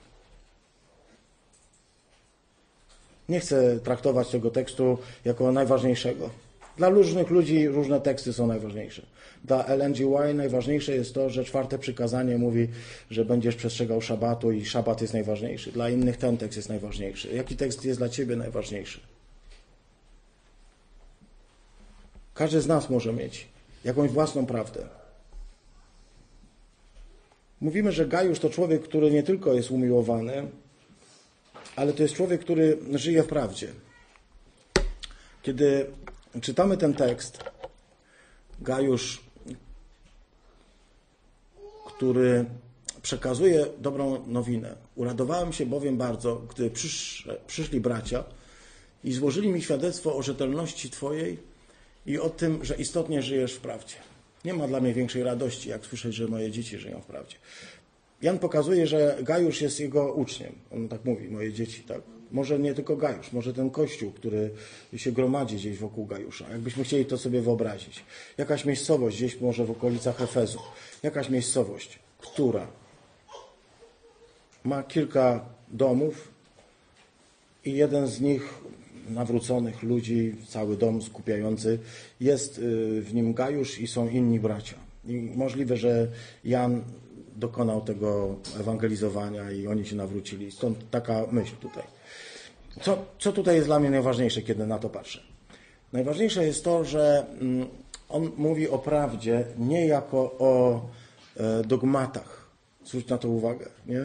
Nie 3.29 3.41
chcę 3.41 3.81
traktować 3.81 4.29
tego 4.29 4.51
tekstu 4.51 4.99
jako 5.25 5.53
najważniejszego. 5.53 6.31
Dla 6.79 6.89
różnych 6.89 7.31
ludzi 7.31 7.69
różne 7.69 8.01
teksty 8.01 8.33
są 8.33 8.47
najważniejsze. 8.47 9.03
Dla 9.45 9.65
LNG 9.67 10.01
Y 10.31 10.35
najważniejsze 10.35 10.95
jest 10.95 11.15
to, 11.15 11.31
że 11.31 11.45
czwarte 11.45 11.79
przykazanie 11.79 12.39
mówi, 12.39 12.69
że 13.11 13.25
będziesz 13.25 13.57
przestrzegał 13.57 14.01
szabatu 14.01 14.53
i 14.53 14.65
szabat 14.65 15.01
jest 15.01 15.15
najważniejszy. 15.15 15.73
Dla 15.73 15.91
innych 15.91 16.17
ten 16.17 16.37
tekst 16.37 16.57
jest 16.57 16.69
najważniejszy. 16.69 17.35
Jaki 17.35 17.57
tekst 17.57 17.85
jest 17.85 18.01
dla 18.01 18.09
ciebie 18.09 18.37
najważniejszy? 18.37 19.01
Każdy 22.35 22.61
z 22.61 22.67
nas 22.67 22.91
może 22.91 23.13
mieć 23.13 23.49
jakąś 23.85 24.11
własną 24.11 24.47
prawdę. 24.47 24.87
Mówimy, 27.61 27.93
że 27.93 28.07
Gajusz 28.07 28.39
to 28.39 28.51
człowiek, 28.51 28.83
który 28.83 29.11
nie 29.11 29.23
tylko 29.23 29.55
jest 29.55 29.71
umiłowany, 29.71 30.49
ale 31.77 31.93
to 31.93 32.03
jest 32.03 32.15
człowiek, 32.15 32.41
który 32.41 32.79
żyje 32.95 33.23
w 33.23 33.27
prawdzie. 33.27 33.69
Kiedy 35.43 35.87
czytamy 36.41 36.77
ten 36.77 36.95
tekst, 36.95 37.39
Gajusz, 38.61 39.21
który 41.87 42.45
przekazuje 43.03 43.67
dobrą 43.79 44.27
nowinę. 44.27 44.77
Uradowałem 44.97 45.53
się 45.53 45.67
bowiem 45.67 45.97
bardzo, 45.97 46.37
gdy 46.37 46.71
przysz, 46.71 47.29
przyszli 47.47 47.81
bracia 47.81 48.25
i 49.05 49.13
złożyli 49.13 49.49
mi 49.49 49.63
świadectwo 49.63 50.17
o 50.17 50.23
rzetelności 50.23 50.91
Twojej 50.91 51.39
i 52.07 52.19
o 52.19 52.31
tym, 52.31 52.65
że 52.65 52.75
istotnie 52.75 53.23
żyjesz 53.23 53.55
w 53.55 53.61
prawdzie. 53.61 53.95
Nie 54.45 54.55
ma 54.55 54.69
dla 54.69 54.81
mnie 54.81 54.95
większej 54.95 55.23
radości, 55.23 55.69
jak 55.69 55.87
słyszeć, 55.87 56.15
że 56.15 56.29
moje 56.29 56.51
dzieci 56.51 56.79
żyją 56.79 57.01
w 57.01 57.07
prawdzie. 57.07 57.37
Jan 58.23 58.39
pokazuje, 58.39 58.87
że 58.87 59.19
Gajusz 59.23 59.61
jest 59.61 59.81
jego 59.81 60.13
uczniem. 60.13 60.53
On 60.73 60.89
tak 60.89 61.05
mówi, 61.05 61.29
moje 61.29 61.53
dzieci, 61.53 61.83
tak. 61.83 62.01
Może 62.33 62.59
nie 62.59 62.75
tylko 62.75 62.97
Gajusz, 62.97 63.33
może 63.33 63.55
ten 63.55 63.71
kościół, 63.71 64.13
który 64.13 64.51
się 64.97 65.13
gromadzi 65.13 65.57
gdzieś 65.57 65.79
wokół 65.79 66.07
Gajusza. 66.07 66.51
Jakbyśmy 66.51 66.85
chcieli 66.85 67.05
to 67.05 67.19
sobie 67.19 67.41
wyobrazić. 67.41 68.05
Jakaś 68.39 68.65
miejscowość 68.65 69.17
gdzieś 69.17 69.41
może 69.41 69.65
w 69.65 69.71
okolicach 69.71 70.23
Efezu. 70.23 70.59
Jakaś 71.03 71.29
miejscowość, 71.29 71.99
która 72.19 72.67
ma 74.65 74.83
kilka 74.83 75.45
domów 75.69 76.29
i 77.65 77.73
jeden 77.73 78.07
z 78.07 78.21
nich 78.21 78.55
nawróconych 79.11 79.83
ludzi, 79.83 80.35
cały 80.49 80.77
dom 80.77 81.03
skupiający, 81.03 81.79
jest 82.21 82.59
y, 82.59 83.03
w 83.03 83.15
nim 83.15 83.35
Gajusz 83.35 83.81
i 83.81 83.87
są 83.87 84.09
inni 84.09 84.41
bracia. 84.41 84.77
I 85.07 85.33
możliwe, 85.37 85.77
że 85.77 86.09
Jan 86.45 86.83
dokonał 87.37 87.81
tego 87.81 88.37
ewangelizowania 88.61 89.51
i 89.53 89.67
oni 89.67 89.87
się 89.87 89.97
nawrócili. 89.97 90.51
Stąd 90.51 90.91
taka 90.91 91.27
myśl 91.31 91.57
tutaj. 91.61 91.98
Co, 92.83 92.99
co 93.19 93.33
tutaj 93.33 93.57
jest 93.57 93.69
dla 93.69 93.81
mnie 93.81 93.91
najważniejsze, 93.91 94.43
kiedy 94.43 94.67
na 94.67 94.79
to 94.79 94.89
patrzę? 94.89 95.21
Najważniejsze 95.93 96.47
jest 96.47 96.65
to, 96.65 96.85
że 96.85 97.27
mm, 97.41 97.69
on 98.09 98.31
mówi 98.37 98.69
o 98.69 98.79
prawdzie 98.79 99.45
nie 99.59 99.87
jako 99.87 100.19
o 100.39 100.81
e, 101.37 101.65
dogmatach. 101.65 102.49
Zwróć 102.85 103.09
na 103.09 103.19
to 103.19 103.29
uwagę. 103.29 103.67
Nie? 103.87 104.03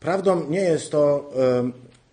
Prawdą 0.00 0.50
nie 0.50 0.60
jest 0.60 0.90
to 0.90 1.30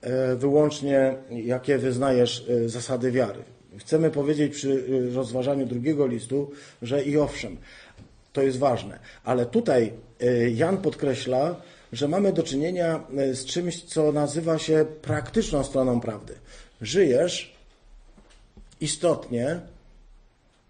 e, 0.01 0.35
wyłącznie, 0.35 1.15
jakie 1.31 1.77
wyznajesz 1.77 2.45
e, 2.49 2.69
zasady 2.69 3.11
wiary. 3.11 3.39
Chcemy 3.77 4.11
powiedzieć 4.11 4.53
przy 4.53 4.85
rozważaniu 5.15 5.65
drugiego 5.65 6.07
listu, 6.07 6.51
że 6.81 7.03
i 7.03 7.17
owszem, 7.17 7.57
to 8.33 8.41
jest 8.41 8.59
ważne. 8.59 8.99
Ale 9.23 9.45
tutaj 9.45 9.93
Jan 10.55 10.77
podkreśla 10.77 11.55
że 11.93 12.07
mamy 12.07 12.33
do 12.33 12.43
czynienia 12.43 13.03
e, 13.17 13.35
z 13.35 13.45
czymś, 13.45 13.83
co 13.83 14.11
nazywa 14.11 14.59
się 14.59 14.85
praktyczną 15.01 15.63
stroną 15.63 16.01
prawdy. 16.01 16.35
Żyjesz 16.81 17.55
istotnie 18.81 19.59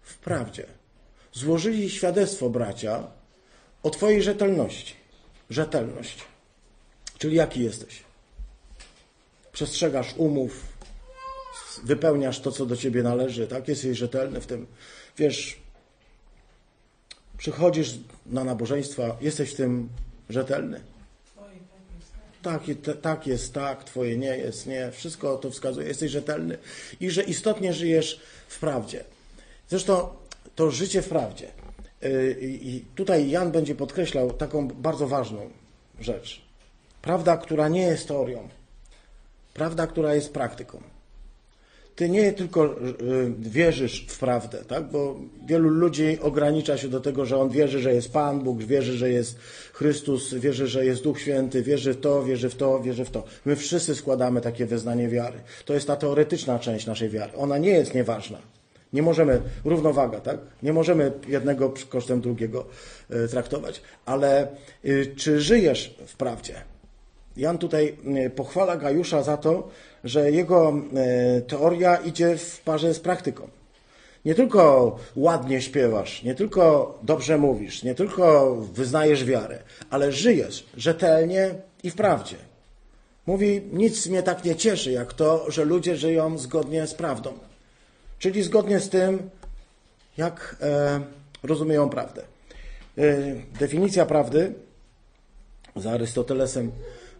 w 0.02 0.18
prawdzie. 0.18 0.66
Złożyli 1.32 1.90
świadectwo 1.90 2.50
bracia 2.50 3.06
o 3.82 3.90
Twojej 3.90 4.22
rzetelności. 4.22 4.94
Rzetelność. 5.50 6.24
Czyli 7.18 7.36
jaki 7.36 7.64
jesteś? 7.64 8.02
Przestrzegasz 9.52 10.14
umów, 10.16 10.76
wypełniasz 11.84 12.40
to, 12.40 12.52
co 12.52 12.66
do 12.66 12.76
ciebie 12.76 13.02
należy, 13.02 13.46
tak? 13.46 13.68
Jesteś 13.68 13.98
rzetelny 13.98 14.40
w 14.40 14.46
tym. 14.46 14.66
Wiesz, 15.18 15.60
przychodzisz 17.38 17.94
na 18.26 18.44
nabożeństwa, 18.44 19.16
jesteś 19.20 19.50
w 19.50 19.56
tym 19.56 19.88
rzetelny. 20.28 20.80
Tak, 22.46 22.62
tak 23.02 23.26
jest, 23.26 23.54
tak, 23.54 23.84
twoje 23.84 24.18
nie 24.18 24.36
jest, 24.36 24.66
nie. 24.66 24.90
Wszystko 24.92 25.36
to 25.36 25.50
wskazuje, 25.50 25.88
jesteś 25.88 26.10
rzetelny 26.10 26.58
i 27.00 27.10
że 27.10 27.22
istotnie 27.22 27.72
żyjesz 27.72 28.20
w 28.48 28.60
prawdzie. 28.60 29.04
Zresztą 29.68 30.08
to 30.54 30.70
życie 30.70 31.02
w 31.02 31.08
prawdzie. 31.08 31.50
Y, 32.04 32.38
I 32.40 32.84
tutaj 32.94 33.30
Jan 33.30 33.52
będzie 33.52 33.74
podkreślał 33.74 34.32
taką 34.32 34.68
bardzo 34.68 35.08
ważną 35.08 35.50
rzecz. 36.00 36.42
Prawda, 37.02 37.36
która 37.36 37.68
nie 37.68 37.82
jest 37.82 38.08
teorią. 38.08 38.48
Prawda, 39.54 39.86
która 39.86 40.14
jest 40.14 40.32
praktyką. 40.32 40.82
Ty 41.96 42.08
nie 42.08 42.32
tylko 42.32 42.64
y, 42.64 42.68
wierzysz 43.38 44.06
w 44.08 44.18
prawdę, 44.18 44.64
tak? 44.64 44.90
bo 44.90 45.16
wielu 45.46 45.68
ludzi 45.68 46.18
ogranicza 46.22 46.78
się 46.78 46.88
do 46.88 47.00
tego, 47.00 47.26
że 47.26 47.38
on 47.38 47.50
wierzy, 47.50 47.78
że 47.80 47.94
jest 47.94 48.12
Pan 48.12 48.40
Bóg, 48.40 48.62
wierzy, 48.62 48.92
że 48.92 49.10
jest 49.10 49.38
Chrystus, 49.72 50.34
wierzy, 50.34 50.66
że 50.66 50.84
jest 50.84 51.02
Duch 51.02 51.20
Święty, 51.20 51.62
wierzy 51.62 51.94
w 51.94 52.00
to, 52.00 52.24
wierzy 52.24 52.50
w 52.50 52.54
to, 52.54 52.82
wierzy 52.82 53.04
w 53.04 53.10
to. 53.10 53.24
My 53.44 53.56
wszyscy 53.56 53.94
składamy 53.94 54.40
takie 54.40 54.66
wyznanie 54.66 55.08
wiary. 55.08 55.38
To 55.64 55.74
jest 55.74 55.86
ta 55.86 55.96
teoretyczna 55.96 56.58
część 56.58 56.86
naszej 56.86 57.08
wiary. 57.08 57.32
Ona 57.36 57.58
nie 57.58 57.70
jest 57.70 57.94
nieważna. 57.94 58.38
Nie 58.92 59.02
możemy, 59.02 59.40
równowaga, 59.64 60.20
tak? 60.20 60.38
Nie 60.62 60.72
możemy 60.72 61.12
jednego 61.28 61.74
kosztem 61.88 62.20
drugiego 62.20 62.66
y, 63.10 63.28
traktować. 63.28 63.82
Ale 64.06 64.48
y, 64.84 65.12
czy 65.16 65.40
żyjesz 65.40 65.94
w 66.06 66.16
prawdzie? 66.16 66.54
Jan 67.36 67.58
tutaj 67.58 67.96
pochwala 68.36 68.76
Gajusza 68.76 69.22
za 69.22 69.36
to, 69.36 69.68
że 70.06 70.30
jego 70.30 70.74
e, 70.96 71.40
teoria 71.40 71.96
idzie 71.96 72.36
w 72.36 72.60
parze 72.60 72.94
z 72.94 73.00
praktyką. 73.00 73.48
Nie 74.24 74.34
tylko 74.34 74.96
ładnie 75.16 75.62
śpiewasz, 75.62 76.22
nie 76.22 76.34
tylko 76.34 76.98
dobrze 77.02 77.38
mówisz, 77.38 77.82
nie 77.82 77.94
tylko 77.94 78.56
wyznajesz 78.56 79.24
wiarę, 79.24 79.58
ale 79.90 80.12
żyjesz 80.12 80.66
rzetelnie 80.76 81.54
i 81.82 81.90
w 81.90 81.94
prawdzie. 81.94 82.36
Mówi, 83.26 83.62
nic 83.72 84.06
mnie 84.06 84.22
tak 84.22 84.44
nie 84.44 84.56
cieszy, 84.56 84.92
jak 84.92 85.12
to, 85.12 85.50
że 85.50 85.64
ludzie 85.64 85.96
żyją 85.96 86.38
zgodnie 86.38 86.86
z 86.86 86.94
prawdą. 86.94 87.32
Czyli 88.18 88.42
zgodnie 88.42 88.80
z 88.80 88.88
tym, 88.88 89.30
jak 90.16 90.56
e, 90.60 91.00
rozumieją 91.42 91.90
prawdę. 91.90 92.22
E, 92.98 93.02
definicja 93.58 94.06
prawdy 94.06 94.52
za 95.76 95.92
Arystotelesem 95.92 96.72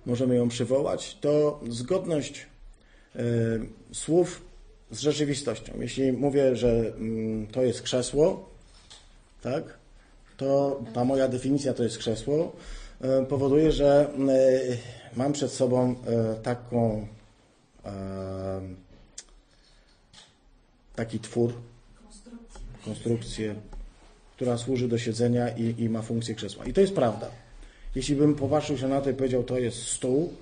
możemy 0.07 0.37
ją 0.37 0.49
przywołać, 0.49 1.17
to 1.21 1.61
zgodność 1.69 2.47
słów 3.93 4.43
z 4.91 5.01
rzeczywistością. 5.01 5.73
Jeśli 5.81 6.13
mówię, 6.13 6.57
że 6.57 6.93
mm, 6.97 7.47
to 7.47 7.63
jest 7.63 7.83
krzesło, 7.83 8.51
tak, 9.43 9.79
to 10.37 10.81
ta 10.95 11.05
moja 11.05 11.29
definicja 11.29 11.75
to 11.75 11.83
jest 11.83 11.99
krzesło, 11.99 12.53
powoduje, 13.29 13.73
że 13.73 14.09
mam 15.17 15.33
przed 15.33 15.53
sobą 15.53 15.95
taką 16.43 17.07
taki 20.97 21.21
twór, 21.21 21.53
konstrukcję, 22.85 23.55
która 24.37 24.59
służy 24.59 24.89
do 24.89 24.99
siedzenia 24.99 25.49
i, 25.49 25.75
i 25.79 25.89
ma 25.89 26.03
funkcję 26.03 26.35
krzesła. 26.35 26.65
I 26.65 26.73
to 26.73 26.81
jest 26.81 26.95
prawda. 26.95 27.31
Jeśli 27.95 28.17
bym 28.17 28.35
popatrzył 28.35 28.79
się 28.79 28.89
na 28.89 29.01
to 29.01 29.11
i 29.11 29.15
powiedział, 29.15 29.45
to 29.45 29.59
jest 29.59 29.83
stół, 29.83 30.33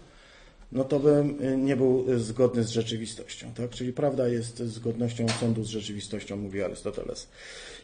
no 0.74 0.84
to 0.84 1.00
bym 1.00 1.42
y, 1.42 1.56
nie 1.56 1.76
był 1.76 2.04
y, 2.10 2.18
zgodny 2.18 2.64
z 2.64 2.70
rzeczywistością. 2.70 3.52
Tak? 3.54 3.70
Czyli 3.70 3.92
prawda 3.92 4.28
jest 4.28 4.58
zgodnością 4.58 5.26
sądu 5.40 5.64
z 5.64 5.68
rzeczywistością, 5.68 6.36
mówi 6.36 6.62
Arystoteles. 6.62 7.28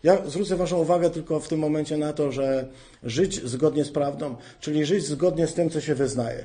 Ja 0.03 0.27
zwrócę 0.27 0.57
Waszą 0.57 0.79
uwagę 0.79 1.11
tylko 1.11 1.41
w 1.41 1.49
tym 1.49 1.61
momencie 1.61 1.97
na 1.97 2.13
to, 2.13 2.33
że 2.33 2.69
żyć 3.03 3.45
zgodnie 3.45 3.85
z 3.85 3.91
prawdą, 3.91 4.37
czyli 4.61 4.87
żyć 4.87 5.05
zgodnie 5.05 5.47
z 5.47 5.55
tym, 5.55 5.71
co 5.71 5.81
się 5.81 5.95
wyznaje. 5.95 6.45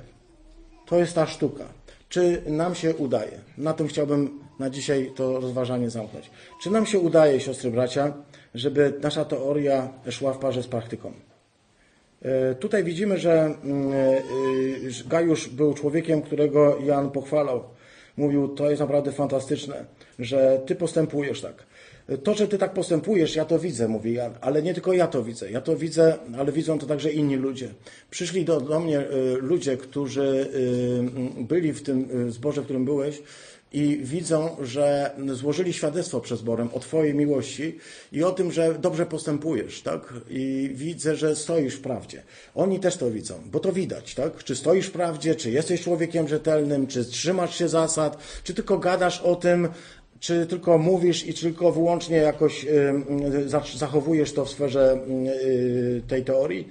To 0.86 1.00
jest 1.00 1.14
ta 1.14 1.28
sztuka. 1.28 1.66
Czy 2.10 2.42
nam 2.48 2.76
się 2.76 2.96
udaje? 2.96 3.40
Na 3.58 3.74
tym 3.74 3.88
chciałbym 3.88 4.40
na 4.60 4.70
dzisiaj 4.70 5.12
to 5.16 5.40
rozważanie 5.40 5.90
zamknąć. 5.90 6.30
Czy 6.64 6.72
nam 6.72 6.86
się 6.86 7.00
udaje, 7.00 7.40
siostry 7.40 7.72
bracia, 7.72 8.14
żeby 8.56 8.94
nasza 9.02 9.26
teoria 9.26 9.94
szła 10.10 10.34
w 10.34 10.38
parze 10.38 10.64
z 10.64 10.68
praktyką? 10.68 11.14
E, 12.26 12.56
tutaj 12.56 12.84
widzimy, 12.84 13.18
że 13.18 13.56
mm, 13.64 13.94
e, 13.94 15.10
Gajusz 15.10 15.50
był 15.50 15.74
człowiekiem, 15.74 16.22
którego 16.22 16.78
Jan 16.86 17.12
pochwalał. 17.12 17.64
Mówił, 18.18 18.48
to 18.48 18.70
jest 18.70 18.80
naprawdę 18.80 19.12
fantastyczne, 19.12 19.86
że 20.20 20.62
ty 20.66 20.76
postępujesz 20.76 21.42
tak. 21.42 21.64
To, 22.24 22.34
że 22.34 22.48
ty 22.48 22.58
tak 22.58 22.74
postępujesz, 22.74 23.36
ja 23.36 23.46
to 23.46 23.60
widzę, 23.60 23.88
mówi 23.88 24.14
Jan, 24.14 24.34
ale 24.42 24.62
nie 24.62 24.74
tylko 24.74 24.94
ja 24.94 25.08
to 25.08 25.24
widzę. 25.24 25.52
Ja 25.52 25.62
to 25.62 25.78
widzę, 25.78 26.18
ale 26.38 26.52
widzą 26.52 26.80
to 26.80 26.86
także 26.86 27.12
inni 27.12 27.36
ludzie. 27.36 27.70
Przyszli 28.12 28.46
do, 28.46 28.62
do 28.62 28.80
mnie 28.80 29.00
e, 29.00 29.06
ludzie, 29.42 29.78
którzy 29.78 30.50
byli 31.40 31.74
w 31.74 31.84
tym 31.84 32.32
zborze, 32.32 32.62
w 32.62 32.64
którym 32.64 32.86
byłeś 32.86 33.22
i 33.76 33.98
widzą, 33.98 34.56
że 34.62 35.12
złożyli 35.34 35.74
świadectwo 35.74 36.22
przed 36.22 36.40
zborem 36.40 36.70
o 36.74 36.80
Twojej 36.80 37.14
miłości 37.14 37.78
i 38.12 38.24
o 38.24 38.32
tym, 38.32 38.52
że 38.52 38.74
dobrze 38.80 39.06
postępujesz, 39.06 39.82
tak? 39.82 40.14
I 40.30 40.72
widzę, 40.74 41.16
że 41.16 41.36
stoisz 41.36 41.76
w 41.76 41.82
prawdzie. 41.82 42.24
Oni 42.56 42.80
też 42.80 42.98
to 42.98 43.12
widzą, 43.12 43.34
bo 43.52 43.60
to 43.60 43.74
widać, 43.74 44.16
tak? 44.16 44.44
Czy 44.44 44.56
stoisz 44.56 44.88
w 44.88 44.92
prawdzie, 44.92 45.36
czy 45.36 45.52
jesteś 45.52 45.82
człowiekiem 45.82 46.28
rzetelnym, 46.28 46.88
czy 46.88 47.06
trzymasz 47.06 47.58
się 47.58 47.70
zasad, 47.70 48.18
czy 48.44 48.54
tylko 48.54 48.78
gadasz 48.78 49.22
o 49.22 49.36
tym, 49.36 49.68
czy 50.20 50.46
tylko 50.46 50.78
mówisz 50.78 51.28
i 51.28 51.34
czy 51.34 51.42
tylko 51.42 51.72
wyłącznie 51.72 52.18
jakoś 52.18 52.66
y, 52.66 53.78
zachowujesz 53.78 54.34
to 54.34 54.46
w 54.46 54.50
sferze 54.50 55.00
y, 55.46 56.02
tej 56.08 56.24
teorii. 56.24 56.70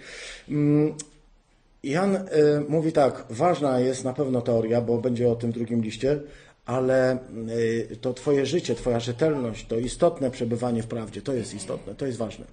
Jan 1.84 2.16
y, 2.16 2.20
mówi 2.68 2.92
tak, 2.92 3.24
ważna 3.30 3.80
jest 3.80 4.04
na 4.04 4.12
pewno 4.12 4.40
teoria, 4.42 4.80
bo 4.80 4.98
będzie 4.98 5.28
o 5.28 5.34
tym 5.34 5.52
drugim 5.52 5.82
liście, 5.82 6.20
ale 6.66 7.18
y, 7.48 7.96
to 8.00 8.14
Twoje 8.14 8.46
życie, 8.46 8.74
Twoja 8.74 9.00
rzetelność, 9.00 9.66
to 9.66 9.78
istotne 9.78 10.30
przebywanie 10.30 10.82
w 10.82 10.86
prawdzie, 10.86 11.22
to 11.22 11.32
jest 11.32 11.54
istotne, 11.54 11.94
to 11.94 12.06
jest 12.06 12.18
ważne. 12.18 12.44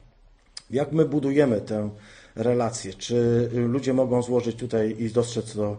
Jak 0.71 0.91
my 0.91 1.05
budujemy 1.05 1.61
tę 1.61 1.89
relację? 2.35 2.93
Czy 2.93 3.49
ludzie 3.53 3.93
mogą 3.93 4.21
złożyć 4.21 4.55
tutaj 4.55 4.95
i 4.99 5.09
dostrzec 5.09 5.53
to 5.53 5.77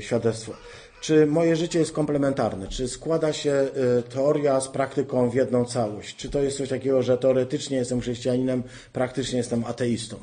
świadectwo? 0.00 0.52
Czy 1.00 1.26
moje 1.26 1.56
życie 1.56 1.78
jest 1.78 1.92
komplementarne? 1.92 2.68
Czy 2.68 2.88
składa 2.88 3.32
się 3.32 3.68
y, 3.98 4.02
teoria 4.02 4.60
z 4.60 4.68
praktyką 4.68 5.30
w 5.30 5.34
jedną 5.34 5.64
całość? 5.64 6.16
Czy 6.16 6.30
to 6.30 6.42
jest 6.42 6.56
coś 6.56 6.68
takiego, 6.68 7.02
że 7.02 7.18
teoretycznie 7.18 7.76
jestem 7.76 8.00
chrześcijaninem, 8.00 8.62
praktycznie 8.92 9.38
jestem 9.38 9.64
ateistą? 9.64 10.16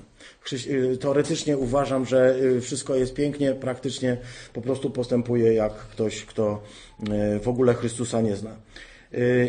Y, 0.52 0.98
teoretycznie 0.98 1.58
uważam, 1.58 2.06
że 2.06 2.36
y, 2.36 2.62
wszystko 2.62 2.96
jest 2.96 3.14
pięknie, 3.14 3.54
praktycznie 3.54 4.18
po 4.54 4.62
prostu 4.62 4.90
postępuję 4.90 5.54
jak 5.54 5.74
ktoś, 5.74 6.26
kto 6.26 6.62
w 7.42 7.48
ogóle 7.48 7.74
Chrystusa 7.74 8.22
nie 8.22 8.36
zna. 8.36 8.56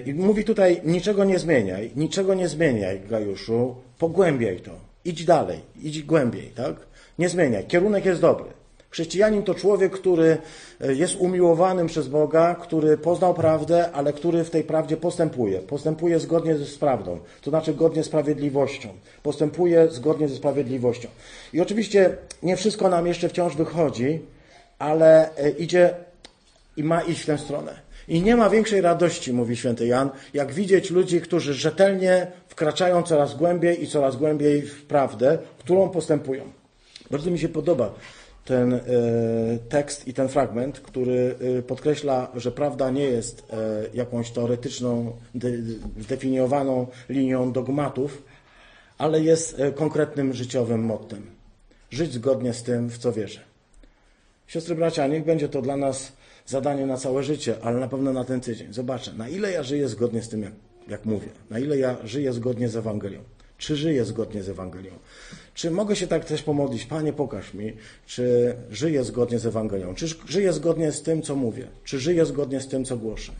I 0.07 0.15
mówi 0.15 0.45
tutaj, 0.45 0.81
niczego 0.85 1.25
nie 1.25 1.39
zmieniaj, 1.39 1.91
niczego 1.97 2.35
nie 2.35 2.49
zmieniaj, 2.49 3.01
Gajuszu, 3.01 3.77
pogłębiaj 3.99 4.61
to, 4.61 4.71
idź 5.05 5.25
dalej, 5.25 5.61
idź 5.83 6.03
głębiej, 6.03 6.51
tak? 6.55 6.77
Nie 7.19 7.29
zmieniaj, 7.29 7.67
kierunek 7.67 8.05
jest 8.05 8.21
dobry. 8.21 8.64
Chrześcijanin 8.95 9.43
to 9.43 9.55
człowiek, 9.55 9.93
który 9.93 10.39
e, 10.81 10.95
jest 10.95 11.17
umiłowanym 11.17 11.87
przez 11.87 12.09
Boga, 12.09 12.55
który 12.55 12.99
poznał 12.99 13.35
prawdę, 13.35 13.93
ale 13.93 14.13
który 14.13 14.45
w 14.45 14.51
tej 14.51 14.65
prawdzie 14.65 14.97
postępuje. 14.97 15.59
Postępuje 15.59 16.19
zgodnie 16.21 16.57
z 16.57 16.79
prawdą, 16.79 17.19
to 17.43 17.51
znaczy 17.51 17.73
zgodnie 17.73 18.03
z 18.03 18.07
sprawiedliwością. 18.07 18.89
Postępuje 19.23 19.89
zgodnie 19.91 20.29
ze 20.29 20.37
sprawiedliwością. 20.37 21.09
I 21.53 21.61
oczywiście 21.61 22.17
nie 22.43 22.57
wszystko 22.57 22.89
nam 22.89 23.07
jeszcze 23.07 23.29
wciąż 23.29 23.57
wychodzi, 23.57 24.21
ale 24.79 25.37
e, 25.37 25.51
idzie 25.51 25.95
i 26.77 26.85
ma 26.85 27.01
iść 27.01 27.21
w 27.21 27.27
tę 27.27 27.39
stronę. 27.39 27.75
I 28.09 28.23
nie 28.23 28.37
ma 28.37 28.51
większej 28.51 28.81
radości, 28.81 29.33
mówi 29.33 29.57
święty 29.57 29.87
Jan, 29.87 30.11
jak 30.35 30.53
widzieć 30.53 30.91
ludzi, 30.91 31.21
którzy 31.21 31.55
rzetelnie 31.55 32.27
wkraczają 32.49 33.03
coraz 33.03 33.37
głębiej 33.37 33.85
i 33.85 33.87
coraz 33.87 34.17
głębiej 34.17 34.63
w 34.63 34.87
prawdę, 34.87 35.39
którą 35.59 35.89
postępują. 35.89 36.45
Bardzo 37.11 37.31
mi 37.31 37.39
się 37.39 37.49
podoba 37.49 37.95
ten 38.45 38.75
e, 38.75 38.81
tekst 39.69 40.09
i 40.09 40.15
ten 40.15 40.29
fragment, 40.29 40.81
który 40.81 41.35
e, 41.59 41.63
podkreśla, 41.63 42.31
że 42.35 42.53
prawda 42.53 42.91
nie 42.91 43.05
jest 43.05 43.53
e, 43.53 43.57
jakąś 43.95 44.31
teoretyczną, 44.31 45.13
zdefiniowaną 46.01 46.87
linią 47.09 47.53
dogmatów, 47.53 48.23
ale 48.99 49.21
jest 49.21 49.63
konkretnym 49.75 50.33
życiowym 50.33 50.85
mottem. 50.85 51.27
żyć 51.91 52.13
zgodnie 52.13 52.55
z 52.55 52.63
tym, 52.63 52.91
w 52.91 52.99
co 52.99 53.13
wierzę. 53.13 53.41
Siostry 54.47 54.75
bracia, 54.75 55.07
niech 55.07 55.25
będzie 55.25 55.49
to 55.49 55.63
dla 55.63 55.77
nas 55.77 56.13
zadanie 56.47 56.87
na 56.87 56.97
całe 56.97 57.23
życie, 57.23 57.57
ale 57.63 57.81
na 57.81 57.89
pewno 57.89 58.13
na 58.13 58.25
ten 58.25 58.41
tydzień. 58.41 58.73
Zobaczę, 58.73 59.13
na 59.13 59.29
ile 59.29 59.53
ja 59.53 59.63
żyję 59.63 59.89
zgodnie 59.89 60.23
z 60.23 60.29
tym, 60.29 60.43
jak, 60.43 60.53
jak 60.89 61.05
mówię, 61.05 61.29
na 61.51 61.59
ile 61.59 61.79
ja 61.79 61.97
żyję 62.05 62.33
zgodnie 62.33 62.69
z 62.69 62.77
Ewangelią. 62.77 63.21
Czy 63.59 63.77
żyję 63.77 64.05
zgodnie 64.05 64.43
z 64.43 64.49
Ewangelią? 64.49 64.91
Czy 65.55 65.71
mogę 65.71 65.97
się 65.97 66.07
tak 66.07 66.25
też 66.25 66.43
pomodlić? 66.43 66.85
Panie, 66.85 67.13
pokaż 67.13 67.55
mi, 67.55 67.73
czy 68.07 68.55
żyję 68.71 69.05
zgodnie 69.05 69.39
z 69.39 69.47
Ewangelią? 69.47 69.95
Czy 69.95 70.07
żyję 70.29 70.53
zgodnie 70.53 70.93
z 70.93 71.03
tym, 71.03 71.23
co 71.23 71.37
mówię? 71.37 71.67
Czy 71.85 71.99
żyję 71.99 72.27
zgodnie 72.27 72.61
z 72.61 72.69
tym, 72.69 72.85
co 72.85 72.97
głoszę? 72.97 73.33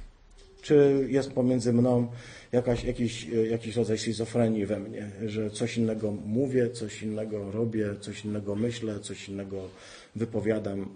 Czy 0.63 1.07
jest 1.09 1.33
pomiędzy 1.33 1.73
mną 1.73 2.09
jakaś, 2.53 2.85
jakiś, 2.85 3.29
e, 3.29 3.47
jakiś 3.47 3.77
rodzaj 3.77 3.99
schizofrenii 3.99 4.67
we 4.67 4.81
mnie, 4.81 5.11
że 5.27 5.51
coś 5.51 5.77
innego 5.77 6.13
mówię, 6.27 6.71
coś 6.71 7.03
innego 7.03 7.51
robię, 7.51 7.95
coś 8.01 8.25
innego 8.25 8.55
myślę, 8.55 9.01
coś 9.01 9.29
innego 9.29 9.69
wypowiadam? 10.17 10.89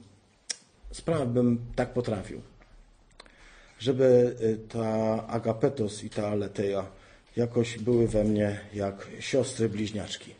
Spraw 0.90 1.28
bym 1.28 1.58
tak 1.76 1.92
potrafił, 1.92 2.40
żeby 3.78 4.36
e, 4.40 4.56
ta 4.56 5.26
agapetos 5.26 6.04
i 6.04 6.10
ta 6.10 6.28
aleteja 6.28 6.86
jakoś 7.36 7.78
były 7.78 8.08
we 8.08 8.24
mnie 8.24 8.60
jak 8.74 9.06
siostry 9.20 9.68
bliźniaczki. 9.68 10.34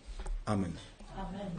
Amen. 0.45 0.73
Amen. 1.17 1.51